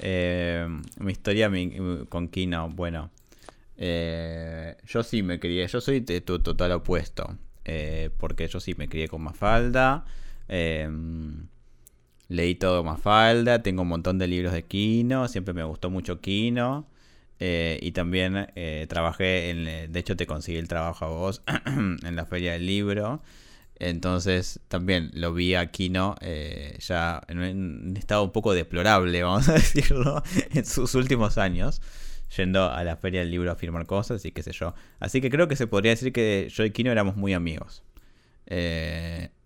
Eh, 0.00 0.66
mi 0.98 1.12
historia 1.12 1.50
con 2.08 2.28
Kino, 2.28 2.68
bueno. 2.70 3.10
Eh, 3.78 4.76
yo 4.86 5.02
sí 5.02 5.22
me 5.22 5.38
crié, 5.38 5.66
yo 5.66 5.80
soy 5.80 6.00
tu 6.02 6.38
total 6.40 6.72
opuesto. 6.72 7.36
Eh, 7.64 8.10
porque 8.18 8.46
yo 8.48 8.60
sí 8.60 8.74
me 8.76 8.88
crié 8.88 9.08
con 9.08 9.22
Mafalda. 9.22 10.04
leí 12.28 12.54
todo 12.56 12.84
Mafalda. 12.84 13.62
Tengo 13.62 13.82
un 13.82 13.88
montón 13.88 14.18
de 14.18 14.26
libros 14.28 14.52
de 14.52 14.64
Kino. 14.64 15.28
Siempre 15.28 15.54
me 15.54 15.64
gustó 15.64 15.90
mucho 15.90 16.20
Kino. 16.20 16.86
Y 17.38 17.92
también 17.92 18.48
trabajé, 18.88 19.50
en, 19.50 19.92
de 19.92 20.00
hecho 20.00 20.16
te 20.16 20.26
conseguí 20.26 20.58
el 20.58 20.68
trabajo 20.68 21.04
a 21.04 21.08
vos 21.08 21.42
en 21.66 22.16
la 22.16 22.26
feria 22.26 22.52
del 22.52 22.66
libro. 22.66 23.22
Entonces 23.78 24.60
también 24.68 25.10
lo 25.12 25.34
vi 25.34 25.54
a 25.54 25.70
Kino 25.70 26.16
ya 26.78 27.22
en 27.28 27.38
un 27.38 27.96
estado 27.96 28.24
un 28.24 28.32
poco 28.32 28.54
deplorable, 28.54 29.22
vamos 29.24 29.48
a 29.48 29.54
decirlo, 29.54 30.22
en 30.52 30.64
sus 30.64 30.94
últimos 30.94 31.38
años, 31.38 31.82
yendo 32.36 32.70
a 32.70 32.84
la 32.84 32.96
feria 32.96 33.20
del 33.20 33.30
libro 33.30 33.50
a 33.50 33.56
firmar 33.56 33.86
cosas 33.86 34.24
y 34.24 34.32
qué 34.32 34.42
sé 34.42 34.52
yo. 34.52 34.74
Así 35.00 35.20
que 35.20 35.30
creo 35.30 35.48
que 35.48 35.56
se 35.56 35.66
podría 35.66 35.90
decir 35.92 36.12
que 36.12 36.48
yo 36.50 36.64
y 36.64 36.70
Kino 36.70 36.90
éramos 36.90 37.16
muy 37.16 37.34
amigos. 37.34 37.82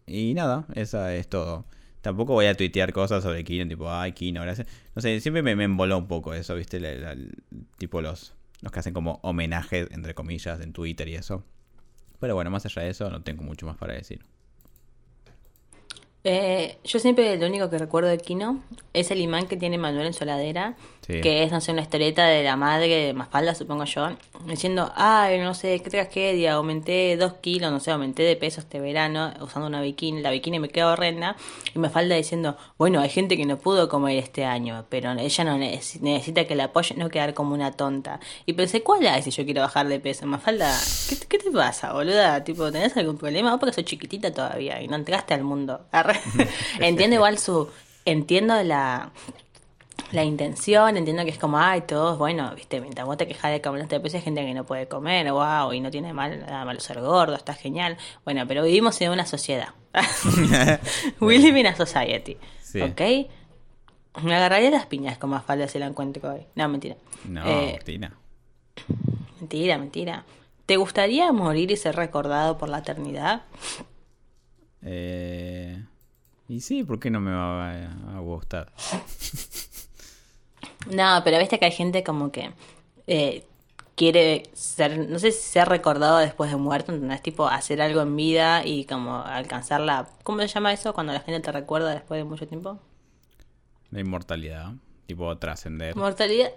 y 0.06 0.34
nada, 0.34 0.66
esa 0.74 1.14
es 1.14 1.28
todo. 1.28 1.66
Tampoco 2.00 2.32
voy 2.32 2.46
a 2.46 2.54
tuitear 2.54 2.92
cosas 2.92 3.22
sobre 3.22 3.44
Kino, 3.44 3.68
tipo, 3.68 3.92
ay, 3.92 4.12
Kino, 4.12 4.40
gracias. 4.42 4.66
No 4.94 5.02
sé, 5.02 5.20
siempre 5.20 5.42
me, 5.42 5.54
me 5.54 5.64
emboló 5.64 5.98
un 5.98 6.08
poco 6.08 6.32
eso, 6.34 6.54
¿viste? 6.54 6.80
tipo 7.78 8.00
los, 8.00 8.34
los 8.62 8.72
que 8.72 8.78
hacen 8.78 8.94
como 8.94 9.20
homenajes, 9.22 9.88
entre 9.90 10.14
comillas, 10.14 10.60
en 10.60 10.72
Twitter 10.72 11.08
y 11.08 11.16
eso. 11.16 11.44
Pero 12.20 12.34
bueno, 12.34 12.50
más 12.50 12.64
allá 12.66 12.82
de 12.82 12.90
eso, 12.90 13.10
no 13.10 13.22
tengo 13.22 13.42
mucho 13.42 13.66
más 13.66 13.76
para 13.76 13.94
decir. 13.94 14.20
Eh, 16.22 16.76
yo 16.84 16.98
siempre 16.98 17.36
lo 17.38 17.46
único 17.46 17.70
que 17.70 17.78
recuerdo 17.78 18.10
de 18.10 18.18
Kino 18.18 18.62
es 18.92 19.10
el 19.10 19.20
imán 19.20 19.46
que 19.46 19.56
tiene 19.56 19.78
Manuel 19.78 20.06
en 20.06 20.12
su 20.12 20.22
heladera 21.10 21.22
que 21.22 21.42
es, 21.42 21.52
no 21.52 21.60
sé, 21.60 21.72
una 21.72 21.82
historieta 21.82 22.26
de 22.26 22.42
la 22.42 22.56
madre 22.56 23.06
de 23.06 23.14
Mafalda, 23.14 23.54
supongo 23.54 23.84
yo, 23.84 24.10
diciendo, 24.46 24.92
ay, 24.94 25.38
no 25.38 25.54
sé, 25.54 25.80
qué 25.80 25.90
tragedia, 25.90 26.54
aumenté 26.54 27.16
dos 27.16 27.34
kilos, 27.34 27.70
no 27.70 27.80
sé, 27.80 27.90
aumenté 27.90 28.22
de 28.22 28.36
peso 28.36 28.60
este 28.60 28.80
verano 28.80 29.32
usando 29.40 29.66
una 29.66 29.80
bikini, 29.80 30.20
la 30.20 30.30
bikini 30.30 30.58
me 30.58 30.68
queda 30.68 30.92
horrenda, 30.92 31.36
y 31.74 31.78
Mafalda 31.78 32.14
diciendo, 32.14 32.56
bueno, 32.78 33.00
hay 33.00 33.08
gente 33.08 33.36
que 33.36 33.46
no 33.46 33.58
pudo 33.58 33.88
comer 33.88 34.18
este 34.18 34.44
año, 34.44 34.84
pero 34.88 35.12
ella 35.12 35.44
no 35.44 35.58
necesita 35.58 36.44
que 36.44 36.54
la 36.54 36.64
apoye, 36.64 36.94
no 36.96 37.08
quedar 37.08 37.34
como 37.34 37.54
una 37.54 37.72
tonta. 37.72 38.20
Y 38.46 38.54
pensé, 38.54 38.82
¿cuál 38.82 39.06
hay 39.06 39.22
si 39.22 39.30
yo 39.30 39.44
quiero 39.44 39.62
bajar 39.62 39.88
de 39.88 40.00
peso? 40.00 40.26
Mafalda, 40.26 40.74
¿qué, 41.08 41.16
qué 41.28 41.38
te 41.38 41.50
pasa, 41.50 41.92
boluda? 41.92 42.42
Tipo, 42.44 42.70
¿tenés 42.70 42.96
algún 42.96 43.18
problema? 43.18 43.50
Vos 43.50 43.60
porque 43.60 43.74
soy 43.74 43.84
chiquitita 43.84 44.32
todavía 44.32 44.80
y 44.82 44.88
no 44.88 44.96
entraste 44.96 45.34
al 45.34 45.42
mundo. 45.42 45.80
Entiendo 46.80 47.16
igual 47.16 47.38
su... 47.38 47.68
Entiendo 48.06 48.60
la 48.62 49.12
la 50.12 50.24
intención, 50.24 50.96
entiendo 50.96 51.24
que 51.24 51.30
es 51.30 51.38
como, 51.38 51.58
ay, 51.58 51.82
todos, 51.82 52.18
bueno, 52.18 52.54
viste, 52.54 52.80
mientras 52.80 53.06
vos 53.06 53.16
te 53.16 53.26
quejas 53.26 53.52
de 53.52 53.60
comer 53.60 53.86
de 53.86 54.00
peso 54.00 54.16
hay 54.16 54.22
gente 54.22 54.44
que 54.44 54.54
no 54.54 54.64
puede 54.64 54.88
comer, 54.88 55.30
wow, 55.30 55.72
y 55.72 55.80
no 55.80 55.90
tiene 55.90 56.12
mal, 56.12 56.40
nada 56.40 56.64
malo 56.64 56.80
ser 56.80 57.00
gordo, 57.00 57.34
está 57.34 57.54
genial. 57.54 57.96
Bueno, 58.24 58.44
pero 58.46 58.64
vivimos 58.64 59.00
en 59.00 59.10
una 59.10 59.26
sociedad. 59.26 59.68
We 61.20 61.38
live 61.38 61.60
in 61.60 61.66
a 61.66 61.76
society. 61.76 62.36
¿Ok? 62.82 63.00
Me 64.22 64.34
agarraría 64.34 64.70
las 64.70 64.86
piñas 64.86 65.18
con 65.18 65.30
más 65.30 65.44
falda 65.44 65.68
si 65.68 65.78
la 65.78 65.86
encuentro 65.86 66.32
hoy. 66.32 66.46
No, 66.54 66.68
mentira. 66.68 66.96
No, 67.24 67.44
eh, 67.46 67.74
mentira. 67.76 68.12
Mentira, 69.38 69.78
mentira. 69.78 70.24
¿Te 70.66 70.76
gustaría 70.76 71.32
morir 71.32 71.70
y 71.70 71.76
ser 71.76 71.96
recordado 71.96 72.58
por 72.58 72.68
la 72.68 72.78
eternidad? 72.78 73.42
Eh, 74.82 75.82
y 76.48 76.60
sí, 76.60 76.84
¿por 76.84 76.98
qué 76.98 77.10
no 77.10 77.20
me 77.20 77.32
va 77.32 77.70
a 77.72 78.20
gustar? 78.20 78.72
No, 80.88 81.20
pero 81.24 81.38
viste 81.38 81.58
que 81.58 81.66
hay 81.66 81.72
gente 81.72 82.02
como 82.02 82.32
que 82.32 82.52
eh, 83.06 83.44
quiere 83.94 84.44
ser, 84.54 85.10
no 85.10 85.18
sé 85.18 85.32
si 85.32 85.42
ser 85.42 85.68
recordado 85.68 86.18
después 86.18 86.50
de 86.50 86.56
muerto, 86.56 86.92
¿entendés? 86.92 87.20
Tipo 87.22 87.46
hacer 87.46 87.82
algo 87.82 88.00
en 88.00 88.16
vida 88.16 88.64
y 88.64 88.84
como 88.86 89.16
alcanzar 89.18 89.80
la... 89.80 90.08
¿Cómo 90.22 90.40
se 90.40 90.48
llama 90.48 90.72
eso 90.72 90.94
cuando 90.94 91.12
la 91.12 91.20
gente 91.20 91.40
te 91.40 91.52
recuerda 91.52 91.92
después 91.92 92.18
de 92.18 92.24
mucho 92.24 92.48
tiempo? 92.48 92.78
La 93.90 94.00
inmortalidad, 94.00 94.72
tipo 95.06 95.36
trascender. 95.36 95.94
Mortalidad. 95.96 96.52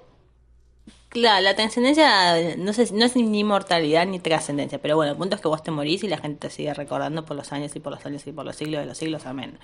Claro, 1.09 1.43
la 1.43 1.55
trascendencia 1.55 2.55
no, 2.57 2.73
sé, 2.73 2.91
no 2.93 3.05
es 3.05 3.15
ni 3.15 3.39
inmortalidad 3.39 4.07
ni 4.07 4.19
trascendencia, 4.19 4.79
pero 4.81 4.95
bueno, 4.95 5.11
el 5.11 5.17
punto 5.17 5.35
es 5.35 5.41
que 5.41 5.47
vos 5.47 5.61
te 5.61 5.69
morís 5.69 6.03
y 6.03 6.07
la 6.07 6.17
gente 6.17 6.47
te 6.47 6.49
sigue 6.49 6.73
recordando 6.73 7.25
por 7.25 7.37
los 7.37 7.51
años 7.51 7.75
y 7.75 7.79
por 7.79 7.93
los 7.93 8.05
años 8.05 8.25
y 8.25 8.31
por 8.31 8.45
los 8.45 8.55
siglos 8.55 8.81
de 8.81 8.87
los 8.87 8.97
siglos, 8.97 9.25
amén. 9.25 9.59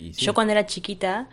Yo 0.00 0.34
cuando 0.34 0.52
era 0.52 0.66
chiquita 0.66 1.28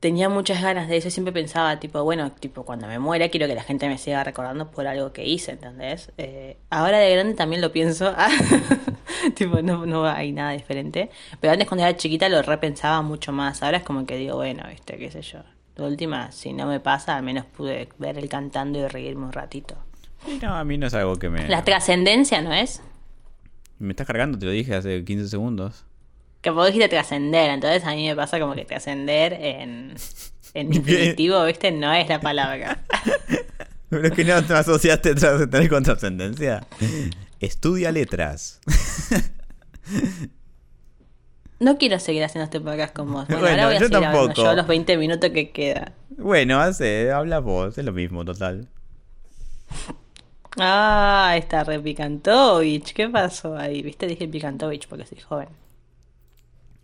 tenía 0.00 0.28
muchas 0.28 0.62
ganas 0.62 0.88
de 0.88 0.96
eso. 0.96 1.10
Siempre 1.10 1.32
pensaba, 1.32 1.80
tipo, 1.80 2.02
bueno, 2.04 2.30
tipo, 2.32 2.64
cuando 2.64 2.86
me 2.86 2.98
muera 2.98 3.28
quiero 3.28 3.46
que 3.46 3.54
la 3.54 3.62
gente 3.62 3.88
me 3.88 3.98
siga 3.98 4.24
recordando 4.24 4.70
por 4.70 4.86
algo 4.86 5.12
que 5.12 5.26
hice, 5.26 5.52
¿entendés? 5.52 6.12
Eh, 6.18 6.56
ahora 6.70 6.98
de 6.98 7.12
grande 7.12 7.34
también 7.34 7.60
lo 7.60 7.72
pienso. 7.72 8.14
tipo, 9.34 9.62
no, 9.62 9.86
no 9.86 10.06
hay 10.06 10.32
nada 10.32 10.52
diferente. 10.52 11.10
Pero 11.40 11.52
antes 11.52 11.68
cuando 11.68 11.84
era 11.84 11.96
chiquita 11.96 12.28
lo 12.28 12.42
repensaba 12.42 13.02
mucho 13.02 13.32
más. 13.32 13.62
Ahora 13.62 13.78
es 13.78 13.84
como 13.84 14.06
que 14.06 14.16
digo, 14.16 14.36
bueno, 14.36 14.64
viste, 14.68 14.96
qué 14.96 15.10
sé 15.10 15.22
yo. 15.22 15.40
De 15.76 15.84
última, 15.84 16.32
si 16.32 16.52
no 16.52 16.66
me 16.66 16.80
pasa, 16.80 17.16
al 17.16 17.22
menos 17.22 17.44
pude 17.44 17.88
ver 17.98 18.18
el 18.18 18.28
cantando 18.28 18.78
y 18.78 18.86
reírme 18.86 19.26
un 19.26 19.32
ratito. 19.32 19.76
No, 20.42 20.54
a 20.54 20.64
mí 20.64 20.76
no 20.76 20.88
es 20.88 20.94
algo 20.94 21.16
que 21.16 21.30
me... 21.30 21.46
La 21.48 21.62
trascendencia, 21.62 22.42
¿no 22.42 22.52
es? 22.52 22.82
Me 23.78 23.90
estás 23.90 24.08
cargando, 24.08 24.36
te 24.36 24.46
lo 24.46 24.50
dije 24.50 24.74
hace 24.74 25.04
15 25.04 25.28
segundos 25.28 25.84
que 26.40 26.50
vos 26.50 26.66
dijiste 26.66 26.88
trascender, 26.88 27.50
entonces 27.50 27.84
a 27.84 27.94
mí 27.94 28.06
me 28.06 28.16
pasa 28.16 28.38
como 28.38 28.54
que 28.54 28.64
trascender 28.64 29.32
en, 29.32 29.94
en 30.54 30.70
definitivo, 30.82 31.44
¿viste? 31.44 31.72
No 31.72 31.92
es 31.92 32.08
la 32.08 32.20
palabra. 32.20 32.84
Pero 33.90 34.06
es 34.06 34.12
que 34.12 34.24
no 34.24 34.44
te 34.44 34.52
asociaste 34.52 35.14
trascender 35.14 35.68
con 35.68 35.82
trascendencia. 35.82 36.66
Estudia 37.40 37.92
letras. 37.92 38.60
No 41.60 41.76
quiero 41.76 41.98
seguir 41.98 42.22
haciendo 42.22 42.44
este 42.44 42.60
podcast 42.60 42.94
con 42.94 43.12
vos. 43.12 43.26
Bueno, 43.26 43.48
ahora 43.48 43.66
voy 43.66 43.74
a 43.74 43.80
yo 43.80 43.88
seguir 43.88 44.00
tampoco. 44.00 44.44
yo 44.44 44.54
los 44.54 44.66
20 44.68 44.96
minutos 44.96 45.30
que 45.30 45.50
queda. 45.50 45.92
Bueno, 46.10 46.60
hace, 46.60 47.10
habla 47.10 47.40
vos, 47.40 47.76
es 47.76 47.84
lo 47.84 47.92
mismo, 47.92 48.24
total. 48.24 48.68
Ah, 50.56 51.34
está 51.36 51.64
re 51.64 51.80
Picantovich. 51.80 52.92
¿Qué 52.92 53.08
pasó 53.08 53.56
ahí? 53.56 53.82
¿Viste? 53.82 54.06
Dije 54.06 54.28
Picantovich 54.28 54.86
porque 54.86 55.04
soy 55.04 55.18
joven. 55.18 55.48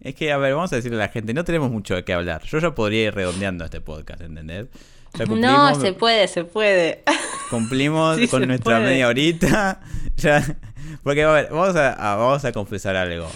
Es 0.00 0.14
que, 0.14 0.32
a 0.32 0.36
ver, 0.36 0.54
vamos 0.54 0.72
a 0.72 0.76
decirle 0.76 0.98
a 0.98 1.06
la 1.06 1.08
gente, 1.08 1.32
no 1.32 1.44
tenemos 1.44 1.70
mucho 1.70 1.94
de 1.94 2.04
qué 2.04 2.12
hablar. 2.12 2.42
Yo 2.42 2.58
ya 2.58 2.74
podría 2.74 3.04
ir 3.04 3.14
redondeando 3.14 3.64
este 3.64 3.80
podcast, 3.80 4.20
¿entendés? 4.20 4.66
no, 5.28 5.74
se 5.74 5.92
puede, 5.92 6.28
se 6.28 6.44
puede. 6.44 7.02
Cumplimos 7.50 8.18
con 8.30 8.46
nuestra 8.46 8.80
media 8.80 9.08
horita. 9.08 9.80
Ya, 10.16 10.44
porque, 11.02 11.24
a 11.24 11.30
ver, 11.32 11.48
vamos 11.50 11.74
a, 11.74 11.96
vamos 11.98 12.44
a 12.44 12.52
confesar 12.52 12.94
algo. 12.94 13.28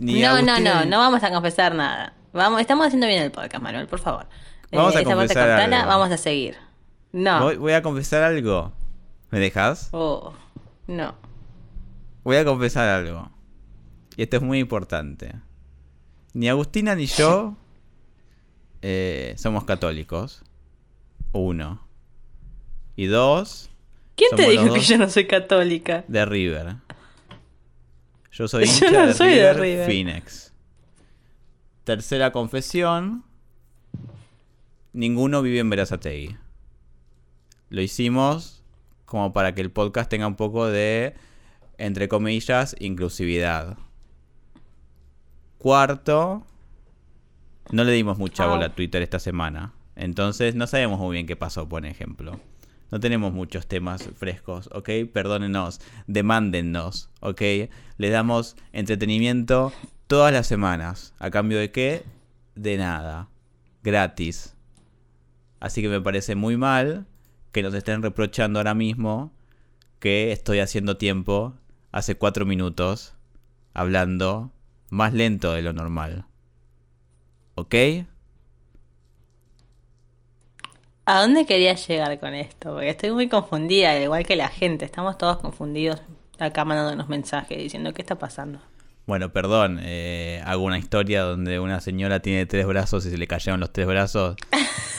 no, 0.00 0.42
no, 0.42 0.58
no, 0.58 0.84
no 0.84 0.98
vamos 0.98 1.22
a 1.22 1.30
confesar 1.30 1.72
nada. 1.72 2.14
Vamos, 2.32 2.60
estamos 2.60 2.88
haciendo 2.88 3.06
bien 3.06 3.22
el 3.22 3.30
podcast, 3.30 3.62
Manuel, 3.62 3.86
por 3.86 4.00
favor. 4.00 4.26
Vamos 4.72 4.96
a 4.96 5.02
eh, 5.02 5.04
confesar 5.04 5.48
algo. 5.48 5.86
vamos 5.86 6.10
a 6.10 6.16
seguir. 6.16 6.56
No. 7.12 7.44
Voy, 7.44 7.56
voy, 7.58 7.72
a 7.74 7.82
confesar 7.82 8.24
algo. 8.24 8.72
¿Me 9.30 9.38
dejas? 9.38 9.90
Oh, 9.92 10.34
no. 10.88 11.14
Voy 12.24 12.36
a 12.36 12.44
confesar 12.44 12.88
algo. 12.88 13.30
Y 14.16 14.22
esto 14.24 14.38
es 14.38 14.42
muy 14.42 14.58
importante. 14.58 15.32
Ni 16.34 16.48
Agustina 16.48 16.94
ni 16.94 17.06
yo 17.06 17.56
eh, 18.82 19.34
somos 19.38 19.64
católicos. 19.64 20.42
Uno. 21.32 21.80
Y 22.96 23.06
dos. 23.06 23.70
¿Quién 24.14 24.30
te 24.36 24.50
dijo 24.50 24.74
que 24.74 24.80
yo 24.80 24.98
no 24.98 25.08
soy 25.08 25.26
católica? 25.26 26.04
De 26.06 26.24
River. 26.26 26.76
Yo 28.30 28.46
soy 28.46 28.66
yo 28.80 28.90
no 28.90 29.06
de, 29.06 29.14
soy 29.14 29.30
River, 29.30 29.56
de 29.56 29.62
River. 29.62 29.86
Phoenix. 29.86 30.52
Tercera 31.84 32.30
confesión. 32.30 33.24
Ninguno 34.92 35.40
vive 35.40 35.60
en 35.60 35.70
Verazategui. 35.70 36.36
Lo 37.70 37.80
hicimos 37.80 38.62
como 39.06 39.32
para 39.32 39.54
que 39.54 39.60
el 39.60 39.70
podcast 39.70 40.10
tenga 40.10 40.26
un 40.26 40.36
poco 40.36 40.66
de, 40.66 41.14
entre 41.78 42.08
comillas, 42.08 42.76
inclusividad. 42.80 43.78
Cuarto, 45.64 46.46
no 47.70 47.84
le 47.84 47.92
dimos 47.92 48.18
mucha 48.18 48.44
bola 48.44 48.66
a 48.66 48.74
Twitter 48.74 49.00
esta 49.00 49.18
semana. 49.18 49.72
Entonces 49.96 50.54
no 50.54 50.66
sabemos 50.66 51.00
muy 51.00 51.14
bien 51.14 51.26
qué 51.26 51.36
pasó, 51.36 51.66
por 51.70 51.86
ejemplo. 51.86 52.38
No 52.90 53.00
tenemos 53.00 53.32
muchos 53.32 53.66
temas 53.66 54.10
frescos, 54.14 54.68
¿ok? 54.74 54.90
Perdónenos, 55.10 55.80
demándennos, 56.06 57.08
¿ok? 57.20 57.40
Le 57.96 58.10
damos 58.10 58.56
entretenimiento 58.74 59.72
todas 60.06 60.34
las 60.34 60.46
semanas. 60.46 61.14
¿A 61.18 61.30
cambio 61.30 61.56
de 61.56 61.70
qué? 61.70 62.04
De 62.54 62.76
nada. 62.76 63.30
Gratis. 63.82 64.54
Así 65.60 65.80
que 65.80 65.88
me 65.88 66.02
parece 66.02 66.34
muy 66.34 66.58
mal 66.58 67.06
que 67.52 67.62
nos 67.62 67.72
estén 67.72 68.02
reprochando 68.02 68.58
ahora 68.58 68.74
mismo 68.74 69.32
que 69.98 70.30
estoy 70.30 70.58
haciendo 70.58 70.98
tiempo 70.98 71.54
hace 71.90 72.16
cuatro 72.16 72.44
minutos 72.44 73.14
hablando 73.72 74.52
más 74.94 75.12
lento 75.12 75.52
de 75.52 75.62
lo 75.62 75.72
normal. 75.72 76.24
¿Ok? 77.56 77.74
¿A 81.06 81.20
dónde 81.20 81.44
querías 81.44 81.86
llegar 81.86 82.18
con 82.18 82.34
esto? 82.34 82.72
Porque 82.72 82.88
estoy 82.88 83.10
muy 83.10 83.28
confundida, 83.28 83.98
igual 84.00 84.24
que 84.24 84.36
la 84.36 84.48
gente. 84.48 84.84
Estamos 84.84 85.18
todos 85.18 85.38
confundidos 85.38 86.00
acá 86.38 86.64
mandándonos 86.64 87.08
mensajes 87.08 87.58
diciendo 87.58 87.92
qué 87.92 88.02
está 88.02 88.16
pasando. 88.18 88.60
Bueno, 89.06 89.32
perdón, 89.32 89.80
eh, 89.82 90.42
hago 90.46 90.64
una 90.64 90.78
historia 90.78 91.22
donde 91.22 91.58
una 91.58 91.80
señora 91.80 92.20
tiene 92.20 92.46
tres 92.46 92.66
brazos 92.66 93.04
y 93.04 93.10
se 93.10 93.18
le 93.18 93.26
cayeron 93.26 93.60
los 93.60 93.70
tres 93.70 93.86
brazos. 93.86 94.36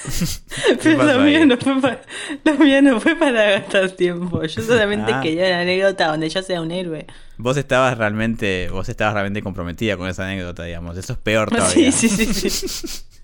Pero 0.83 1.03
lo 1.03 1.19
mío, 1.19 1.45
no 1.47 1.57
fue 1.57 1.81
para, 1.81 2.01
lo 2.43 2.81
no 2.83 2.99
fue 2.99 3.15
para 3.15 3.51
gastar 3.51 3.89
tiempo. 3.91 4.43
Yo 4.43 4.61
solamente 4.61 5.11
ah. 5.11 5.21
quería 5.21 5.47
una 5.47 5.61
anécdota 5.61 6.07
donde 6.09 6.29
yo 6.29 6.43
sea 6.43 6.61
un 6.61 6.69
héroe. 6.69 7.07
Vos 7.37 7.57
estabas 7.57 7.97
realmente, 7.97 8.69
vos 8.69 8.87
estabas 8.89 9.15
realmente 9.15 9.41
comprometida 9.41 9.97
con 9.97 10.07
esa 10.07 10.25
anécdota, 10.25 10.63
digamos. 10.63 10.95
Eso 10.97 11.13
es 11.13 11.19
peor 11.19 11.49
todavía. 11.49 11.91
Sí, 11.91 12.09
sí, 12.09 12.25
sí. 12.27 13.03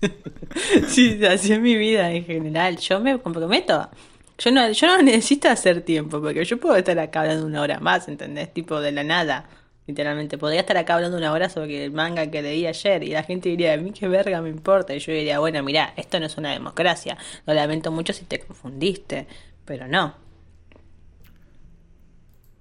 Sí, 0.88 1.24
así 1.24 1.52
es 1.52 1.60
mi 1.60 1.76
vida 1.76 2.10
en 2.10 2.24
general. 2.24 2.76
Yo 2.78 2.98
me 2.98 3.16
comprometo. 3.18 3.88
Yo 4.36 4.50
no, 4.50 4.72
yo 4.72 4.86
no 4.88 5.00
necesito 5.00 5.48
hacer 5.48 5.82
tiempo, 5.82 6.20
porque 6.20 6.44
yo 6.44 6.58
puedo 6.58 6.74
estar 6.74 6.98
acá 6.98 7.20
hablando 7.20 7.46
una 7.46 7.60
hora 7.60 7.78
más, 7.78 8.08
¿entendés? 8.08 8.52
Tipo 8.52 8.80
de 8.80 8.90
la 8.90 9.04
nada. 9.04 9.48
Literalmente, 9.86 10.38
podría 10.38 10.60
estar 10.60 10.76
acá 10.76 10.94
hablando 10.94 11.16
una 11.16 11.32
hora 11.32 11.48
sobre 11.48 11.84
el 11.84 11.90
manga 11.90 12.30
que 12.30 12.40
leí 12.40 12.66
ayer 12.66 13.02
y 13.02 13.08
la 13.08 13.24
gente 13.24 13.48
diría, 13.48 13.74
a 13.74 13.76
mí 13.76 13.90
qué 13.90 14.06
verga 14.06 14.40
me 14.40 14.48
importa. 14.48 14.94
Y 14.94 15.00
yo 15.00 15.12
diría, 15.12 15.40
bueno, 15.40 15.62
mira, 15.62 15.92
esto 15.96 16.20
no 16.20 16.26
es 16.26 16.36
una 16.36 16.52
democracia. 16.52 17.18
Lo 17.46 17.54
lamento 17.54 17.90
mucho 17.90 18.12
si 18.12 18.24
te 18.24 18.38
confundiste, 18.38 19.26
pero 19.64 19.88
no. 19.88 20.14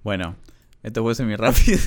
Bueno, 0.04 0.36
esto 0.82 1.04
fue 1.04 1.14
semi 1.14 1.36
rápido. 1.36 1.80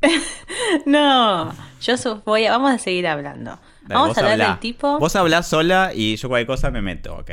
no, 0.86 1.54
yo 1.80 2.22
voy 2.24 2.46
a, 2.46 2.52
vamos 2.52 2.72
a 2.72 2.78
seguir 2.78 3.06
hablando. 3.06 3.60
Vamos 3.82 4.18
a 4.18 4.20
hablar 4.20 4.48
del 4.48 4.58
tipo. 4.58 4.98
Vos 4.98 5.14
hablás 5.14 5.46
sola 5.46 5.92
y 5.94 6.16
yo 6.16 6.28
cualquier 6.28 6.48
cosa 6.48 6.72
me 6.72 6.82
meto, 6.82 7.16
¿ok? 7.16 7.30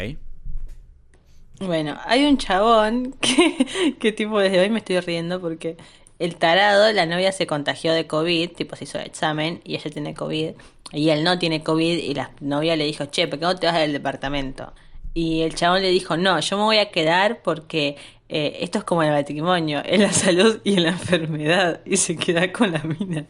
Bueno, 1.62 1.98
hay 2.06 2.26
un 2.26 2.38
chabón 2.38 3.14
que, 3.22 3.96
que 4.00 4.12
tipo 4.12 4.40
desde 4.40 4.60
hoy 4.60 4.70
me 4.70 4.80
estoy 4.80 5.00
riendo 5.00 5.42
porque 5.42 5.78
el 6.20 6.36
tarado, 6.36 6.92
la 6.92 7.06
novia 7.06 7.32
se 7.32 7.48
contagió 7.48 7.94
de 7.94 8.06
COVID, 8.06 8.52
tipo 8.52 8.76
se 8.76 8.84
hizo 8.84 9.00
el 9.00 9.06
examen 9.06 9.62
y 9.64 9.76
ella 9.76 9.90
tiene 9.90 10.14
COVID 10.14 10.52
y 10.92 11.10
él 11.10 11.24
no 11.24 11.40
tiene 11.40 11.64
COVID 11.64 11.98
y 11.98 12.14
la 12.14 12.32
novia 12.42 12.76
le 12.76 12.86
dijo, 12.86 13.06
che, 13.06 13.28
¿por 13.28 13.40
qué 13.40 13.46
no 13.46 13.56
te 13.56 13.68
vas 13.68 13.78
del 13.78 13.94
departamento? 13.94 14.74
Y 15.14 15.42
el 15.42 15.56
chabón 15.56 15.82
le 15.82 15.90
dijo, 15.90 16.18
no, 16.18 16.40
yo 16.40 16.58
me 16.58 16.64
voy 16.64 16.78
a 16.78 16.92
quedar 16.92 17.42
porque 17.42 17.96
eh, 18.28 18.58
esto 18.62 18.80
es 18.80 18.84
como 18.84 19.02
el 19.02 19.12
matrimonio, 19.12 19.82
en 19.86 20.02
la 20.02 20.14
salud 20.14 20.60
y 20.64 20.76
en 20.76 20.84
la 20.84 20.90
enfermedad, 20.90 21.82
y 21.86 21.98
se 21.98 22.16
queda 22.16 22.52
con 22.52 22.72
la 22.72 22.84
mina. 22.84 23.26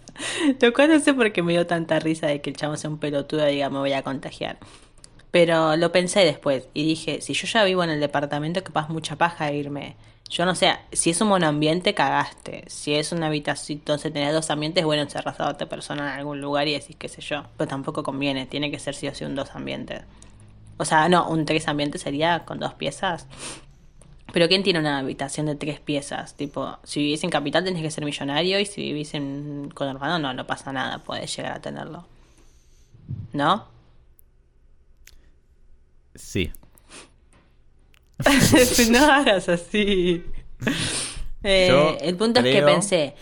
Lo 0.60 0.74
cual 0.74 0.90
no 0.90 1.00
sé 1.00 1.14
por 1.14 1.32
qué 1.32 1.42
me 1.42 1.54
dio 1.54 1.68
tanta 1.68 2.00
risa 2.00 2.28
de 2.28 2.42
que 2.42 2.50
el 2.50 2.58
chabón 2.58 2.78
sea 2.78 2.90
un 2.90 2.98
pelotudo 2.98 3.48
y 3.48 3.54
diga, 3.54 3.70
me 3.70 3.80
voy 3.80 3.94
a 3.94 4.04
contagiar. 4.04 4.58
Pero 5.32 5.76
lo 5.78 5.92
pensé 5.92 6.22
después 6.22 6.68
y 6.74 6.86
dije, 6.86 7.22
si 7.22 7.34
yo 7.34 7.48
ya 7.48 7.64
vivo 7.64 7.84
en 7.84 7.92
el 7.92 8.00
departamento, 8.00 8.64
capaz 8.64 8.90
mucha 8.90 9.16
paja 9.16 9.52
irme. 9.52 9.96
Yo 10.30 10.46
no 10.46 10.54
sé, 10.54 10.78
si 10.92 11.10
es 11.10 11.20
un 11.22 11.30
monoambiente, 11.30 11.96
cagaste. 11.96 12.64
Si 12.68 12.94
es 12.94 13.12
una 13.12 13.28
habitación, 13.28 13.80
entonces 13.80 14.14
tenés 14.14 14.32
dos 14.32 14.52
ambientes, 14.52 14.86
bueno, 14.86 15.02
encerras 15.02 15.40
a 15.40 15.50
otra 15.50 15.68
persona 15.68 16.14
en 16.14 16.20
algún 16.20 16.40
lugar 16.40 16.68
y 16.68 16.74
decís 16.74 16.96
qué 16.98 17.10
sé 17.10 17.22
yo. 17.22 17.46
Pero 17.58 17.68
tampoco 17.68 18.04
conviene, 18.04 18.46
tiene 18.46 18.70
que 18.70 18.78
ser 18.78 18.94
sí 18.94 19.08
o 19.08 19.16
sí 19.16 19.26
un 19.26 19.36
dos 19.36 19.56
ambientes. 19.56 20.04
O 20.78 20.86
sea, 20.86 21.10
no, 21.10 21.28
un 21.30 21.46
tres 21.46 21.68
ambientes 21.68 22.02
sería 22.04 22.46
con 22.46 22.60
dos 22.60 22.76
piezas. 22.76 23.28
Pero 24.32 24.48
¿quién 24.48 24.62
tiene 24.62 24.80
una 24.80 25.00
habitación 25.00 25.48
de 25.48 25.56
tres 25.56 25.80
piezas? 25.80 26.36
Tipo, 26.36 26.78
si 26.84 27.02
vivís 27.02 27.24
en 27.24 27.32
capital 27.32 27.64
tenés 27.64 27.82
que 27.82 27.90
ser 27.90 28.06
millonario 28.06 28.60
y 28.60 28.66
si 28.66 28.82
vivís 28.84 29.16
en 29.16 29.72
conurbano 29.74 30.20
no, 30.20 30.34
no 30.34 30.46
pasa 30.46 30.72
nada, 30.72 31.00
puedes 31.00 31.36
llegar 31.36 31.54
a 31.54 31.62
tenerlo. 31.62 32.06
¿No? 33.34 33.66
Sí. 36.14 36.52
no 38.92 39.12
hagas 39.12 39.50
así. 39.50 40.24
Eh, 41.44 41.98
el 42.02 42.16
punto 42.16 42.40
es 42.42 42.46
que 42.56 42.62
pensé. 42.62 43.16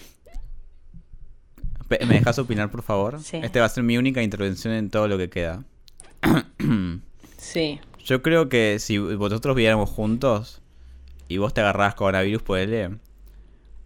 ¿Me 1.89 1.97
dejas 2.15 2.39
opinar, 2.39 2.69
por 2.69 2.83
favor? 2.83 3.21
Sí. 3.21 3.37
Este 3.37 3.59
va 3.59 3.65
a 3.65 3.69
ser 3.69 3.83
mi 3.83 3.97
única 3.97 4.21
intervención 4.21 4.73
en 4.73 4.89
todo 4.89 5.07
lo 5.07 5.17
que 5.17 5.29
queda. 5.29 5.63
sí. 7.37 7.79
Yo 8.03 8.21
creo 8.21 8.49
que 8.49 8.79
si 8.79 8.97
vosotros 8.97 9.55
viviéramos 9.55 9.89
juntos, 9.89 10.61
y 11.27 11.37
vos 11.37 11.53
te 11.53 11.61
agarrás 11.61 11.95
coronavirus, 11.95 12.41
pues 12.41 12.89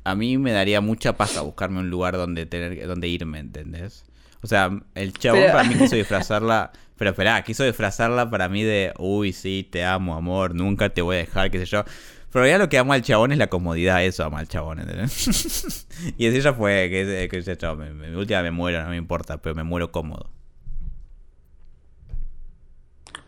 a 0.04 0.16
mí 0.16 0.38
me 0.38 0.52
daría 0.52 0.82
mucha 0.82 1.18
paz 1.18 1.38
a 1.38 1.42
buscarme 1.42 1.80
un 1.80 1.90
lugar 1.90 2.18
donde 2.18 2.46
tener 2.46 2.88
donde 2.88 3.08
irme, 3.08 3.40
¿entendés? 3.40 4.06
O 4.44 4.48
sea, 4.48 4.72
el 4.96 5.14
chabón 5.14 5.44
para 5.52 5.64
mí 5.64 5.76
quiso 5.76 5.96
disfrazarla, 5.98 6.72
pero 7.02 7.10
espera, 7.10 7.44
quiso 7.44 7.64
disfrazarla 7.64 8.30
para 8.30 8.48
mí 8.48 8.62
de, 8.62 8.94
uy, 9.00 9.34
sí, 9.34 9.68
te 9.68 9.84
amo, 9.84 10.14
amor, 10.14 10.54
nunca 10.54 10.90
te 10.90 11.02
voy 11.02 11.16
a 11.16 11.20
dejar, 11.22 11.50
qué 11.50 11.58
sé 11.58 11.66
yo. 11.66 11.84
Pero 12.32 12.46
ya 12.46 12.60
lo 12.60 12.70
que 12.70 12.78
amo 12.78 12.94
al 12.94 13.02
chabón 13.02 13.32
es 13.32 13.40
la 13.40 13.48
comodidad, 13.48 14.04
eso 14.04 14.24
ama 14.24 14.38
al 14.38 14.48
chabón, 14.48 14.82
¿entendés? 14.82 15.88
y 16.20 16.28
así 16.28 16.42
ya 16.42 16.54
fue, 16.54 16.92
que, 16.92 17.28
que 17.28 17.38
ese 17.40 17.58
chabón, 17.58 17.98
me, 17.98 18.16
última 18.16 18.44
me 18.44 18.52
muero, 18.52 18.84
no 18.84 18.90
me 18.90 18.98
importa, 18.98 19.42
pero 19.42 19.56
me 19.56 19.64
muero 19.64 19.92
cómodo. 19.92 20.30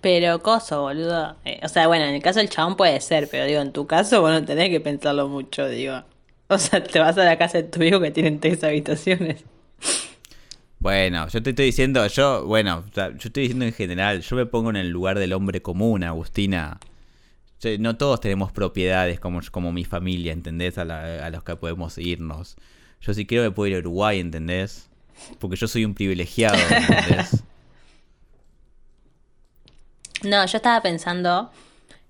Pero 0.01 0.43
coso, 0.43 0.83
boludo. 0.83 1.35
Eh, 1.43 1.59
o 1.63 1.67
sea, 1.67 1.87
bueno, 1.87 2.05
en 2.05 2.13
el 2.13 2.21
caso 2.21 2.37
del 2.37 2.49
chabón 2.49 2.75
puede 2.77 3.01
ser, 3.01 3.27
pero 3.27 3.45
digo, 3.45 3.59
en 3.59 3.71
tu 3.73 3.87
caso 3.87 4.21
vos 4.21 4.33
no 4.33 4.45
tenés 4.45 4.69
que 4.69 4.81
pensarlo 4.81 5.27
mucho, 5.29 5.67
digo. 5.67 6.03
O 6.47 6.59
sea, 6.59 6.83
te 6.83 6.99
vas 6.99 7.17
a 7.17 7.23
la 7.23 7.39
casa 7.39 7.57
de 7.57 7.63
tu 7.63 7.81
hijo 7.81 7.99
que 7.99 8.11
tienen 8.11 8.39
tres 8.39 8.63
habitaciones. 8.63 9.43
Bueno, 10.83 11.29
yo 11.29 11.41
te 11.41 11.51
estoy 11.51 11.67
diciendo, 11.67 12.05
yo, 12.07 12.45
bueno, 12.45 12.83
yo 12.93 13.03
estoy 13.13 13.43
diciendo 13.43 13.63
en 13.63 13.71
general, 13.71 14.19
yo 14.19 14.35
me 14.35 14.45
pongo 14.45 14.69
en 14.69 14.75
el 14.75 14.89
lugar 14.89 15.17
del 15.17 15.31
hombre 15.31 15.61
común, 15.61 16.03
Agustina. 16.03 16.77
no 17.79 17.95
todos 17.95 18.19
tenemos 18.19 18.51
propiedades 18.51 19.17
como, 19.17 19.39
como 19.49 19.71
mi 19.71 19.85
familia, 19.85 20.33
¿entendés? 20.33 20.77
A, 20.77 20.81
a 21.25 21.29
los 21.29 21.41
que 21.45 21.55
podemos 21.55 21.97
irnos. 21.97 22.57
Yo 22.99 23.13
si 23.13 23.25
quiero 23.25 23.45
me 23.45 23.51
puedo 23.51 23.69
ir 23.69 23.75
a 23.77 23.79
Uruguay, 23.79 24.19
¿entendés? 24.19 24.89
Porque 25.39 25.55
yo 25.55 25.69
soy 25.69 25.85
un 25.85 25.93
privilegiado, 25.93 26.57
¿entendés? 26.57 27.43
No, 30.23 30.45
yo 30.45 30.57
estaba 30.57 30.81
pensando, 30.81 31.51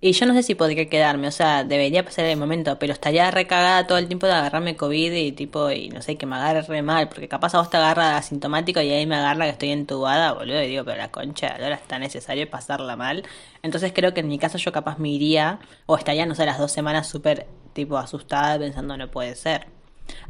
y 0.06 0.12
yo 0.12 0.26
no 0.26 0.34
sé 0.34 0.44
si 0.44 0.54
podría 0.54 0.90
quedarme, 0.90 1.30
o 1.30 1.32
sea, 1.32 1.64
debería 1.64 2.04
pasar 2.04 2.26
el 2.26 2.36
momento, 2.36 2.78
pero 2.78 2.92
estaría 2.92 3.32
recagada 3.32 3.88
todo 3.88 3.98
el 3.98 4.08
tiempo 4.08 4.28
de 4.28 4.34
agarrarme 4.34 4.76
COVID 4.76 5.14
y 5.14 5.32
tipo, 5.32 5.72
y 5.72 5.88
no 5.88 6.02
sé, 6.02 6.18
que 6.18 6.26
me 6.26 6.36
agarre 6.36 6.62
re 6.64 6.82
mal, 6.82 7.08
porque 7.08 7.30
capaz 7.30 7.56
a 7.56 7.60
vos 7.60 7.70
te 7.70 7.78
agarra 7.78 8.18
asintomático 8.18 8.82
y 8.82 8.92
ahí 8.92 9.06
me 9.06 9.16
agarra 9.16 9.46
que 9.46 9.52
estoy 9.52 9.70
entubada, 9.70 10.34
boludo, 10.34 10.62
y 10.62 10.68
digo, 10.68 10.84
pero 10.84 10.98
la 10.98 11.10
concha 11.10 11.54
ahora 11.54 11.76
está 11.76 12.00
necesario 12.00 12.50
pasarla 12.50 12.98
mal. 12.98 13.24
Entonces 13.62 13.94
creo 13.96 14.14
que 14.14 14.20
en 14.20 14.28
mi 14.28 14.38
caso 14.38 14.58
yo 14.58 14.74
capaz 14.74 15.00
me 15.00 15.08
iría, 15.08 15.60
o 15.86 15.96
estaría, 15.96 16.26
no 16.26 16.36
sé, 16.36 16.46
las 16.46 16.60
dos 16.60 16.74
semanas 16.74 17.08
súper, 17.08 17.48
tipo, 17.72 17.98
asustada 17.98 18.60
pensando 18.60 18.98
no 18.98 19.10
puede 19.10 19.36
ser. 19.36 19.68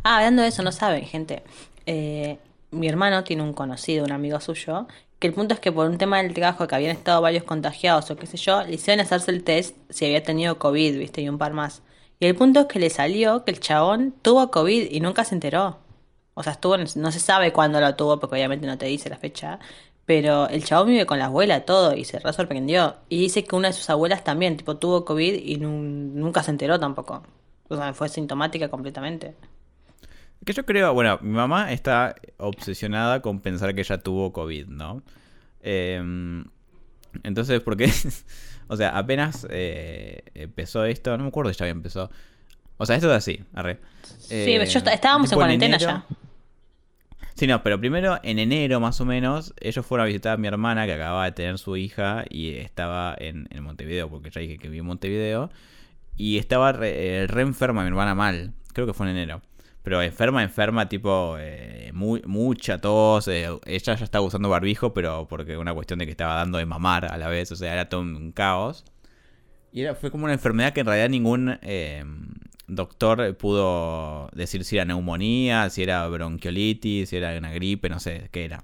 Ah, 0.03 0.17
hablando 0.17 0.43
de 0.43 0.49
eso, 0.49 0.61
no 0.61 0.71
saben, 0.71 1.03
gente. 1.05 1.41
Eh, 1.87 2.37
mi 2.69 2.87
hermano 2.87 3.23
tiene 3.23 3.41
un 3.41 3.53
conocido, 3.53 4.05
un 4.05 4.11
amigo 4.11 4.39
suyo, 4.39 4.85
que 5.23 5.27
el 5.27 5.33
punto 5.33 5.53
es 5.53 5.61
que 5.61 5.71
por 5.71 5.89
un 5.89 5.97
tema 5.97 6.21
del 6.21 6.33
trabajo 6.33 6.67
que 6.67 6.75
habían 6.75 6.91
estado 6.91 7.21
varios 7.21 7.45
contagiados 7.45 8.11
o 8.11 8.17
qué 8.17 8.27
sé 8.27 8.35
yo, 8.35 8.61
le 8.63 8.73
hicieron 8.73 9.05
hacerse 9.05 9.31
el 9.31 9.45
test 9.45 9.77
si 9.89 10.03
había 10.03 10.21
tenido 10.21 10.59
COVID, 10.59 10.97
viste, 10.99 11.21
y 11.21 11.29
un 11.29 11.37
par 11.37 11.53
más. 11.53 11.81
Y 12.19 12.25
el 12.25 12.35
punto 12.35 12.59
es 12.59 12.65
que 12.65 12.77
le 12.77 12.89
salió 12.89 13.45
que 13.45 13.51
el 13.51 13.61
chabón 13.61 14.13
tuvo 14.21 14.51
COVID 14.51 14.91
y 14.91 14.99
nunca 14.99 15.23
se 15.23 15.35
enteró. 15.35 15.79
O 16.33 16.43
sea, 16.43 16.51
estuvo, 16.51 16.75
no 16.77 17.11
se 17.13 17.21
sabe 17.21 17.53
cuándo 17.53 17.79
lo 17.79 17.95
tuvo, 17.95 18.19
porque 18.19 18.35
obviamente 18.35 18.67
no 18.67 18.77
te 18.77 18.85
dice 18.87 19.09
la 19.09 19.15
fecha. 19.17 19.59
Pero 20.05 20.49
el 20.49 20.65
chabón 20.65 20.89
vive 20.89 21.05
con 21.05 21.19
la 21.19 21.27
abuela 21.27 21.63
todo 21.63 21.95
y 21.95 22.03
se 22.03 22.19
re 22.19 22.33
sorprendió. 22.33 22.97
Y 23.07 23.19
dice 23.19 23.45
que 23.45 23.55
una 23.55 23.69
de 23.69 23.73
sus 23.75 23.89
abuelas 23.89 24.25
también, 24.25 24.57
tipo, 24.57 24.75
tuvo 24.75 25.05
COVID 25.05 25.35
y 25.35 25.55
nunca 25.55 26.43
se 26.43 26.51
enteró 26.51 26.77
tampoco. 26.81 27.23
O 27.69 27.77
sea, 27.77 27.93
fue 27.93 28.09
sintomática 28.09 28.67
completamente. 28.67 29.37
Que 30.45 30.53
yo 30.53 30.65
creo, 30.65 30.93
bueno, 30.93 31.19
mi 31.21 31.31
mamá 31.31 31.71
está 31.71 32.15
obsesionada 32.37 33.21
con 33.21 33.39
pensar 33.39 33.73
que 33.73 33.81
ella 33.81 33.97
tuvo 33.99 34.33
COVID, 34.33 34.67
¿no? 34.67 35.03
Em, 35.61 36.43
entonces, 37.23 37.61
¿por 37.61 37.77
qué? 37.77 37.89
o 38.67 38.75
sea, 38.75 38.97
apenas 38.97 39.47
eh, 39.49 40.23
empezó 40.33 40.85
esto, 40.85 41.17
no 41.17 41.23
me 41.23 41.29
acuerdo 41.29 41.51
si 41.53 41.59
ya 41.59 41.65
había 41.65 41.71
empezado. 41.71 42.09
O 42.77 42.85
sea, 42.85 42.95
esto 42.95 43.09
es 43.09 43.17
así, 43.17 43.43
arre. 43.53 43.79
sí, 44.17 44.35
eh, 44.35 44.65
yo 44.65 44.79
estábamos 44.79 45.31
en 45.31 45.37
cuarentena 45.37 45.77
ya. 45.77 46.05
Sí, 47.35 47.47
no, 47.47 47.63
pero 47.63 47.79
primero 47.79 48.19
en 48.21 48.37
enero 48.37 48.79
más 48.79 49.01
o 49.01 49.05
menos, 49.05 49.53
ellos 49.59 49.85
fueron 49.85 50.05
a 50.05 50.07
visitar 50.07 50.33
a 50.33 50.37
mi 50.37 50.47
hermana 50.47 50.85
que 50.85 50.93
acababa 50.93 51.25
de 51.25 51.31
tener 51.31 51.57
su 51.57 51.75
hija 51.77 52.25
y 52.29 52.55
estaba 52.55 53.15
en, 53.17 53.47
Montevideo, 53.61 54.09
porque 54.09 54.29
ya 54.29 54.41
dije 54.41 54.57
que 54.57 54.67
viví 54.67 54.79
en 54.79 54.85
Montevideo. 54.85 55.49
Y 56.15 56.37
estaba 56.37 56.73
re, 56.73 57.23
eh, 57.23 57.27
re 57.27 57.41
enferma 57.41 57.81
mi 57.81 57.87
hermana 57.87 58.13
mal, 58.13 58.53
creo 58.73 58.85
que 58.85 58.93
fue 58.93 59.09
en 59.09 59.17
enero. 59.17 59.41
Pero 59.83 60.01
enferma, 60.01 60.43
enferma, 60.43 60.87
tipo, 60.87 61.35
eh, 61.39 61.91
muy, 61.93 62.21
mucha 62.25 62.79
tos. 62.79 63.27
Eh, 63.27 63.49
ella 63.65 63.95
ya 63.95 64.03
estaba 64.05 64.25
usando 64.25 64.49
barbijo, 64.49 64.93
pero 64.93 65.27
porque 65.29 65.57
una 65.57 65.73
cuestión 65.73 65.99
de 65.99 66.05
que 66.05 66.11
estaba 66.11 66.35
dando 66.35 66.57
de 66.57 66.65
mamar 66.65 67.05
a 67.05 67.17
la 67.17 67.27
vez. 67.27 67.51
O 67.51 67.55
sea, 67.57 67.73
era 67.73 67.89
todo 67.89 68.01
un 68.01 68.31
caos. 68.31 68.85
Y 69.73 69.81
era, 69.81 69.95
fue 69.95 70.09
como 70.09 70.23
una 70.25 70.33
enfermedad 70.33 70.71
que 70.71 70.81
en 70.81 70.85
realidad 70.85 71.09
ningún 71.09 71.57
eh, 71.61 72.05
doctor 72.67 73.35
pudo 73.37 74.29
decir 74.33 74.63
si 74.63 74.77
era 74.77 74.85
neumonía, 74.85 75.69
si 75.69 75.83
era 75.83 76.07
bronquiolitis, 76.07 77.09
si 77.09 77.17
era 77.17 77.37
una 77.37 77.51
gripe, 77.51 77.89
no 77.89 77.99
sé 77.99 78.29
qué 78.31 78.45
era. 78.45 78.63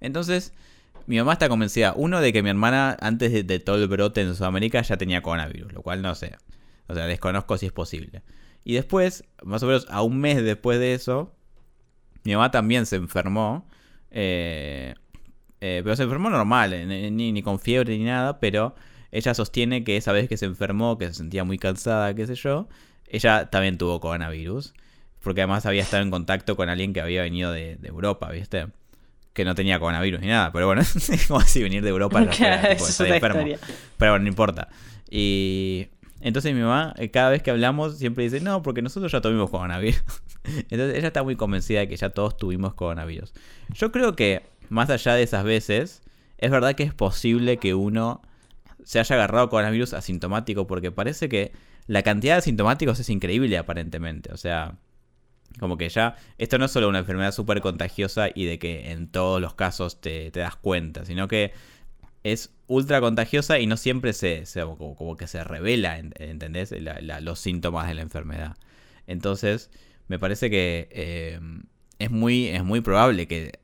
Entonces, 0.00 0.54
mi 1.06 1.18
mamá 1.18 1.34
está 1.34 1.48
convencida, 1.48 1.92
uno, 1.96 2.20
de 2.20 2.32
que 2.32 2.42
mi 2.42 2.50
hermana, 2.50 2.96
antes 3.00 3.32
de, 3.32 3.42
de 3.42 3.58
todo 3.58 3.76
el 3.76 3.88
brote 3.88 4.22
en 4.22 4.34
Sudamérica, 4.34 4.80
ya 4.80 4.96
tenía 4.96 5.22
coronavirus, 5.22 5.72
lo 5.72 5.82
cual 5.82 6.02
no 6.02 6.14
sé. 6.14 6.36
O 6.90 6.94
sea, 6.94 7.06
desconozco 7.06 7.56
si 7.56 7.66
es 7.66 7.72
posible. 7.72 8.22
Y 8.64 8.74
después, 8.74 9.24
más 9.42 9.62
o 9.62 9.66
menos 9.66 9.86
a 9.88 10.02
un 10.02 10.18
mes 10.18 10.42
después 10.42 10.78
de 10.78 10.94
eso, 10.94 11.32
mi 12.24 12.32
mamá 12.32 12.50
también 12.50 12.86
se 12.86 12.96
enfermó. 12.96 13.66
Eh, 14.10 14.94
eh, 15.60 15.80
pero 15.84 15.94
se 15.94 16.02
enfermó 16.02 16.30
normal, 16.30 16.72
eh, 16.72 17.10
ni, 17.10 17.32
ni, 17.32 17.42
con 17.42 17.58
fiebre 17.58 17.96
ni 17.96 18.04
nada, 18.04 18.40
pero 18.40 18.74
ella 19.12 19.34
sostiene 19.34 19.84
que 19.84 19.96
esa 19.96 20.12
vez 20.12 20.28
que 20.28 20.36
se 20.36 20.46
enfermó, 20.46 20.98
que 20.98 21.06
se 21.08 21.14
sentía 21.14 21.44
muy 21.44 21.58
cansada, 21.58 22.14
qué 22.14 22.26
sé 22.26 22.34
yo, 22.34 22.68
ella 23.06 23.50
también 23.50 23.78
tuvo 23.78 24.00
coronavirus. 24.00 24.74
Porque 25.22 25.42
además 25.42 25.66
había 25.66 25.82
estado 25.82 26.02
en 26.02 26.10
contacto 26.10 26.56
con 26.56 26.70
alguien 26.70 26.94
que 26.94 27.00
había 27.02 27.22
venido 27.22 27.52
de, 27.52 27.78
Europa, 27.82 28.30
¿viste? 28.30 28.68
Que 29.34 29.44
no 29.44 29.54
tenía 29.54 29.78
coronavirus 29.78 30.20
ni 30.20 30.28
nada, 30.28 30.50
pero 30.50 30.66
bueno, 30.66 30.80
es 30.82 31.26
como 31.28 31.40
así 31.40 31.62
venir 31.62 31.82
de 31.82 31.90
Europa. 31.90 32.22
enfermo. 33.14 33.44
Pero 33.98 34.12
bueno, 34.12 34.20
no 34.20 34.28
importa. 34.28 34.68
Y 35.10 35.88
entonces 36.20 36.54
mi 36.54 36.60
mamá, 36.60 36.94
eh, 36.98 37.10
cada 37.10 37.30
vez 37.30 37.42
que 37.42 37.50
hablamos, 37.50 37.98
siempre 37.98 38.24
dice, 38.24 38.40
no, 38.40 38.62
porque 38.62 38.82
nosotros 38.82 39.10
ya 39.10 39.20
tuvimos 39.20 39.50
coronavirus. 39.50 40.02
Entonces 40.70 40.96
ella 40.96 41.08
está 41.08 41.22
muy 41.22 41.36
convencida 41.36 41.80
de 41.80 41.88
que 41.88 41.96
ya 41.96 42.10
todos 42.10 42.36
tuvimos 42.36 42.74
coronavirus. 42.74 43.32
Yo 43.70 43.90
creo 43.92 44.16
que, 44.16 44.42
más 44.68 44.90
allá 44.90 45.14
de 45.14 45.22
esas 45.22 45.44
veces, 45.44 46.02
es 46.38 46.50
verdad 46.50 46.74
que 46.74 46.82
es 46.82 46.94
posible 46.94 47.56
que 47.58 47.74
uno 47.74 48.22
se 48.84 48.98
haya 48.98 49.14
agarrado 49.16 49.48
coronavirus 49.48 49.94
asintomático, 49.94 50.66
porque 50.66 50.90
parece 50.90 51.28
que 51.28 51.52
la 51.86 52.02
cantidad 52.02 52.34
de 52.34 52.38
asintomáticos 52.38 53.00
es 53.00 53.08
increíble 53.10 53.56
aparentemente. 53.58 54.32
O 54.32 54.36
sea, 54.36 54.76
Como 55.58 55.76
que 55.76 55.88
ya, 55.88 56.16
esto 56.38 56.58
no 56.58 56.66
es 56.66 56.70
solo 56.70 56.88
una 56.88 57.00
enfermedad 57.00 57.32
súper 57.32 57.60
contagiosa 57.60 58.28
y 58.34 58.44
de 58.44 58.58
que 58.58 58.92
en 58.92 59.08
todos 59.08 59.40
los 59.40 59.54
casos 59.54 60.00
te, 60.00 60.30
das 60.30 60.56
cuenta, 60.56 61.04
sino 61.04 61.28
que 61.28 61.52
es 62.22 62.52
ultra 62.66 63.00
contagiosa 63.00 63.58
y 63.58 63.66
no 63.66 63.76
siempre 63.76 64.12
se, 64.12 64.44
como, 64.78 65.16
que 65.16 65.26
se 65.26 65.42
revela, 65.44 65.98
¿entendés? 65.98 66.74
los 67.22 67.38
síntomas 67.38 67.88
de 67.88 67.94
la 67.94 68.02
enfermedad. 68.02 68.56
Entonces, 69.06 69.70
me 70.08 70.18
parece 70.18 70.50
que 70.50 70.88
eh, 70.90 71.40
es, 71.98 72.10
muy, 72.10 72.48
es 72.48 72.64
muy 72.64 72.80
probable 72.80 73.26
que 73.26 73.58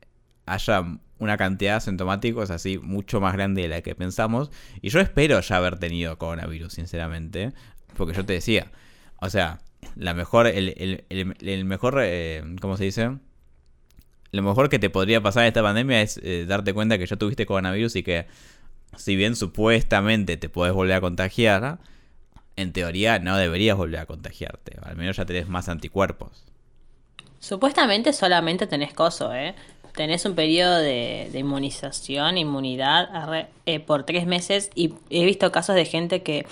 haya 0.47 0.85
una 1.19 1.37
cantidad 1.37 1.73
de 1.73 1.77
asintomáticos 1.77 2.51
así 2.51 2.79
mucho 2.79 3.21
más 3.21 3.33
grande 3.33 3.63
de 3.63 3.69
la 3.69 3.83
que 3.83 3.95
pensamos. 3.95 4.51
Y 4.81 4.91
yo 4.91 5.01
espero 5.01 5.41
ya 5.41 5.57
haber 5.57 5.79
tenido 5.79 6.19
coronavirus, 6.19 6.73
sinceramente. 6.73 7.53
Porque 7.97 8.15
yo 8.15 8.25
te 8.25 8.35
decía, 8.35 8.71
o 9.21 9.31
sea, 9.31 9.61
la 9.95 10.15
mejor, 10.15 10.47
el, 10.47 11.05
el, 11.09 11.65
mejor, 11.65 11.99
eh, 12.03 12.43
¿cómo 12.61 12.77
se 12.77 12.85
dice? 12.85 13.19
Lo 14.33 14.43
mejor 14.43 14.69
que 14.69 14.79
te 14.79 14.91
podría 14.91 15.21
pasar 15.21 15.45
en 15.45 15.49
esta 15.49 15.63
pandemia 15.63 16.03
es 16.03 16.21
eh, 16.23 16.45
darte 16.47 16.73
cuenta 16.75 16.99
que 16.99 17.07
ya 17.07 17.17
tuviste 17.17 17.47
coronavirus 17.47 17.97
y 17.97 18.03
que 18.03 18.27
si 18.97 19.17
bien 19.17 19.37
supuestamente 19.37 20.37
te 20.37 20.49
puedes 20.49 20.75
volver 20.75 20.97
a 20.97 21.01
contagiar, 21.01 21.79
en 22.57 22.73
teoría 22.73 23.19
no 23.19 23.37
deberías 23.37 23.77
volver 23.77 24.01
a 24.01 24.07
contagiarte. 24.07 24.79
Al 24.83 24.97
menos 24.97 25.17
ya 25.17 25.27
tenés 25.27 25.49
más 25.49 25.69
anticuerpos. 25.69 26.45
Supuestamente 27.39 28.13
solamente 28.13 28.67
tenés 28.67 28.93
coso, 28.93 29.33
¿eh? 29.35 29.55
Tenés 29.95 30.25
un 30.27 30.35
periodo 30.35 30.77
de, 30.79 31.31
inmunización, 31.33 32.37
inmunidad 32.37 33.49
eh, 33.65 33.81
por 33.81 34.05
tres 34.05 34.27
meses 34.27 34.71
y 34.75 34.93
he 35.09 35.25
visto 35.25 35.51
casos 35.53 35.75
de 35.75 35.87
gente 35.87 36.23
que 36.23 36.45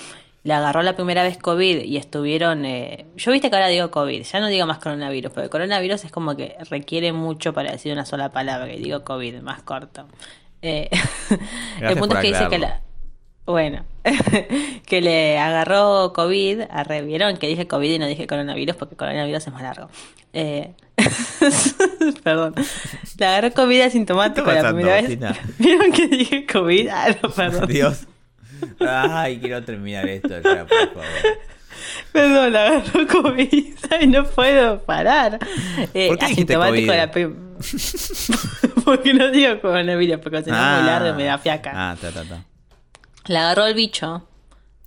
le 0.44 0.52
agarró 0.52 0.82
la 0.82 0.94
primera 0.94 1.22
vez 1.22 1.38
COVID 1.38 1.80
y 1.84 1.96
estuvieron... 1.96 2.66
Eh, 2.66 3.06
yo 3.16 3.32
viste 3.32 3.48
que 3.48 3.56
ahora 3.56 3.68
digo 3.68 3.90
COVID, 3.90 4.22
ya 4.22 4.40
no 4.40 4.48
digo 4.48 4.66
más 4.66 4.78
coronavirus, 4.78 5.32
porque 5.32 5.48
coronavirus 5.48 6.04
es 6.04 6.12
como 6.12 6.36
que 6.36 6.56
requiere 6.68 7.12
mucho 7.12 7.54
para 7.54 7.72
decir 7.72 7.92
una 7.94 8.04
sola 8.04 8.30
palabra, 8.30 8.72
y 8.72 8.78
digo 8.78 9.04
COVID, 9.04 9.40
más 9.40 9.62
corto. 9.62 10.06
Eh, 10.60 10.90
el 11.80 11.96
punto 11.96 12.16
es 12.16 12.20
que 12.20 12.28
dice 12.28 12.48
que 12.48 12.58
la... 12.58 12.82
Bueno, 13.46 13.84
que 14.86 15.00
le 15.00 15.38
agarró 15.38 16.12
COVID, 16.14 16.60
vieron 17.04 17.36
que 17.38 17.46
dije 17.46 17.66
COVID 17.66 17.90
y 17.90 17.98
no 17.98 18.06
dije 18.06 18.26
coronavirus 18.26 18.76
porque 18.76 18.96
coronavirus 18.96 19.46
es 19.46 19.52
más 19.52 19.62
largo. 19.62 19.88
Eh, 20.34 20.74
perdón. 22.22 22.54
Le 23.18 23.26
agarró 23.26 23.52
COVID 23.52 23.80
asintomático 23.80 24.50
la 24.50 24.72
primera 24.72 25.00
vez. 25.00 25.18
¿Vieron 25.58 25.92
que 25.92 26.08
dije 26.08 26.46
COVID? 26.46 26.88
Ah, 26.88 27.08
no, 27.22 27.30
perdón. 27.30 27.68
Dios. 27.68 28.06
Ay, 28.80 29.38
quiero 29.38 29.62
terminar 29.62 30.06
esto 30.08 30.40
ya, 30.40 30.66
por 30.66 30.88
favor. 30.88 31.04
Perdón, 32.12 32.52
la 32.52 32.66
agarró 32.66 33.06
COVID 33.06 33.74
y 34.00 34.06
no 34.06 34.24
puedo 34.24 34.82
parar. 34.84 35.38
Eh, 35.92 36.08
¿Por 36.08 36.18
qué 36.18 36.24
asintomático 36.26 36.92
la 36.92 37.10
Porque 38.84 39.14
no 39.14 39.30
digo 39.30 39.60
coronavirus, 39.60 40.18
porque 40.18 40.42
si 40.42 40.50
no 40.50 40.56
es 40.56 40.78
muy 40.78 40.86
largo 40.86 41.14
me 41.16 41.24
da 41.24 41.38
fiaca. 41.38 41.72
Ah, 41.74 41.96
ta, 42.00 42.10
ta, 42.10 42.24
ta. 42.24 42.44
Le 43.26 43.38
agarró 43.38 43.66
el 43.66 43.74
bicho 43.74 44.26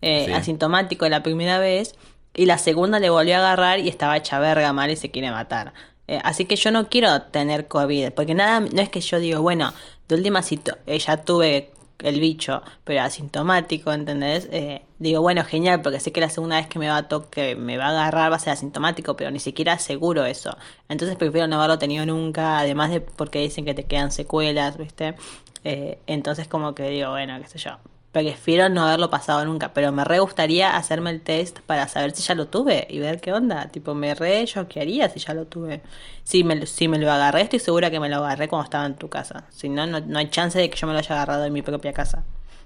eh, 0.02 0.34
asintomático 0.34 1.08
la 1.10 1.24
primera 1.24 1.60
vez 1.60 1.96
y 2.36 2.46
la 2.46 2.58
segunda 2.58 3.00
le 3.00 3.10
volvió 3.10 3.36
a 3.36 3.40
agarrar 3.40 3.80
y 3.80 3.90
estaba 3.90 4.16
hecha 4.16 4.40
verga 4.40 4.72
mal 4.74 4.92
y 4.92 4.96
se 4.96 5.10
quiere 5.10 5.32
matar. 5.32 5.74
Eh, 6.08 6.20
así 6.24 6.46
que 6.46 6.56
yo 6.56 6.72
no 6.72 6.88
quiero 6.88 7.24
tener 7.24 7.68
COVID, 7.68 8.12
porque 8.12 8.34
nada, 8.34 8.62
no 8.62 8.82
es 8.82 8.90
que 8.90 9.02
yo 9.02 9.20
digo, 9.20 9.42
bueno, 9.42 9.74
de 10.08 10.16
última 10.16 10.42
eh, 10.86 11.00
ya 11.00 11.18
tuve 11.18 11.72
el 12.00 12.20
bicho, 12.20 12.62
pero 12.84 13.02
asintomático, 13.02 13.92
¿entendés? 13.92 14.48
Eh, 14.52 14.84
digo, 15.00 15.22
bueno, 15.22 15.44
genial, 15.44 15.82
porque 15.82 16.00
sé 16.00 16.12
que 16.12 16.22
la 16.22 16.30
segunda 16.30 16.58
vez 16.58 16.68
que 16.68 16.80
me 16.80 16.88
va 16.90 16.98
a 16.98 17.08
que 17.30 17.56
me 17.56 17.78
va 17.78 17.88
a 17.88 17.90
agarrar 17.90 18.32
va 18.32 18.36
a 18.36 18.40
ser 18.40 18.54
asintomático, 18.54 19.16
pero 19.16 19.32
ni 19.32 19.40
siquiera 19.40 19.80
seguro 19.80 20.26
eso. 20.26 20.56
Entonces 20.90 21.18
prefiero 21.18 21.48
no 21.48 21.58
haberlo 21.58 21.80
tenido 21.80 22.06
nunca, 22.06 22.60
además 22.60 22.92
de 22.92 23.02
porque 23.02 23.40
dicen 23.40 23.66
que 23.66 23.74
te 23.74 23.86
quedan 23.86 24.12
secuelas, 24.12 24.78
¿viste? 24.78 25.16
Eh, 25.64 26.00
entonces 26.08 26.48
como 26.48 26.76
que 26.76 26.90
digo, 26.90 27.12
bueno, 27.12 27.40
qué 27.42 27.48
sé 27.48 27.58
yo. 27.60 27.78
Prefiero 28.12 28.70
no 28.70 28.84
haberlo 28.84 29.10
pasado 29.10 29.46
nunca, 29.46 29.74
pero 29.74 29.92
me 29.92 30.04
re 30.04 30.20
gustaría 30.20 30.76
hacerme 30.76 31.12
el 31.12 31.22
test 31.22 31.60
para 31.60 31.88
saber 31.88 32.16
si 32.16 32.24
ya 32.24 32.36
lo 32.36 32.48
tuve 32.48 32.88
y 32.90 33.00
ver 33.00 33.22
qué 33.22 33.34
onda. 33.34 33.68
Tipo, 33.68 33.94
me 33.94 34.16
re 34.16 34.46
yo 34.46 34.68
qué 34.68 34.82
haría 34.82 35.10
si 35.10 35.20
ya 35.20 35.34
lo 35.34 35.46
tuve. 35.46 35.82
Si 36.24 36.44
me, 36.44 36.66
si 36.66 36.88
me 36.88 36.98
lo 36.98 37.12
agarré, 37.12 37.42
estoy 37.42 37.60
segura 37.60 37.92
que 37.92 38.00
me 38.00 38.10
lo 38.10 38.18
agarré 38.18 38.48
cuando 38.48 38.64
estaba 38.64 38.86
en 38.86 38.96
tu 38.96 39.10
casa. 39.10 39.46
Si 39.52 39.70
no, 39.70 39.86
no, 39.86 40.20
hay 40.20 40.30
chance 40.30 40.58
de 40.58 40.70
que 40.70 40.78
yo 40.78 40.88
me 40.88 40.94
lo 40.94 41.00
haya 41.00 41.16
agarrado 41.16 41.46
en 41.46 41.54
mi 41.54 41.62
propia 41.62 41.94
casa. 41.94 42.24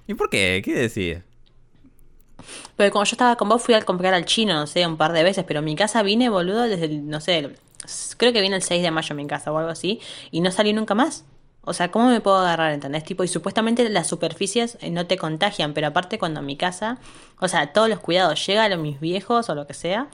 ¿Y 0.07 0.13
por 0.13 0.29
qué? 0.29 0.61
¿Qué 0.63 0.73
decís? 0.73 1.23
Pero 2.75 2.91
como 2.91 3.03
yo 3.03 3.11
estaba 3.11 3.35
con 3.35 3.49
vos, 3.49 3.61
fui 3.61 3.73
a 3.73 3.81
comprar 3.81 4.13
al 4.13 4.25
chino, 4.25 4.53
no 4.53 4.67
sé, 4.67 4.85
un 4.85 4.97
par 4.97 5.11
de 5.13 5.23
veces, 5.23 5.43
pero 5.47 5.59
en 5.59 5.65
mi 5.65 5.75
casa 5.75 6.01
vine, 6.03 6.29
boludo, 6.29 6.63
desde 6.63 6.85
el, 6.85 7.07
no 7.07 7.19
sé, 7.19 7.55
creo 8.17 8.33
que 8.33 8.41
vine 8.41 8.55
el 8.55 8.63
6 8.63 8.81
de 8.81 8.91
mayo 8.91 9.13
en 9.13 9.17
mi 9.17 9.27
casa 9.27 9.51
o 9.51 9.57
algo 9.57 9.69
así, 9.69 9.99
y 10.31 10.41
no 10.41 10.51
salí 10.51 10.73
nunca 10.73 10.95
más. 10.95 11.25
O 11.63 11.73
sea, 11.73 11.91
¿cómo 11.91 12.09
me 12.09 12.21
puedo 12.21 12.37
agarrar? 12.37 12.71
¿Entendés? 12.71 13.03
Tipo, 13.03 13.23
y 13.23 13.27
supuestamente 13.27 13.87
las 13.89 14.07
superficies 14.07 14.77
eh, 14.81 14.89
no 14.89 15.05
te 15.05 15.17
contagian, 15.17 15.73
pero 15.73 15.87
aparte 15.87 16.17
cuando 16.17 16.39
en 16.39 16.45
mi 16.45 16.57
casa, 16.57 16.97
o 17.39 17.47
sea, 17.47 17.71
todos 17.73 17.89
los 17.89 17.99
cuidados, 17.99 18.45
llega 18.45 18.65
a 18.65 18.75
mis 18.77 18.99
viejos 18.99 19.49
o 19.49 19.55
lo 19.55 19.67
que 19.67 19.73
sea, 19.73 20.09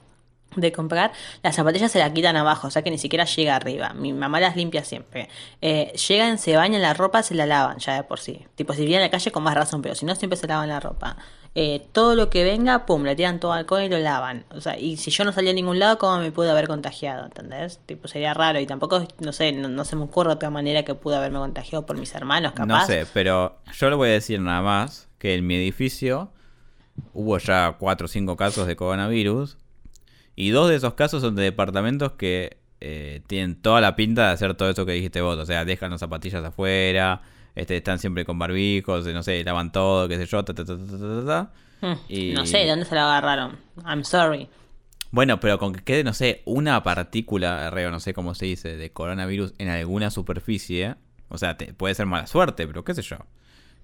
de 0.55 0.71
comprar, 0.71 1.11
las 1.43 1.55
zapatillas 1.55 1.91
se 1.91 1.99
las 1.99 2.11
quitan 2.11 2.35
abajo, 2.35 2.67
o 2.67 2.71
sea 2.71 2.81
que 2.81 2.89
ni 2.89 2.97
siquiera 2.97 3.25
llega 3.25 3.55
arriba. 3.55 3.93
Mi 3.93 4.13
mamá 4.13 4.39
las 4.39 4.55
limpia 4.55 4.83
siempre. 4.83 5.29
Eh, 5.61 5.93
llegan, 6.07 6.37
se 6.37 6.55
bañan 6.55 6.81
la 6.81 6.93
ropa, 6.93 7.23
se 7.23 7.35
la 7.35 7.45
lavan 7.45 7.77
ya 7.77 7.95
de 7.95 8.03
por 8.03 8.19
sí. 8.19 8.45
Tipo, 8.55 8.73
si 8.73 8.85
vienen 8.85 9.01
a 9.01 9.05
la 9.05 9.11
calle 9.11 9.31
con 9.31 9.43
más 9.43 9.55
razón, 9.55 9.81
pero 9.81 9.95
si 9.95 10.05
no, 10.05 10.15
siempre 10.15 10.37
se 10.37 10.47
lavan 10.47 10.69
la 10.69 10.79
ropa. 10.79 11.17
Eh, 11.59 11.87
todo 11.91 12.13
lo 12.13 12.29
que 12.29 12.43
venga, 12.43 12.85
pum, 12.85 13.01
le 13.01 13.15
tiran 13.15 13.39
todo 13.39 13.51
alcohol 13.51 13.81
y 13.81 13.89
lo 13.89 13.97
lavan. 13.97 14.45
O 14.51 14.61
sea, 14.61 14.77
y 14.77 14.95
si 14.97 15.09
yo 15.09 15.23
no 15.23 15.31
salía 15.31 15.49
a 15.49 15.53
ningún 15.55 15.79
lado, 15.79 15.97
¿cómo 15.97 16.19
me 16.19 16.31
pude 16.31 16.51
haber 16.51 16.67
contagiado? 16.67 17.25
¿Entendés? 17.25 17.79
Tipo, 17.87 18.07
sería 18.07 18.35
raro. 18.35 18.59
Y 18.59 18.67
tampoco, 18.67 19.07
no 19.17 19.33
sé, 19.33 19.53
no, 19.53 19.83
se 19.83 19.95
me 19.95 20.03
ocurre 20.03 20.31
otra 20.31 20.51
manera 20.51 20.83
que 20.83 20.93
pude 20.93 21.15
haberme 21.15 21.39
contagiado 21.39 21.83
por 21.83 21.97
mis 21.97 22.13
hermanos, 22.13 22.51
capaz. 22.51 22.81
No 22.81 22.85
sé, 22.85 23.07
pero 23.11 23.57
yo 23.73 23.89
le 23.89 23.95
voy 23.95 24.09
a 24.09 24.11
decir 24.11 24.39
nada 24.39 24.61
más 24.61 25.09
que 25.17 25.33
en 25.33 25.47
mi 25.47 25.55
edificio 25.55 26.31
hubo 27.13 27.39
ya 27.39 27.75
cuatro 27.79 28.05
o 28.05 28.07
cinco 28.07 28.37
casos 28.37 28.67
de 28.67 28.75
coronavirus 28.75 29.57
y 30.35 30.51
dos 30.51 30.69
de 30.69 30.75
esos 30.75 30.93
casos 30.93 31.23
son 31.23 31.35
de 31.35 31.41
departamentos 31.41 32.11
que 32.11 32.57
eh, 32.81 33.23
tienen 33.25 33.59
toda 33.59 33.81
la 33.81 33.95
pinta 33.95 34.27
de 34.27 34.33
hacer 34.33 34.53
todo 34.53 34.69
eso 34.69 34.85
que 34.85 34.91
dijiste 34.91 35.21
vos. 35.21 35.39
O 35.39 35.45
sea, 35.47 35.65
dejan 35.65 35.89
las 35.89 36.01
zapatillas 36.01 36.45
afuera, 36.45 37.23
este, 37.57 37.77
están 37.77 37.97
siempre 37.97 38.23
con 38.23 38.37
barbijos, 38.37 39.05
no 39.07 39.23
sé, 39.23 39.43
lavan 39.43 39.71
todo, 39.71 40.07
qué 40.07 40.17
sé 40.17 40.27
yo, 40.27 40.45
ta, 40.45 40.53
ta, 40.53 40.63
ta, 40.63 40.75
ta, 41.25 41.51
hmm, 41.81 41.99
y... 42.07 42.31
No 42.33 42.45
sé, 42.45 42.59
¿de 42.59 42.67
dónde 42.67 42.85
se 42.85 42.93
lo 42.93 43.01
agarraron? 43.01 43.57
I'm 43.83 44.03
sorry. 44.03 44.47
Bueno, 45.09 45.39
pero 45.39 45.57
con 45.57 45.73
que 45.73 45.83
quede, 45.83 46.03
no 46.03 46.13
sé, 46.13 46.43
una 46.45 46.83
partícula, 46.83 47.71
reo, 47.71 47.89
no 47.89 47.99
sé 47.99 48.13
cómo 48.13 48.35
se 48.35 48.45
dice, 48.45 48.77
de 48.77 48.91
coronavirus 48.91 49.55
en 49.57 49.69
alguna 49.69 50.11
superficie, 50.11 50.95
o 51.29 51.39
sea, 51.39 51.57
te, 51.57 51.73
puede 51.73 51.95
ser 51.95 52.05
mala 52.05 52.27
suerte, 52.27 52.67
pero 52.67 52.83
qué 52.83 52.93
sé 52.93 53.01
yo. 53.01 53.17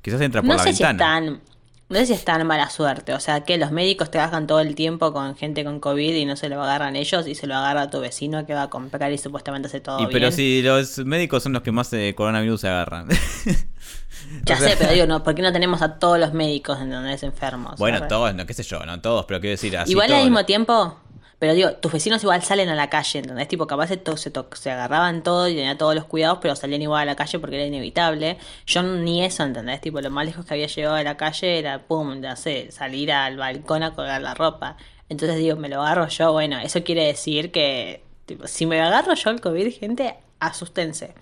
Quizás 0.04 0.22
entra 0.22 0.42
por 0.42 0.50
no 0.50 0.56
la 0.58 0.72
sé 0.72 0.84
ventana. 0.84 1.32
Si 1.32 1.53
no 1.90 2.00
sé 2.00 2.08
si 2.08 2.14
es 2.14 2.26
tan 2.26 2.46
mala 2.48 2.70
suerte, 2.70 3.14
o 3.14 3.20
sea, 3.20 3.42
que 3.42 3.58
los 3.58 3.72
médicos 3.72 4.10
trabajan 4.10 4.48
todo 4.48 4.60
el 4.62 4.74
tiempo 4.76 5.14
con 5.14 5.36
gente 5.36 5.64
con 5.64 5.80
COVID 5.80 6.16
y 6.16 6.26
no 6.26 6.36
se 6.36 6.50
lo 6.50 6.62
agarran 6.62 6.96
ellos 6.96 7.28
y 7.28 7.36
se 7.36 7.46
lo 7.46 7.56
agarra 7.56 7.90
tu 7.90 8.00
vecino 8.00 8.46
que 8.46 8.54
va 8.54 8.64
a 8.64 8.70
comprar 8.70 9.12
y 9.12 9.18
supuestamente 9.18 9.68
hace 9.68 9.80
todo 9.80 10.02
y 10.02 10.08
Pero 10.08 10.32
si 10.32 10.62
los 10.62 11.00
médicos 11.00 11.44
son 11.44 11.54
los 11.54 11.62
que 11.62 11.72
más 11.72 11.92
de 11.92 12.16
coronavirus 12.16 12.62
se 12.62 12.68
agarran. 12.70 13.08
ya 14.46 14.58
sé, 14.58 14.76
pero 14.78 14.94
digo, 14.94 15.06
no, 15.06 15.24
¿por 15.24 15.36
qué 15.36 15.42
no 15.42 15.52
tenemos 15.52 15.82
a 15.82 16.00
todos 16.00 16.20
los 16.20 16.34
médicos 16.34 16.80
en 16.80 16.90
donde 16.90 17.14
es 17.14 17.24
enfermos? 17.24 17.78
Bueno, 17.78 18.08
todos, 18.08 18.34
no, 18.34 18.46
qué 18.46 18.54
sé 18.54 18.64
yo, 18.64 18.86
no 18.86 19.00
todos, 19.02 19.26
pero 19.26 19.40
quiero 19.40 19.52
decir 19.52 19.78
así. 19.78 19.92
Igual 19.92 20.14
al 20.14 20.24
mismo 20.24 20.46
tiempo, 20.46 20.98
pero 21.44 21.56
digo, 21.56 21.74
tus 21.74 21.92
vecinos 21.92 22.24
igual 22.24 22.42
salen 22.42 22.70
a 22.70 22.76
la 22.76 22.90
calle, 22.90 23.20
¿entendés? 23.20 23.50
Tipo, 23.50 23.68
capaz 23.68 23.88
se, 23.88 24.02
se, 24.16 24.32
se 24.54 24.72
agarraban 24.72 25.24
todo 25.24 25.50
y 25.50 25.54
tenían 25.54 25.78
todos 25.78 25.94
los 25.94 26.06
cuidados, 26.06 26.40
pero 26.42 26.56
salían 26.56 26.82
igual 26.82 27.02
a 27.02 27.06
la 27.06 27.16
calle 27.18 27.38
porque 27.38 27.58
era 27.58 27.66
inevitable. 27.66 28.38
Yo 28.66 28.82
ni 28.82 29.26
eso, 29.26 29.44
¿entendés? 29.44 29.82
Tipo, 29.82 30.00
lo 30.00 30.10
más 30.10 30.26
lejos 30.26 30.46
que 30.46 30.54
había 30.54 30.68
llegado 30.68 30.96
a 30.96 31.04
la 31.04 31.18
calle 31.18 31.60
era, 31.60 31.86
pum, 31.86 32.22
ya 32.22 32.38
sé, 32.38 32.72
salir 32.72 33.12
al 33.12 33.36
balcón 33.36 33.84
a 33.84 33.94
colgar 33.94 34.22
la 34.22 34.34
ropa. 34.36 34.78
Entonces 35.10 35.36
digo, 35.36 35.58
me 35.58 35.68
lo 35.68 35.82
agarro 35.82 36.08
yo, 36.08 36.32
bueno, 36.32 36.60
eso 36.60 36.82
quiere 36.86 37.08
decir 37.08 37.52
que, 37.52 38.06
tipo, 38.26 38.48
si 38.48 38.66
me 38.66 38.80
agarro 38.80 39.14
yo 39.14 39.30
el 39.30 39.42
COVID, 39.42 39.70
gente, 39.78 40.16
asustense. 40.40 41.14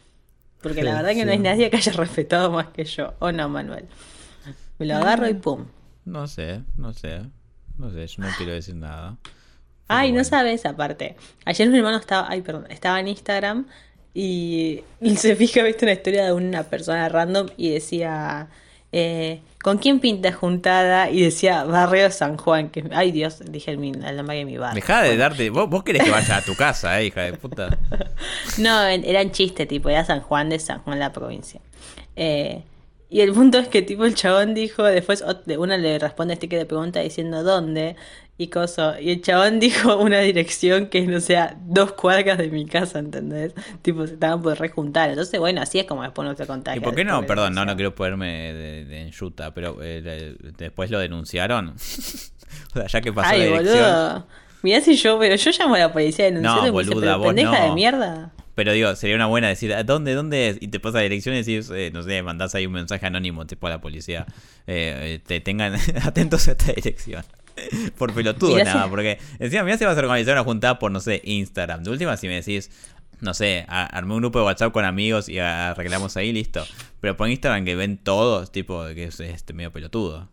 Porque 0.61 0.83
la 0.83 0.93
verdad 0.93 1.13
que 1.15 1.25
no 1.25 1.31
hay 1.31 1.39
nadie 1.39 1.71
que 1.71 1.77
haya 1.77 1.93
respetado 1.97 2.51
más 2.51 2.67
que 2.67 2.85
yo. 2.85 3.15
¿O 3.17 3.31
no, 3.31 3.49
Manuel? 3.49 3.87
Me 4.77 4.85
lo 4.85 4.97
agarro 4.97 5.27
y 5.27 5.33
pum. 5.33 5.65
No 6.05 6.27
sé, 6.27 6.61
no 6.77 6.93
sé. 6.93 7.23
No 7.79 7.89
sé, 7.89 8.05
yo 8.05 8.21
no 8.21 8.29
quiero 8.37 8.51
decir 8.53 8.75
nada. 8.75 9.17
Ay, 9.91 10.11
no 10.11 10.23
sabes 10.23 10.65
aparte. 10.65 11.15
Ayer 11.45 11.69
mi 11.69 11.77
hermano 11.77 11.97
estaba, 11.97 12.27
ay, 12.29 12.41
perdón, 12.41 12.67
estaba 12.69 12.99
en 12.99 13.07
Instagram 13.07 13.65
y 14.13 14.83
se 15.17 15.35
fija, 15.35 15.63
viste 15.63 15.85
una 15.85 15.93
historia 15.93 16.25
de 16.25 16.33
una 16.33 16.63
persona 16.63 17.09
random 17.09 17.47
y 17.57 17.71
decía, 17.71 18.47
eh, 18.91 19.41
¿con 19.61 19.77
quién 19.77 19.99
pinta 19.99 20.31
juntada? 20.31 21.09
Y 21.09 21.21
decía 21.21 21.63
Barrio 21.63 22.11
San 22.11 22.37
Juan, 22.37 22.69
que 22.69 22.83
ay 22.93 23.11
Dios, 23.11 23.41
dije 23.45 23.71
el, 23.71 23.83
el 23.83 24.17
nombre 24.17 24.37
de 24.37 24.45
mi 24.45 24.57
barrio. 24.57 24.75
Deja 24.75 25.01
de 25.01 25.17
darte, 25.17 25.49
vos, 25.49 25.69
vos 25.69 25.83
querés 25.83 26.03
que 26.03 26.11
vaya 26.11 26.37
a 26.37 26.41
tu 26.41 26.55
casa, 26.55 26.99
eh, 26.99 27.05
hija 27.05 27.21
de 27.21 27.33
puta. 27.33 27.77
no, 28.57 28.83
eran 28.83 29.31
chiste, 29.31 29.65
tipo, 29.65 29.89
era 29.89 30.03
San 30.05 30.21
Juan 30.21 30.49
de 30.49 30.59
San 30.59 30.79
Juan, 30.79 30.99
la 30.99 31.13
provincia. 31.13 31.61
Eh, 32.15 32.63
Y 33.13 33.19
el 33.19 33.33
punto 33.33 33.57
es 33.57 33.67
que 33.67 33.81
tipo 33.81 34.05
el 34.05 34.15
chabón 34.15 34.53
dijo, 34.53 34.83
después 34.83 35.21
de 35.45 35.57
una 35.57 35.77
le 35.77 35.99
responde 35.99 36.33
este 36.33 36.47
que 36.47 36.55
le 36.55 36.65
pregunta 36.65 37.01
diciendo 37.01 37.43
dónde 37.43 37.97
y 38.37 38.47
coso. 38.47 38.97
Y 38.97 39.11
el 39.11 39.21
chabón 39.21 39.59
dijo 39.59 39.97
una 39.97 40.21
dirección 40.21 40.87
que 40.87 41.01
no 41.01 41.19
sea 41.19 41.57
dos 41.65 41.91
cuadras 41.91 42.37
de 42.37 42.47
mi 42.47 42.65
casa, 42.65 42.99
¿entendés? 42.99 43.53
Tipo, 43.81 44.07
se 44.07 44.13
estaban 44.13 44.41
por 44.41 44.57
rejuntar. 44.57 45.09
Entonces, 45.09 45.37
bueno, 45.41 45.61
así 45.61 45.77
es 45.77 45.85
como 45.85 46.03
después 46.03 46.25
no 46.25 46.37
se 46.37 46.47
contacta. 46.47 46.77
¿Y 46.77 46.79
por 46.79 46.95
qué 46.95 47.03
no? 47.03 47.25
Perdón, 47.25 47.53
no, 47.53 47.65
no 47.65 47.75
quiero 47.75 47.93
ponerme 47.93 48.53
de, 48.53 48.85
de 48.85 49.11
pero 49.53 49.77
eh, 49.81 50.37
después 50.57 50.89
lo 50.89 50.97
denunciaron. 50.97 51.69
o 51.75 52.73
sea, 52.73 52.87
ya 52.87 53.01
que 53.01 53.11
pasó 53.11 53.29
Ay, 53.29 53.39
la 53.39 53.45
dirección. 53.45 53.77
boludo. 53.77 54.27
Mirá 54.63 54.79
si 54.79 54.95
yo, 54.95 55.19
pero 55.19 55.35
yo 55.35 55.51
llamo 55.51 55.75
a 55.75 55.79
la 55.79 55.91
policía 55.91 56.25
a 56.25 56.31
denunciar 56.31 56.65
No, 56.67 56.71
boluda, 56.71 57.21
pendeja 57.21 57.59
no. 57.59 57.65
de 57.65 57.71
mierda. 57.75 58.31
Pero 58.55 58.73
digo, 58.73 58.95
sería 58.95 59.15
una 59.15 59.27
buena 59.27 59.47
decir, 59.47 59.73
¿a 59.73 59.83
¿dónde, 59.83 60.13
dónde 60.13 60.49
es? 60.49 60.57
Y 60.61 60.67
te 60.67 60.79
pasa 60.79 60.97
la 60.97 61.03
dirección 61.03 61.35
y 61.35 61.39
decís, 61.43 61.69
eh, 61.73 61.89
no 61.93 62.03
sé, 62.03 62.21
mandás 62.23 62.53
ahí 62.55 62.65
un 62.65 62.73
mensaje 62.73 63.05
anónimo, 63.05 63.47
tipo 63.47 63.67
a 63.67 63.69
la 63.69 63.81
policía. 63.81 64.25
Eh, 64.67 65.15
eh, 65.15 65.19
te 65.25 65.39
tengan 65.39 65.75
atentos 66.03 66.47
a 66.47 66.51
esta 66.51 66.73
dirección. 66.73 67.23
por 67.97 68.13
pelotudo 68.13 68.53
Mirá 68.55 68.63
nada, 68.65 68.83
si- 68.85 68.89
porque 68.89 69.19
encima 69.39 69.63
mirá 69.63 69.77
si 69.77 69.85
vas 69.85 69.95
a 69.97 69.99
organizar 69.99 70.33
una 70.33 70.43
juntada 70.43 70.79
por, 70.79 70.91
no 70.91 70.99
sé, 70.99 71.21
Instagram. 71.23 71.83
De 71.83 71.89
última, 71.91 72.15
si 72.17 72.27
me 72.27 72.35
decís, 72.35 72.71
no 73.19 73.33
sé, 73.33 73.65
a- 73.67 73.85
armé 73.85 74.13
un 74.15 74.21
grupo 74.21 74.39
de 74.39 74.45
WhatsApp 74.45 74.71
con 74.73 74.83
amigos 74.85 75.29
y 75.29 75.39
arreglamos 75.39 76.17
ahí, 76.17 76.31
listo. 76.33 76.65
Pero 76.99 77.15
por 77.17 77.29
Instagram 77.29 77.65
que 77.65 77.75
ven 77.75 77.97
todos, 77.97 78.51
tipo, 78.51 78.85
que 78.95 79.05
es 79.05 79.19
este 79.19 79.53
medio 79.53 79.71
pelotudo. 79.71 80.29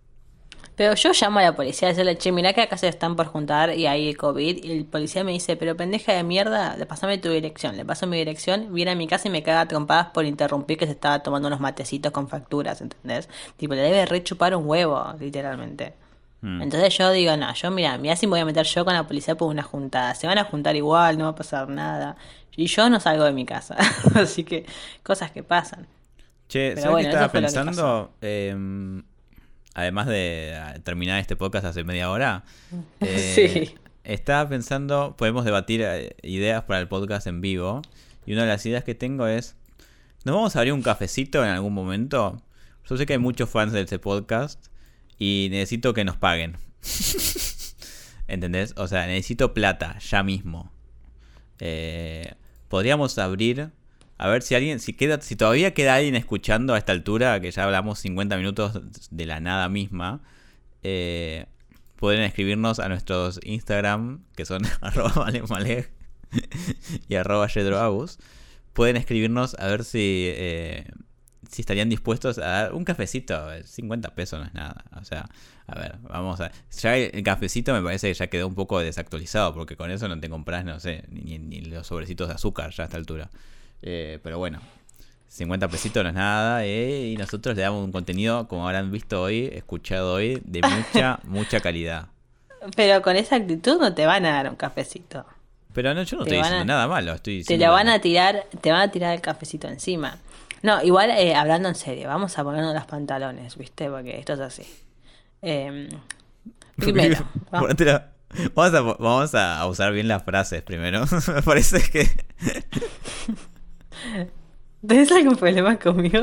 Pero 0.78 0.94
yo 0.94 1.10
llamo 1.12 1.40
a 1.40 1.42
la 1.42 1.56
policía 1.56 1.88
a 1.88 1.90
decirle, 1.90 2.16
che, 2.18 2.30
mirá 2.30 2.52
que 2.52 2.60
acá 2.60 2.76
se 2.76 2.86
están 2.86 3.16
por 3.16 3.26
juntar 3.26 3.76
y 3.76 3.88
hay 3.88 4.14
COVID. 4.14 4.62
Y 4.62 4.70
el 4.70 4.84
policía 4.84 5.24
me 5.24 5.32
dice, 5.32 5.56
pero 5.56 5.76
pendeja 5.76 6.12
de 6.12 6.22
mierda, 6.22 6.76
le 6.76 6.86
pasame 6.86 7.18
tu 7.18 7.30
dirección. 7.30 7.76
Le 7.76 7.84
paso 7.84 8.06
mi 8.06 8.16
dirección, 8.16 8.72
viene 8.72 8.92
a 8.92 8.94
mi 8.94 9.08
casa 9.08 9.26
y 9.26 9.32
me 9.32 9.42
caga 9.42 9.66
trompadas 9.66 10.10
por 10.10 10.24
interrumpir 10.24 10.78
que 10.78 10.86
se 10.86 10.92
estaba 10.92 11.18
tomando 11.20 11.48
unos 11.48 11.58
matecitos 11.58 12.12
con 12.12 12.28
facturas, 12.28 12.80
¿entendés? 12.80 13.28
Tipo, 13.56 13.74
le 13.74 13.82
debe 13.82 14.06
rechupar 14.06 14.54
un 14.54 14.68
huevo, 14.68 15.04
literalmente. 15.18 15.94
Mm. 16.42 16.62
Entonces 16.62 16.96
yo 16.96 17.10
digo, 17.10 17.36
no, 17.36 17.52
yo 17.52 17.72
mira, 17.72 17.98
mira 17.98 18.14
si 18.14 18.28
me 18.28 18.34
voy 18.34 18.40
a 18.40 18.44
meter 18.44 18.64
yo 18.64 18.84
con 18.84 18.94
la 18.94 19.04
policía 19.04 19.34
por 19.34 19.48
una 19.48 19.64
juntada. 19.64 20.14
Se 20.14 20.28
van 20.28 20.38
a 20.38 20.44
juntar 20.44 20.76
igual, 20.76 21.18
no 21.18 21.24
va 21.24 21.30
a 21.30 21.34
pasar 21.34 21.68
nada. 21.68 22.16
Y 22.54 22.66
yo 22.66 22.88
no 22.88 23.00
salgo 23.00 23.24
de 23.24 23.32
mi 23.32 23.44
casa. 23.44 23.76
Así 24.14 24.44
que, 24.44 24.64
cosas 25.02 25.32
que 25.32 25.42
pasan. 25.42 25.88
Che, 26.46 26.70
Pero 26.70 26.82
¿sabes 26.82 26.92
bueno, 26.92 27.08
qué 27.08 27.14
estaba 27.14 27.32
que 27.32 27.40
pensando? 27.40 28.10
Em, 29.78 29.82
además 29.82 30.06
de 30.06 30.52
eh, 30.54 30.80
terminar 30.82 31.20
este 31.20 31.36
podcast 31.36 31.64
hace 31.64 31.84
media 31.84 32.10
hora. 32.10 32.44
eh, 33.00 33.68
Sí. 33.68 33.74
Estaba 34.04 34.48
pensando, 34.48 35.16
podemos 35.18 35.44
debatir 35.44 35.82
eh, 35.82 36.16
ideas 36.22 36.64
para 36.64 36.80
el 36.80 36.88
podcast 36.88 37.26
en 37.26 37.40
vivo. 37.40 37.82
Y 38.26 38.32
una 38.32 38.42
de 38.42 38.48
las 38.48 38.64
ideas 38.66 38.82
que 38.82 38.94
tengo 38.94 39.26
es, 39.26 39.56
¿nos 40.24 40.34
vamos 40.34 40.56
a 40.56 40.60
abrir 40.60 40.72
un 40.72 40.82
cafecito 40.82 41.44
en 41.44 41.50
algún 41.50 41.74
momento? 41.74 42.42
Yo 42.88 42.96
sé 42.96 43.06
que 43.06 43.12
hay 43.14 43.18
muchos 43.18 43.50
fans 43.50 43.72
de 43.72 43.82
este 43.82 43.98
podcast 43.98 44.66
y 45.18 45.48
necesito 45.50 45.94
que 45.94 46.04
nos 46.04 46.16
paguen. 46.16 46.56
¿Entendés? 48.28 48.74
O 48.76 48.88
sea, 48.88 49.06
necesito 49.06 49.54
plata, 49.54 49.98
ya 49.98 50.22
mismo. 50.22 50.72
Eh, 51.58 52.34
podríamos 52.68 53.18
abrir 53.18 53.70
a 54.18 54.28
ver 54.28 54.42
si 54.42 54.56
alguien, 54.56 54.80
si 54.80 54.94
queda, 54.94 55.20
si 55.20 55.36
todavía 55.36 55.72
queda 55.74 55.94
alguien 55.94 56.16
escuchando 56.16 56.74
a 56.74 56.78
esta 56.78 56.90
altura, 56.92 57.40
que 57.40 57.52
ya 57.52 57.64
hablamos 57.64 58.00
50 58.00 58.36
minutos 58.36 58.80
de 59.10 59.26
la 59.26 59.38
nada 59.38 59.68
misma, 59.68 60.20
eh, 60.82 61.46
pueden 61.96 62.22
escribirnos 62.22 62.80
a 62.80 62.88
nuestros 62.88 63.38
Instagram, 63.44 64.24
que 64.34 64.44
son 64.44 64.62
arroba 64.80 65.30
y 67.08 67.14
arroba 67.14 67.46
yedroabus. 67.46 68.18
Pueden 68.72 68.96
escribirnos 68.96 69.54
a 69.58 69.68
ver 69.68 69.84
si, 69.84 70.30
eh, 70.34 70.84
si 71.48 71.62
estarían 71.62 71.88
dispuestos 71.88 72.38
a 72.38 72.46
dar 72.46 72.74
un 72.74 72.84
cafecito. 72.84 73.48
50 73.64 74.14
pesos 74.16 74.40
no 74.40 74.46
es 74.46 74.54
nada. 74.54 74.84
O 75.00 75.04
sea, 75.04 75.28
a 75.68 75.78
ver, 75.78 75.96
vamos 76.02 76.40
a... 76.40 76.50
Ya 76.70 76.96
el 76.96 77.22
cafecito 77.22 77.72
me 77.72 77.82
parece 77.82 78.08
que 78.08 78.14
ya 78.14 78.26
quedó 78.26 78.48
un 78.48 78.54
poco 78.56 78.80
desactualizado, 78.80 79.54
porque 79.54 79.76
con 79.76 79.92
eso 79.92 80.08
no 80.08 80.18
te 80.18 80.28
compras, 80.28 80.64
no 80.64 80.78
sé, 80.80 81.04
ni, 81.08 81.38
ni 81.38 81.60
los 81.60 81.86
sobrecitos 81.86 82.28
de 82.28 82.34
azúcar 82.34 82.72
ya 82.72 82.82
a 82.82 82.86
esta 82.86 82.96
altura. 82.96 83.30
Eh, 83.82 84.18
pero 84.22 84.38
bueno, 84.38 84.60
50 85.28 85.68
pesitos 85.68 86.02
no 86.02 86.08
es 86.10 86.14
nada. 86.14 86.64
eh, 86.64 87.10
y 87.12 87.16
nosotros 87.16 87.54
le 87.56 87.62
damos 87.62 87.84
un 87.84 87.92
contenido, 87.92 88.48
como 88.48 88.66
habrán 88.66 88.90
visto 88.90 89.22
hoy, 89.22 89.48
escuchado 89.52 90.14
hoy, 90.14 90.40
de 90.44 90.62
mucha, 90.62 91.20
mucha 91.24 91.60
calidad. 91.60 92.06
Pero 92.74 93.02
con 93.02 93.16
esa 93.16 93.36
actitud 93.36 93.78
no 93.80 93.94
te 93.94 94.04
van 94.06 94.26
a 94.26 94.30
dar 94.32 94.50
un 94.50 94.56
cafecito. 94.56 95.24
Pero 95.72 95.94
no, 95.94 96.02
yo 96.02 96.16
no 96.16 96.24
Te 96.24 96.30
estoy 96.30 96.38
a- 96.38 96.42
diciendo 96.42 96.64
nada 96.64 96.88
malo. 96.88 97.12
Estoy 97.12 97.44
Te 97.44 97.56
la 97.56 97.70
van 97.70 97.88
a 97.88 98.00
tirar, 98.00 98.46
te 98.60 98.72
van 98.72 98.80
a 98.80 98.90
tirar 98.90 99.14
el 99.14 99.20
cafecito 99.20 99.68
encima. 99.68 100.18
No, 100.62 100.82
igual 100.82 101.10
eh, 101.10 101.36
hablando 101.36 101.68
en 101.68 101.76
serio, 101.76 102.08
vamos 102.08 102.36
a 102.36 102.42
ponernos 102.42 102.74
los 102.74 102.84
pantalones, 102.86 103.56
¿viste? 103.56 103.88
Porque 103.88 104.18
esto 104.18 104.32
es 104.32 104.40
así. 104.40 104.64
Eh, 105.42 105.88
primero, 106.76 107.24
Vamos 108.54 108.74
a, 108.74 108.80
vamos 108.80 109.34
a 109.34 109.66
usar 109.66 109.92
bien 109.92 110.08
las 110.08 110.24
frases 110.24 110.62
primero. 110.62 111.04
Me 111.34 111.42
parece 111.42 111.80
que. 111.90 112.08
¿Tenés 114.86 115.10
algún 115.12 115.36
problema 115.36 115.78
conmigo? 115.78 116.20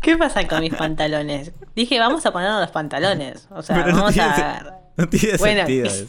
¿Qué 0.00 0.16
pasa 0.16 0.46
con 0.48 0.60
mis 0.60 0.74
pantalones? 0.74 1.52
Dije, 1.76 1.98
vamos 1.98 2.26
a 2.26 2.32
ponernos 2.32 2.60
los 2.60 2.70
pantalones. 2.70 3.46
O 3.50 3.62
sea, 3.62 3.76
Pero 3.76 3.90
no 3.92 3.96
vamos 3.98 4.12
tiene 4.14 4.28
a. 4.28 4.76
no 4.96 5.08
tiene 5.08 5.36
bueno, 5.38 5.58
sentido 5.60 5.86
eso. 5.86 6.06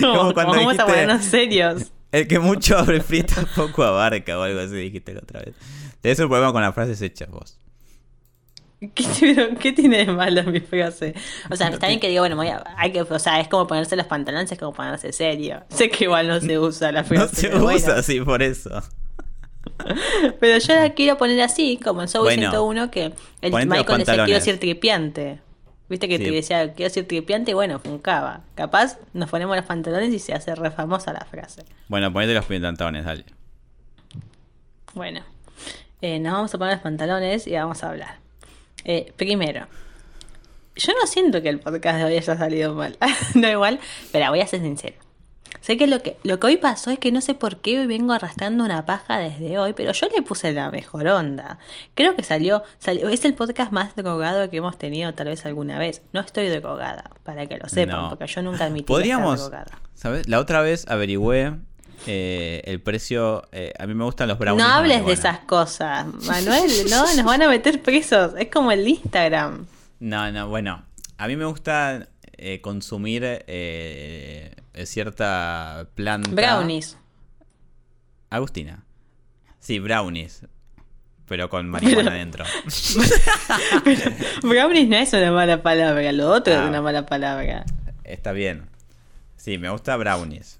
¿cómo? 0.00 0.16
Como 0.18 0.34
cuando 0.34 0.52
vamos 0.54 0.78
a 0.78 0.86
ponernos 0.86 1.24
serios. 1.24 1.90
El 2.12 2.26
que 2.28 2.38
mucho 2.38 2.78
abre 2.78 3.00
frita 3.00 3.44
poco 3.56 3.82
abarca 3.84 4.38
o 4.38 4.42
algo 4.42 4.60
así 4.60 4.74
dijiste 4.74 5.12
la 5.14 5.20
otra 5.20 5.40
vez. 5.40 5.54
Tenés 6.00 6.18
un 6.20 6.28
problema 6.28 6.52
con 6.52 6.62
las 6.62 6.74
frases 6.74 7.00
hechas 7.02 7.28
vos. 7.30 7.56
¿Qué, 8.94 9.04
pero, 9.20 9.54
¿qué 9.58 9.72
tiene 9.72 10.06
de 10.06 10.12
malo 10.12 10.42
mi 10.44 10.60
frase? 10.60 11.14
O 11.50 11.56
sea, 11.56 11.68
está 11.68 11.86
bien 11.88 12.00
que 12.00 12.08
digo, 12.08 12.22
bueno, 12.22 12.36
voy 12.36 12.48
a- 12.48 12.64
hay 12.78 12.92
que, 12.92 13.02
o 13.02 13.18
sea, 13.18 13.38
es 13.38 13.46
como 13.48 13.66
ponerse 13.66 13.94
los 13.94 14.06
pantalones, 14.06 14.50
es 14.50 14.58
como 14.58 14.72
ponerse 14.72 15.12
serio. 15.12 15.62
Sé 15.68 15.90
que 15.90 16.04
igual 16.04 16.26
no 16.28 16.40
se 16.40 16.58
usa 16.58 16.90
la 16.90 17.02
No 17.02 17.08
frase. 17.08 17.36
se 17.36 17.48
pero 17.48 17.60
bueno. 17.60 17.76
usa 17.78 17.96
así 17.98 18.20
por 18.22 18.42
eso. 18.42 18.70
Pero 20.40 20.58
yo 20.58 20.74
la 20.74 20.90
quiero 20.94 21.16
poner 21.18 21.40
así, 21.40 21.78
como 21.82 22.02
en 22.02 22.08
Soul 22.08 22.24
Bueno, 22.24 22.50
101, 22.50 22.90
que 22.90 23.12
el 23.42 23.52
Michael 23.52 23.98
decía 24.04 24.24
quiero 24.24 24.40
ser 24.40 24.58
tripiante. 24.58 25.40
Viste 25.88 26.06
que 26.08 26.18
Sí. 26.18 26.24
te 26.24 26.30
decía 26.30 26.72
quiero 26.74 26.92
ser 26.92 27.06
tripiante 27.06 27.50
y 27.50 27.54
bueno, 27.54 27.78
funcaba. 27.80 28.42
Capaz 28.54 28.98
nos 29.12 29.28
ponemos 29.30 29.56
los 29.56 29.64
pantalones 29.66 30.12
y 30.12 30.18
se 30.18 30.32
hace 30.32 30.54
re 30.54 30.70
famosa 30.70 31.12
la 31.12 31.24
frase. 31.24 31.64
Bueno, 31.88 32.12
ponete 32.12 32.34
los 32.34 32.44
pantalones, 32.44 33.04
dale. 33.04 33.24
Bueno, 34.94 35.20
eh, 36.00 36.18
nos 36.18 36.32
vamos 36.32 36.54
a 36.54 36.58
poner 36.58 36.74
los 36.74 36.82
pantalones 36.82 37.46
y 37.46 37.52
vamos 37.54 37.82
a 37.82 37.90
hablar. 37.90 38.18
Eh, 38.84 39.12
primero, 39.16 39.66
yo 40.76 40.92
no 41.00 41.06
siento 41.06 41.42
que 41.42 41.48
el 41.48 41.60
podcast 41.60 41.98
de 41.98 42.04
hoy 42.04 42.16
haya 42.16 42.36
salido 42.36 42.74
mal. 42.74 42.96
no 43.34 43.48
igual, 43.48 43.78
pero 44.12 44.30
voy 44.30 44.40
a 44.40 44.46
ser 44.46 44.60
sincero. 44.60 44.96
Sé 45.60 45.76
que 45.76 45.86
lo 45.86 46.02
que 46.02 46.16
lo 46.24 46.40
que 46.40 46.46
hoy 46.46 46.56
pasó 46.56 46.90
es 46.90 46.98
que 46.98 47.12
no 47.12 47.20
sé 47.20 47.34
por 47.34 47.58
qué 47.58 47.78
hoy 47.80 47.86
vengo 47.86 48.12
arrastrando 48.14 48.64
una 48.64 48.86
paja 48.86 49.18
desde 49.18 49.58
hoy, 49.58 49.74
pero 49.74 49.92
yo 49.92 50.08
le 50.14 50.22
puse 50.22 50.52
la 50.52 50.70
mejor 50.70 51.06
onda. 51.08 51.58
Creo 51.94 52.16
que 52.16 52.22
salió, 52.22 52.62
salió 52.78 53.08
es 53.10 53.24
el 53.26 53.34
podcast 53.34 53.70
más 53.70 53.94
drogado 53.94 54.48
que 54.48 54.56
hemos 54.56 54.78
tenido 54.78 55.12
tal 55.14 55.26
vez 55.28 55.44
alguna 55.44 55.78
vez. 55.78 56.00
No 56.12 56.20
estoy 56.20 56.48
drogada, 56.48 57.10
para 57.24 57.46
que 57.46 57.58
lo 57.58 57.68
sepan, 57.68 58.02
No. 58.02 58.08
porque 58.08 58.26
yo 58.26 58.40
nunca 58.42 58.64
admití 58.64 58.84
Podríamos, 58.86 59.34
estar 59.40 59.66
drogada. 59.66 59.82
¿sabes? 59.94 60.28
La 60.28 60.38
otra 60.38 60.62
vez 60.62 60.86
averigüé 60.88 61.54
eh, 62.06 62.62
el 62.64 62.80
precio. 62.80 63.46
eh, 63.52 63.74
a 63.78 63.86
mí 63.86 63.92
me 63.94 64.04
gustan 64.04 64.28
los 64.28 64.38
brownies. 64.38 64.66
No 64.66 64.72
hables 64.72 65.04
de 65.04 65.12
esas 65.12 65.40
cosas, 65.40 66.06
Manuel, 66.24 66.70
no, 66.88 67.02
nos 67.14 67.24
van 67.24 67.42
a 67.42 67.48
meter 67.48 67.82
presos. 67.82 68.32
Es 68.38 68.48
como 68.50 68.72
el 68.72 68.88
Instagram. 68.88 69.66
No, 69.98 70.32
no, 70.32 70.48
bueno. 70.48 70.84
A 71.18 71.28
mí 71.28 71.36
me 71.36 71.44
gusta 71.44 72.08
eh, 72.38 72.62
consumir 72.62 73.22
eh, 73.24 74.54
cierta 74.86 75.88
planta. 75.94 76.30
Brownies. 76.30 76.96
Agustina. 78.30 78.84
Sí, 79.58 79.78
brownies. 79.78 80.46
Pero 81.26 81.48
con 81.48 81.68
marihuana 81.70 82.10
adentro. 82.12 82.44
Brownies 84.42 84.88
no 84.88 84.96
es 84.96 85.12
una 85.12 85.32
mala 85.32 85.62
palabra, 85.62 86.12
lo 86.12 86.30
otro 86.30 86.54
Ah. 86.54 86.62
es 86.62 86.68
una 86.68 86.82
mala 86.82 87.06
palabra. 87.06 87.64
Está 88.04 88.32
bien. 88.32 88.68
Sí, 89.36 89.58
me 89.58 89.70
gusta 89.70 89.96
brownies. 89.96 90.58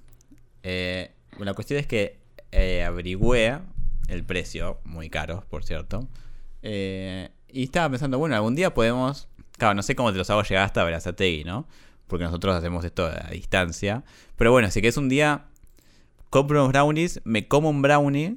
Eh, 0.62 1.10
la 1.38 1.54
cuestión 1.54 1.80
es 1.80 1.86
que 1.86 2.18
eh, 2.52 2.84
averigüé 2.84 3.58
el 4.08 4.24
precio, 4.24 4.80
muy 4.84 5.10
caro, 5.10 5.44
por 5.50 5.64
cierto. 5.64 6.08
Eh, 6.62 7.30
y 7.48 7.64
estaba 7.64 7.88
pensando, 7.90 8.18
bueno, 8.18 8.34
algún 8.36 8.54
día 8.54 8.72
podemos. 8.74 9.28
Claro, 9.58 9.74
no 9.74 9.82
sé 9.82 9.94
cómo 9.94 10.12
te 10.12 10.18
los 10.18 10.30
hago 10.30 10.42
llegar 10.42 10.64
hasta 10.64 10.84
Verazategui, 10.84 11.44
¿no? 11.44 11.66
Porque 12.10 12.24
nosotros 12.24 12.54
hacemos 12.54 12.84
esto 12.84 13.06
a 13.06 13.30
distancia. 13.30 14.04
Pero 14.36 14.52
bueno, 14.52 14.70
si 14.70 14.82
que 14.82 14.88
es 14.88 14.98
un 14.98 15.08
día, 15.08 15.46
compro 16.28 16.60
unos 16.60 16.72
brownies, 16.72 17.22
me 17.24 17.48
como 17.48 17.70
un 17.70 17.80
brownie. 17.80 18.36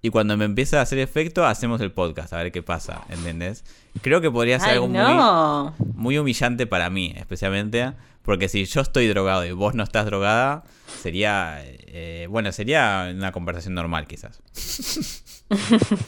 Y 0.00 0.10
cuando 0.10 0.36
me 0.36 0.44
empieza 0.44 0.78
a 0.78 0.82
hacer 0.82 1.00
efecto, 1.00 1.44
hacemos 1.44 1.80
el 1.80 1.90
podcast, 1.90 2.32
a 2.32 2.36
ver 2.36 2.52
qué 2.52 2.62
pasa, 2.62 3.02
¿entendés? 3.08 3.64
Creo 4.00 4.20
que 4.20 4.30
podría 4.30 4.60
ser 4.60 4.68
Ay, 4.68 4.74
algo 4.76 5.74
muy 5.94 6.16
humillante 6.18 6.68
para 6.68 6.88
mí, 6.88 7.12
especialmente 7.16 7.94
porque 8.28 8.50
si 8.50 8.66
yo 8.66 8.82
estoy 8.82 9.08
drogado 9.08 9.46
y 9.46 9.52
vos 9.52 9.74
no 9.74 9.82
estás 9.82 10.04
drogada, 10.04 10.62
sería, 11.00 11.62
eh, 11.64 12.26
bueno, 12.28 12.52
sería 12.52 13.10
una 13.10 13.32
conversación 13.32 13.72
normal 13.74 14.06
quizás. 14.06 14.42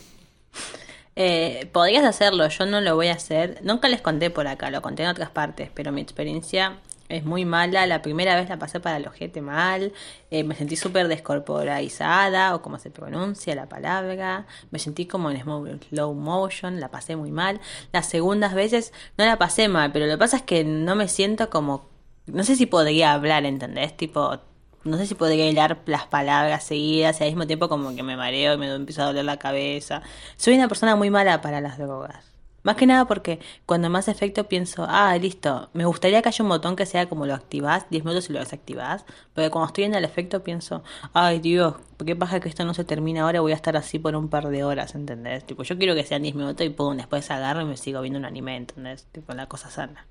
Eh, 1.17 1.69
podrías 1.73 2.05
hacerlo, 2.05 2.49
yo 2.49 2.65
no 2.65 2.81
lo 2.81 2.95
voy 2.95 3.09
a 3.09 3.15
hacer. 3.15 3.59
Nunca 3.63 3.89
les 3.89 4.01
conté 4.01 4.31
por 4.31 4.47
acá, 4.47 4.71
lo 4.71 4.81
conté 4.81 5.03
en 5.03 5.11
otras 5.11 5.29
partes, 5.29 5.69
pero 5.75 5.93
mi 5.93 6.01
experiencia 6.01 6.79
es 7.11 7.25
muy 7.25 7.45
mala. 7.45 7.87
La 7.87 8.03
primera 8.03 8.37
vez 8.37 8.49
la 8.49 8.59
pasé 8.59 8.81
para 8.81 8.97
el 8.97 9.07
ojete 9.07 9.43
mal. 9.43 9.93
Eh, 10.31 10.45
me 10.45 10.55
sentí 10.55 10.77
súper 10.77 11.09
descorporalizada, 11.09 12.55
o 12.55 12.63
como 12.63 12.79
se 12.79 12.91
pronuncia 12.91 13.55
la 13.55 13.69
palabra. 13.69 14.47
Me 14.71 14.79
sentí 14.79 15.07
como 15.07 15.31
en 15.31 15.81
slow 15.91 16.15
motion, 16.15 16.81
la 16.81 16.91
pasé 16.91 17.17
muy 17.17 17.31
mal. 17.31 17.61
Las 17.93 18.07
segundas 18.09 18.55
veces 18.55 18.93
no 19.19 19.25
la 19.25 19.39
pasé 19.39 19.69
mal, 19.69 19.93
pero 19.93 20.07
lo 20.07 20.13
que 20.13 20.19
pasa 20.19 20.39
es 20.39 20.43
que 20.43 20.65
no 20.65 20.97
me 20.97 21.09
siento 21.09 21.51
como. 21.51 21.89
No 22.27 22.45
sé 22.45 22.57
si 22.57 22.67
podría 22.67 23.13
hablar, 23.13 23.45
¿entendés? 23.45 23.97
Tipo, 23.97 24.39
no 24.85 24.97
sé 24.97 25.07
si 25.07 25.15
podría 25.15 25.49
hilar 25.49 25.81
las 25.87 26.07
palabras 26.07 26.65
seguidas 26.65 27.21
y 27.21 27.25
al 27.25 27.31
mismo 27.31 27.47
tiempo 27.47 27.69
como 27.69 27.95
que 27.95 28.03
me 28.03 28.17
mareo 28.17 28.55
y 28.55 28.59
me 28.59 28.73
empieza 28.73 29.03
a 29.03 29.07
doler 29.07 29.25
la 29.25 29.39
cabeza. 29.39 30.03
Soy 30.37 30.55
una 30.55 30.69
persona 30.69 30.97
muy 30.97 31.11
mala 31.11 31.41
para 31.43 31.61
las 31.61 31.77
drogas. 31.79 32.30
Más 32.63 32.77
que 32.77 32.87
nada 32.87 33.07
porque 33.07 33.41
cuando 33.65 33.89
más 33.89 34.09
efecto 34.09 34.49
pienso, 34.49 34.85
ah, 34.89 35.17
listo, 35.17 35.71
me 35.73 35.87
gustaría 35.87 36.21
que 36.21 36.29
haya 36.29 36.43
un 36.43 36.51
botón 36.51 36.77
que 36.77 36.85
sea 36.85 37.09
como 37.09 37.25
lo 37.27 37.35
activás, 37.35 37.87
10 37.91 38.05
minutos 38.05 38.29
y 38.29 38.35
lo 38.35 38.41
desactivás, 38.41 39.05
pero 39.35 39.51
cuando 39.51 39.69
estoy 39.69 39.85
en 39.85 39.95
el 39.95 40.05
efecto 40.05 40.45
pienso, 40.45 40.83
ay 41.15 41.39
Dios, 41.39 41.77
¿qué 42.05 42.15
pasa 42.17 42.41
que 42.41 42.49
esto 42.49 42.65
no 42.65 42.75
se 42.75 42.85
termina 42.85 43.23
ahora? 43.23 43.41
Voy 43.41 43.53
a 43.53 43.55
estar 43.55 43.77
así 43.77 43.99
por 43.99 44.15
un 44.15 44.29
par 44.29 44.49
de 44.49 44.63
horas, 44.63 44.95
¿entendés? 44.95 45.45
Tipo, 45.45 45.63
yo 45.63 45.79
quiero 45.79 45.95
que 45.95 46.05
sean 46.05 46.23
10 46.23 46.35
minutos 46.35 46.67
y 46.67 46.71
pum, 46.71 46.97
después 46.97 47.31
agarro 47.31 47.63
y 47.63 47.65
me 47.65 47.77
sigo 47.77 48.01
viendo 48.03 48.19
un 48.19 48.27
anime, 48.27 48.57
¿entendés? 48.57 49.07
Tipo, 49.11 49.33
la 49.33 49.47
cosa 49.47 49.71
sana. 49.71 50.07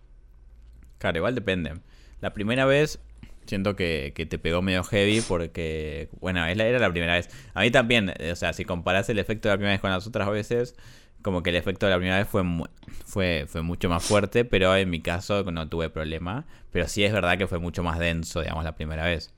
Claro, 0.97 1.17
igual 1.17 1.35
depende. 1.35 1.79
La 2.19 2.33
primera 2.33 2.65
vez 2.65 2.99
siento 3.45 3.75
que, 3.75 4.13
que, 4.15 4.25
te 4.25 4.37
pegó 4.37 4.61
medio 4.61 4.83
heavy 4.83 5.21
porque, 5.21 6.09
bueno, 6.19 6.45
era 6.45 6.79
la 6.79 6.89
primera 6.91 7.13
vez. 7.13 7.29
A 7.53 7.61
mí 7.61 7.71
también, 7.71 8.13
o 8.31 8.35
sea, 8.35 8.53
si 8.53 8.65
comparas 8.65 9.09
el 9.09 9.17
efecto 9.17 9.49
de 9.49 9.53
la 9.53 9.57
primera 9.57 9.73
vez 9.73 9.81
con 9.81 9.89
las 9.89 10.05
otras 10.05 10.29
veces, 10.29 10.75
como 11.21 11.43
que 11.43 11.49
el 11.49 11.55
efecto 11.55 11.85
de 11.85 11.91
la 11.91 11.97
primera 11.97 12.17
vez 12.17 12.27
fue, 12.27 12.43
fue, 13.05 13.45
fue 13.47 13.61
mucho 13.61 13.89
más 13.89 14.03
fuerte, 14.03 14.45
pero 14.45 14.75
en 14.75 14.89
mi 14.89 15.01
caso 15.01 15.43
no 15.51 15.67
tuve 15.67 15.89
problema. 15.89 16.45
Pero 16.71 16.87
sí 16.87 17.03
es 17.03 17.11
verdad 17.11 17.37
que 17.37 17.47
fue 17.47 17.59
mucho 17.59 17.83
más 17.83 17.99
denso, 17.99 18.41
digamos, 18.41 18.63
la 18.63 18.75
primera 18.75 19.05
vez. 19.05 19.33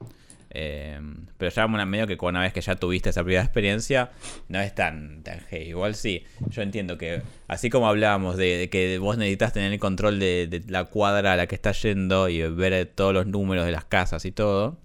Em, 0.53 1.27
pero 1.37 1.49
ya 1.49 1.65
medio 1.67 2.07
que 2.07 2.17
una 2.19 2.41
vez 2.41 2.51
que 2.51 2.59
ya 2.59 2.75
tuviste 2.75 3.09
esa 3.09 3.23
primera 3.23 3.43
experiencia, 3.43 4.11
no 4.49 4.59
es 4.59 4.75
tan, 4.75 5.23
tan 5.23 5.39
heavy. 5.39 5.69
Igual 5.69 5.95
sí, 5.95 6.25
yo 6.49 6.61
entiendo 6.61 6.97
que 6.97 7.21
así 7.47 7.69
como 7.69 7.87
hablábamos 7.87 8.35
de, 8.35 8.67
que 8.69 8.97
vos 8.99 9.17
necesitas 9.17 9.53
tener 9.53 9.71
el 9.71 9.79
control 9.79 10.19
de, 10.19 10.47
de, 10.47 10.61
la 10.67 10.85
cuadra 10.85 11.33
a 11.33 11.35
la 11.37 11.47
que 11.47 11.55
estás 11.55 11.81
yendo 11.81 12.27
y 12.27 12.41
ver 12.41 12.85
todos 12.93 13.13
los 13.13 13.27
números 13.27 13.65
de 13.65 13.71
las 13.71 13.85
casas 13.85 14.25
y 14.25 14.31
todo, 14.31 14.77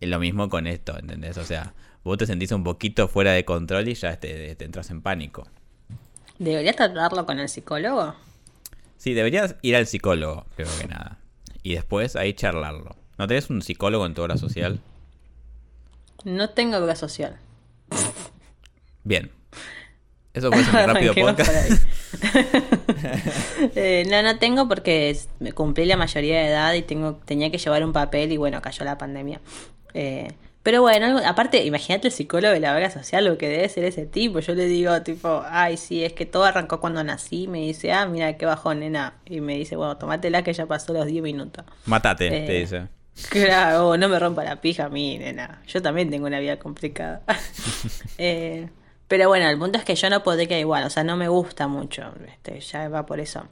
es 0.00 0.08
lo 0.08 0.20
mismo 0.20 0.48
con 0.48 0.68
esto, 0.68 0.96
¿entendés? 0.96 1.36
O 1.36 1.44
sea, 1.44 1.74
vos 2.04 2.16
te 2.16 2.26
sentís 2.26 2.52
un 2.52 2.62
poquito 2.62 3.08
fuera 3.08 3.32
de 3.32 3.44
control 3.44 3.88
y 3.88 3.94
ya 3.94 4.20
te, 4.20 4.54
te 4.54 4.64
entras 4.64 4.90
en 4.90 5.02
pánico. 5.02 5.48
¿Deberías 6.38 6.76
tratarlo 6.76 7.26
con 7.26 7.38
el 7.38 7.48
psicólogo? 7.48 8.14
Sí, 8.96 9.14
deberías 9.14 9.56
ir 9.62 9.76
al 9.76 9.86
psicólogo, 9.86 10.46
creo 10.56 10.68
que 10.80 10.86
nada. 10.86 11.18
Y 11.62 11.74
después 11.74 12.16
ahí 12.16 12.32
charlarlo. 12.32 12.96
¿No 13.16 13.26
tenés 13.26 13.50
un 13.50 13.62
psicólogo 13.62 14.06
en 14.06 14.14
tu 14.14 14.22
obra 14.22 14.36
social? 14.36 14.80
No 16.24 16.50
tengo 16.50 16.76
obra 16.78 16.94
social. 16.94 17.38
Bien. 19.04 19.30
Eso 20.34 20.52
fue 20.52 20.60
un 20.60 20.66
rápido 20.72 21.14
podcast. 21.14 21.50
eh, 23.74 24.04
no, 24.08 24.22
no 24.22 24.38
tengo 24.38 24.68
porque 24.68 25.18
me 25.40 25.52
cumplí 25.52 25.84
la 25.86 25.96
mayoría 25.96 26.38
de 26.40 26.48
edad 26.48 26.74
y 26.74 26.82
tengo 26.82 27.14
tenía 27.24 27.50
que 27.50 27.58
llevar 27.58 27.84
un 27.84 27.92
papel 27.92 28.30
y 28.30 28.36
bueno, 28.36 28.62
cayó 28.62 28.84
la 28.84 28.98
pandemia. 28.98 29.40
Eh, 29.94 30.32
pero 30.68 30.82
bueno, 30.82 31.18
aparte, 31.24 31.64
imagínate 31.64 32.08
el 32.08 32.12
psicólogo 32.12 32.52
de 32.52 32.60
la 32.60 32.74
obra 32.74 32.90
social, 32.90 33.24
lo 33.24 33.38
que 33.38 33.48
debe 33.48 33.70
ser 33.70 33.84
ese 33.84 34.04
tipo. 34.04 34.40
Yo 34.40 34.52
le 34.52 34.66
digo, 34.66 35.00
tipo, 35.00 35.42
ay, 35.46 35.78
sí, 35.78 36.04
es 36.04 36.12
que 36.12 36.26
todo 36.26 36.44
arrancó 36.44 36.78
cuando 36.78 37.02
nací. 37.02 37.48
Me 37.48 37.60
dice, 37.60 37.90
ah, 37.90 38.04
mira, 38.04 38.36
qué 38.36 38.44
bajón, 38.44 38.80
nena. 38.80 39.14
Y 39.24 39.40
me 39.40 39.56
dice, 39.56 39.76
bueno, 39.76 39.96
tomátela 39.96 40.44
que 40.44 40.52
ya 40.52 40.66
pasó 40.66 40.92
los 40.92 41.06
10 41.06 41.22
minutos. 41.22 41.64
Matate, 41.86 42.28
te 42.28 42.54
eh, 42.54 42.60
dice. 42.60 42.88
Claro, 43.30 43.96
no 43.96 44.10
me 44.10 44.18
rompa 44.18 44.44
la 44.44 44.60
pija 44.60 44.84
a 44.84 44.88
mí, 44.90 45.16
nena. 45.16 45.62
Yo 45.66 45.80
también 45.80 46.10
tengo 46.10 46.26
una 46.26 46.38
vida 46.38 46.58
complicada. 46.58 47.22
eh, 48.18 48.68
pero 49.06 49.28
bueno, 49.28 49.48
el 49.48 49.58
punto 49.58 49.78
es 49.78 49.86
que 49.86 49.94
yo 49.94 50.10
no 50.10 50.22
podría 50.22 50.60
igual, 50.60 50.84
o 50.84 50.90
sea, 50.90 51.02
no 51.02 51.16
me 51.16 51.28
gusta 51.28 51.66
mucho. 51.66 52.12
Este, 52.26 52.60
ya 52.60 52.90
va 52.90 53.06
por 53.06 53.20
eso. 53.20 53.48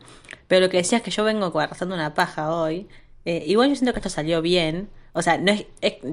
Pero 0.49 0.67
lo 0.67 0.71
que 0.71 0.77
decía 0.77 0.99
es 0.99 1.03
que 1.03 1.11
yo 1.11 1.25
vengo 1.25 1.47
arrastrando 1.59 1.95
una 1.95 2.13
paja 2.13 2.55
hoy. 2.55 2.89
Eh, 3.25 3.43
igual 3.47 3.71
yo 3.71 3.75
siento 3.75 3.95
que 3.95 4.01
esto 4.01 4.11
salió 4.11 4.43
bien. 4.43 4.91
O 5.17 5.23
sea, 5.23 5.39
no 5.39 5.51
es, 5.51 5.65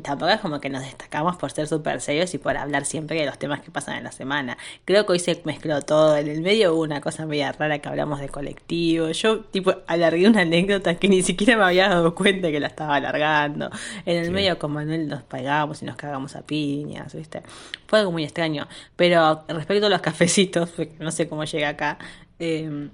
tampoco 0.01 0.31
es 0.31 0.39
como 0.39 0.61
que 0.61 0.69
nos 0.69 0.81
destacamos 0.81 1.35
por 1.35 1.51
ser 1.51 1.67
súper 1.67 1.99
serios 1.99 2.33
y 2.35 2.37
por 2.37 2.55
hablar 2.55 2.85
siempre 2.85 3.19
de 3.19 3.25
los 3.25 3.37
temas 3.37 3.59
que 3.59 3.69
pasan 3.69 3.97
en 3.97 4.05
la 4.05 4.13
semana. 4.13 4.57
Creo 4.85 5.05
que 5.05 5.11
hoy 5.11 5.19
se 5.19 5.41
mezcló 5.43 5.81
todo. 5.81 6.15
En 6.15 6.29
el 6.29 6.39
medio 6.39 6.73
hubo 6.73 6.83
una 6.83 7.01
cosa 7.01 7.25
media 7.25 7.51
rara 7.51 7.79
que 7.79 7.89
hablamos 7.89 8.21
de 8.21 8.29
colectivo. 8.29 9.09
Yo, 9.09 9.41
tipo, 9.41 9.75
alargué 9.87 10.25
una 10.25 10.43
anécdota 10.43 10.95
que 10.95 11.09
ni 11.09 11.21
siquiera 11.21 11.57
me 11.57 11.65
había 11.65 11.89
dado 11.89 12.15
cuenta 12.15 12.49
que 12.49 12.61
la 12.61 12.67
estaba 12.67 12.95
alargando. 12.95 13.69
En 14.05 14.23
el 14.23 14.31
medio 14.31 14.57
con 14.57 14.71
Manuel 14.71 15.09
nos 15.09 15.21
pagamos 15.23 15.81
y 15.81 15.85
nos 15.85 15.97
cagamos 15.97 16.37
a 16.37 16.43
piñas, 16.43 17.13
¿viste? 17.13 17.43
Fue 17.87 17.99
algo 17.99 18.13
muy 18.13 18.23
extraño. 18.23 18.69
Pero 18.95 19.43
respecto 19.49 19.87
a 19.87 19.89
los 19.89 19.99
cafecitos, 19.99 20.69
porque 20.69 20.95
no 20.99 21.11
sé 21.11 21.27
cómo 21.27 21.43
llega 21.43 21.67
acá, 21.67 21.97
eh, 22.39 22.87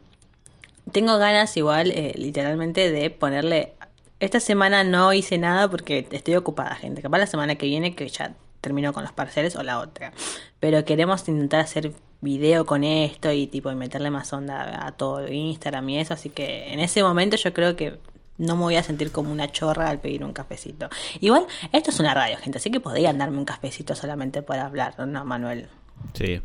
tengo 0.91 1.19
ganas 1.19 1.55
igual, 1.55 1.91
eh, 1.91 2.13
literalmente, 2.15 2.91
de 2.91 3.11
ponerle 3.11 3.73
esta 4.19 4.39
semana 4.39 4.83
no 4.83 5.13
hice 5.13 5.37
nada 5.37 5.69
porque 5.69 6.07
estoy 6.11 6.35
ocupada, 6.35 6.75
gente. 6.75 7.01
Capaz 7.01 7.19
la 7.19 7.27
semana 7.27 7.55
que 7.55 7.65
viene 7.65 7.95
que 7.95 8.07
ya 8.07 8.35
termino 8.61 8.93
con 8.93 9.03
los 9.03 9.13
parceles 9.13 9.55
o 9.55 9.63
la 9.63 9.79
otra. 9.79 10.11
Pero 10.59 10.83
queremos 10.85 11.27
intentar 11.27 11.61
hacer 11.61 11.93
video 12.21 12.65
con 12.65 12.83
esto 12.83 13.31
y 13.31 13.47
tipo 13.47 13.71
y 13.71 13.75
meterle 13.75 14.11
más 14.11 14.33
onda 14.33 14.85
a 14.85 14.91
todo 14.91 15.27
Instagram 15.27 15.87
y 15.89 15.99
eso. 15.99 16.13
Así 16.13 16.29
que 16.29 16.73
en 16.73 16.79
ese 16.79 17.01
momento 17.03 17.37
yo 17.37 17.53
creo 17.53 17.75
que 17.75 17.97
no 18.37 18.55
me 18.55 18.63
voy 18.63 18.75
a 18.75 18.83
sentir 18.83 19.11
como 19.11 19.31
una 19.31 19.51
chorra 19.51 19.89
al 19.89 19.99
pedir 19.99 20.23
un 20.23 20.33
cafecito. 20.33 20.89
Igual, 21.19 21.45
esto 21.71 21.91
es 21.91 21.99
una 21.99 22.13
radio, 22.13 22.37
gente, 22.37 22.57
así 22.57 22.71
que 22.71 22.79
podrían 22.79 23.17
darme 23.17 23.37
un 23.37 23.45
cafecito 23.45 23.95
solamente 23.95 24.41
por 24.41 24.57
hablar, 24.57 24.97
¿no, 25.05 25.25
Manuel? 25.25 25.67
Sí. 26.13 26.41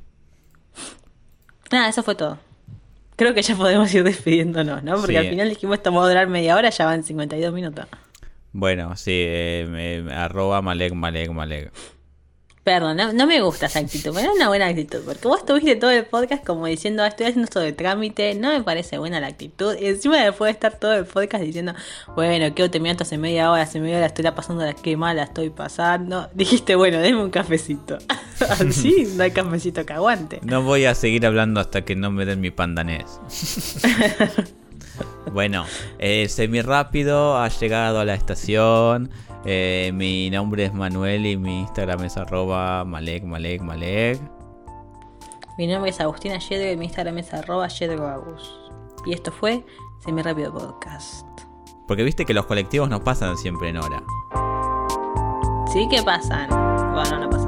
Nada, 1.71 1.89
eso 1.89 2.03
fue 2.03 2.17
todo. 2.17 2.39
Creo 3.17 3.35
que 3.35 3.43
ya 3.43 3.55
podemos 3.57 3.93
ir 3.95 4.03
despidiéndonos, 4.05 4.83
¿no? 4.83 4.97
Porque 4.97 5.19
al 5.19 5.29
final 5.29 5.49
dijimos 5.49 5.77
esto 5.77 5.93
va 5.93 6.05
a 6.05 6.09
durar 6.09 6.27
media 6.29 6.57
hora, 6.57 6.71
ya 6.71 6.85
van 6.85 7.05
52 7.05 7.53
minutos. 7.53 7.87
Bueno, 8.53 8.97
sí, 8.97 9.13
eh, 9.13 10.07
arroba 10.13 10.63
Malek, 10.63 10.93
Malek, 10.95 11.31
Malek. 11.31 11.73
Perdón, 12.65 12.97
no, 12.97 13.27
me 13.27 13.43
gusta 13.43 13.67
esa 13.67 13.81
actitud, 13.81 14.13
pero 14.15 14.31
es 14.31 14.37
una 14.37 14.49
buena 14.49 14.67
actitud, 14.67 15.01
porque 15.05 15.29
vos 15.29 15.41
estuviste 15.41 15.77
todo 15.77 15.91
el 15.91 16.07
podcast 16.07 16.43
como 16.47 16.65
diciendo, 16.65 17.03
ah, 17.03 17.09
estoy 17.09 17.27
haciendo 17.27 17.45
esto 17.45 17.61
de 17.61 17.75
trámite, 17.75 18.35
no 18.35 18.49
me 18.49 18.63
parece 18.63 18.97
buena 18.97 19.21
la 19.21 19.27
actitud, 19.27 19.77
y 19.79 19.85
encima 19.85 20.17
después 20.17 20.49
de 20.49 20.53
estar 20.53 20.79
todo 20.79 20.95
el 20.95 21.05
podcast 21.05 21.45
diciendo, 21.45 21.75
bueno, 22.17 22.55
quiero 22.55 22.71
terminar 22.71 22.97
hace 22.99 23.19
media 23.19 23.51
hora, 23.51 23.65
hace 23.65 23.81
media 23.81 23.99
hora 23.99 24.07
estoy 24.07 24.23
la 24.23 24.35
pasando 24.35 24.65
la 24.65 24.73
que 24.73 24.97
mala 24.97 25.25
estoy 25.25 25.51
pasando, 25.51 26.31
dijiste, 26.35 26.75
bueno, 26.75 27.01
denme 27.01 27.23
un 27.23 27.31
cafecito, 27.31 27.99
así 28.49 29.13
no 29.15 29.25
hay 29.25 29.33
cafecito 29.33 29.85
que 29.85 29.93
aguante. 29.93 30.41
No 30.43 30.63
voy 30.63 30.87
a 30.87 30.95
seguir 30.95 31.27
hablando 31.27 31.61
hasta 31.61 31.85
que 31.85 31.97
no 31.97 32.11
me 32.11 32.25
den 32.25 32.41
mi 32.41 32.51
pandanés. 32.51 33.21
bueno, 35.35 35.67
eh, 35.99 36.31
semi 36.31 36.63
rápido, 36.63 37.37
ha 37.37 37.49
llegado 37.49 38.01
a 38.01 38.07
la 38.07 38.15
estación. 38.15 39.11
Eh, 39.45 39.91
mi 39.93 40.31
nombre 40.31 40.65
es 40.65 40.73
Manuel 40.73 41.27
y 41.27 41.37
mi 41.37 41.61
Instagram 41.61 42.05
es 42.05 42.17
arroba 42.17 42.85
malek, 42.85 43.25
malek, 43.25 43.61
malek. 43.61 44.21
Mi 45.59 45.67
nombre 45.67 45.91
es 45.91 46.01
Agustina 46.01 46.39
Yedro 46.39 46.73
y 46.73 46.77
mi 46.77 46.87
Instagram 46.87 47.19
es 47.19 47.33
arroba 47.35 47.67
Agus. 47.67 48.61
Y 49.05 49.13
esto 49.13 49.31
fue 49.31 49.65
Semi 50.01 50.23
Rápido 50.23 50.53
Podcast. 50.53 51.27
Porque 51.87 52.03
viste 52.03 52.25
que 52.25 52.33
los 52.33 52.47
colectivos 52.47 52.89
no 52.89 53.05
pasan 53.05 53.37
siempre 53.37 53.69
en 53.69 53.77
hora. 53.77 54.03
Sí 55.73 55.87
que 55.91 56.03
pasan. 56.03 56.49
Bueno, 56.49 57.19
no 57.19 57.31
pasan. 57.31 57.44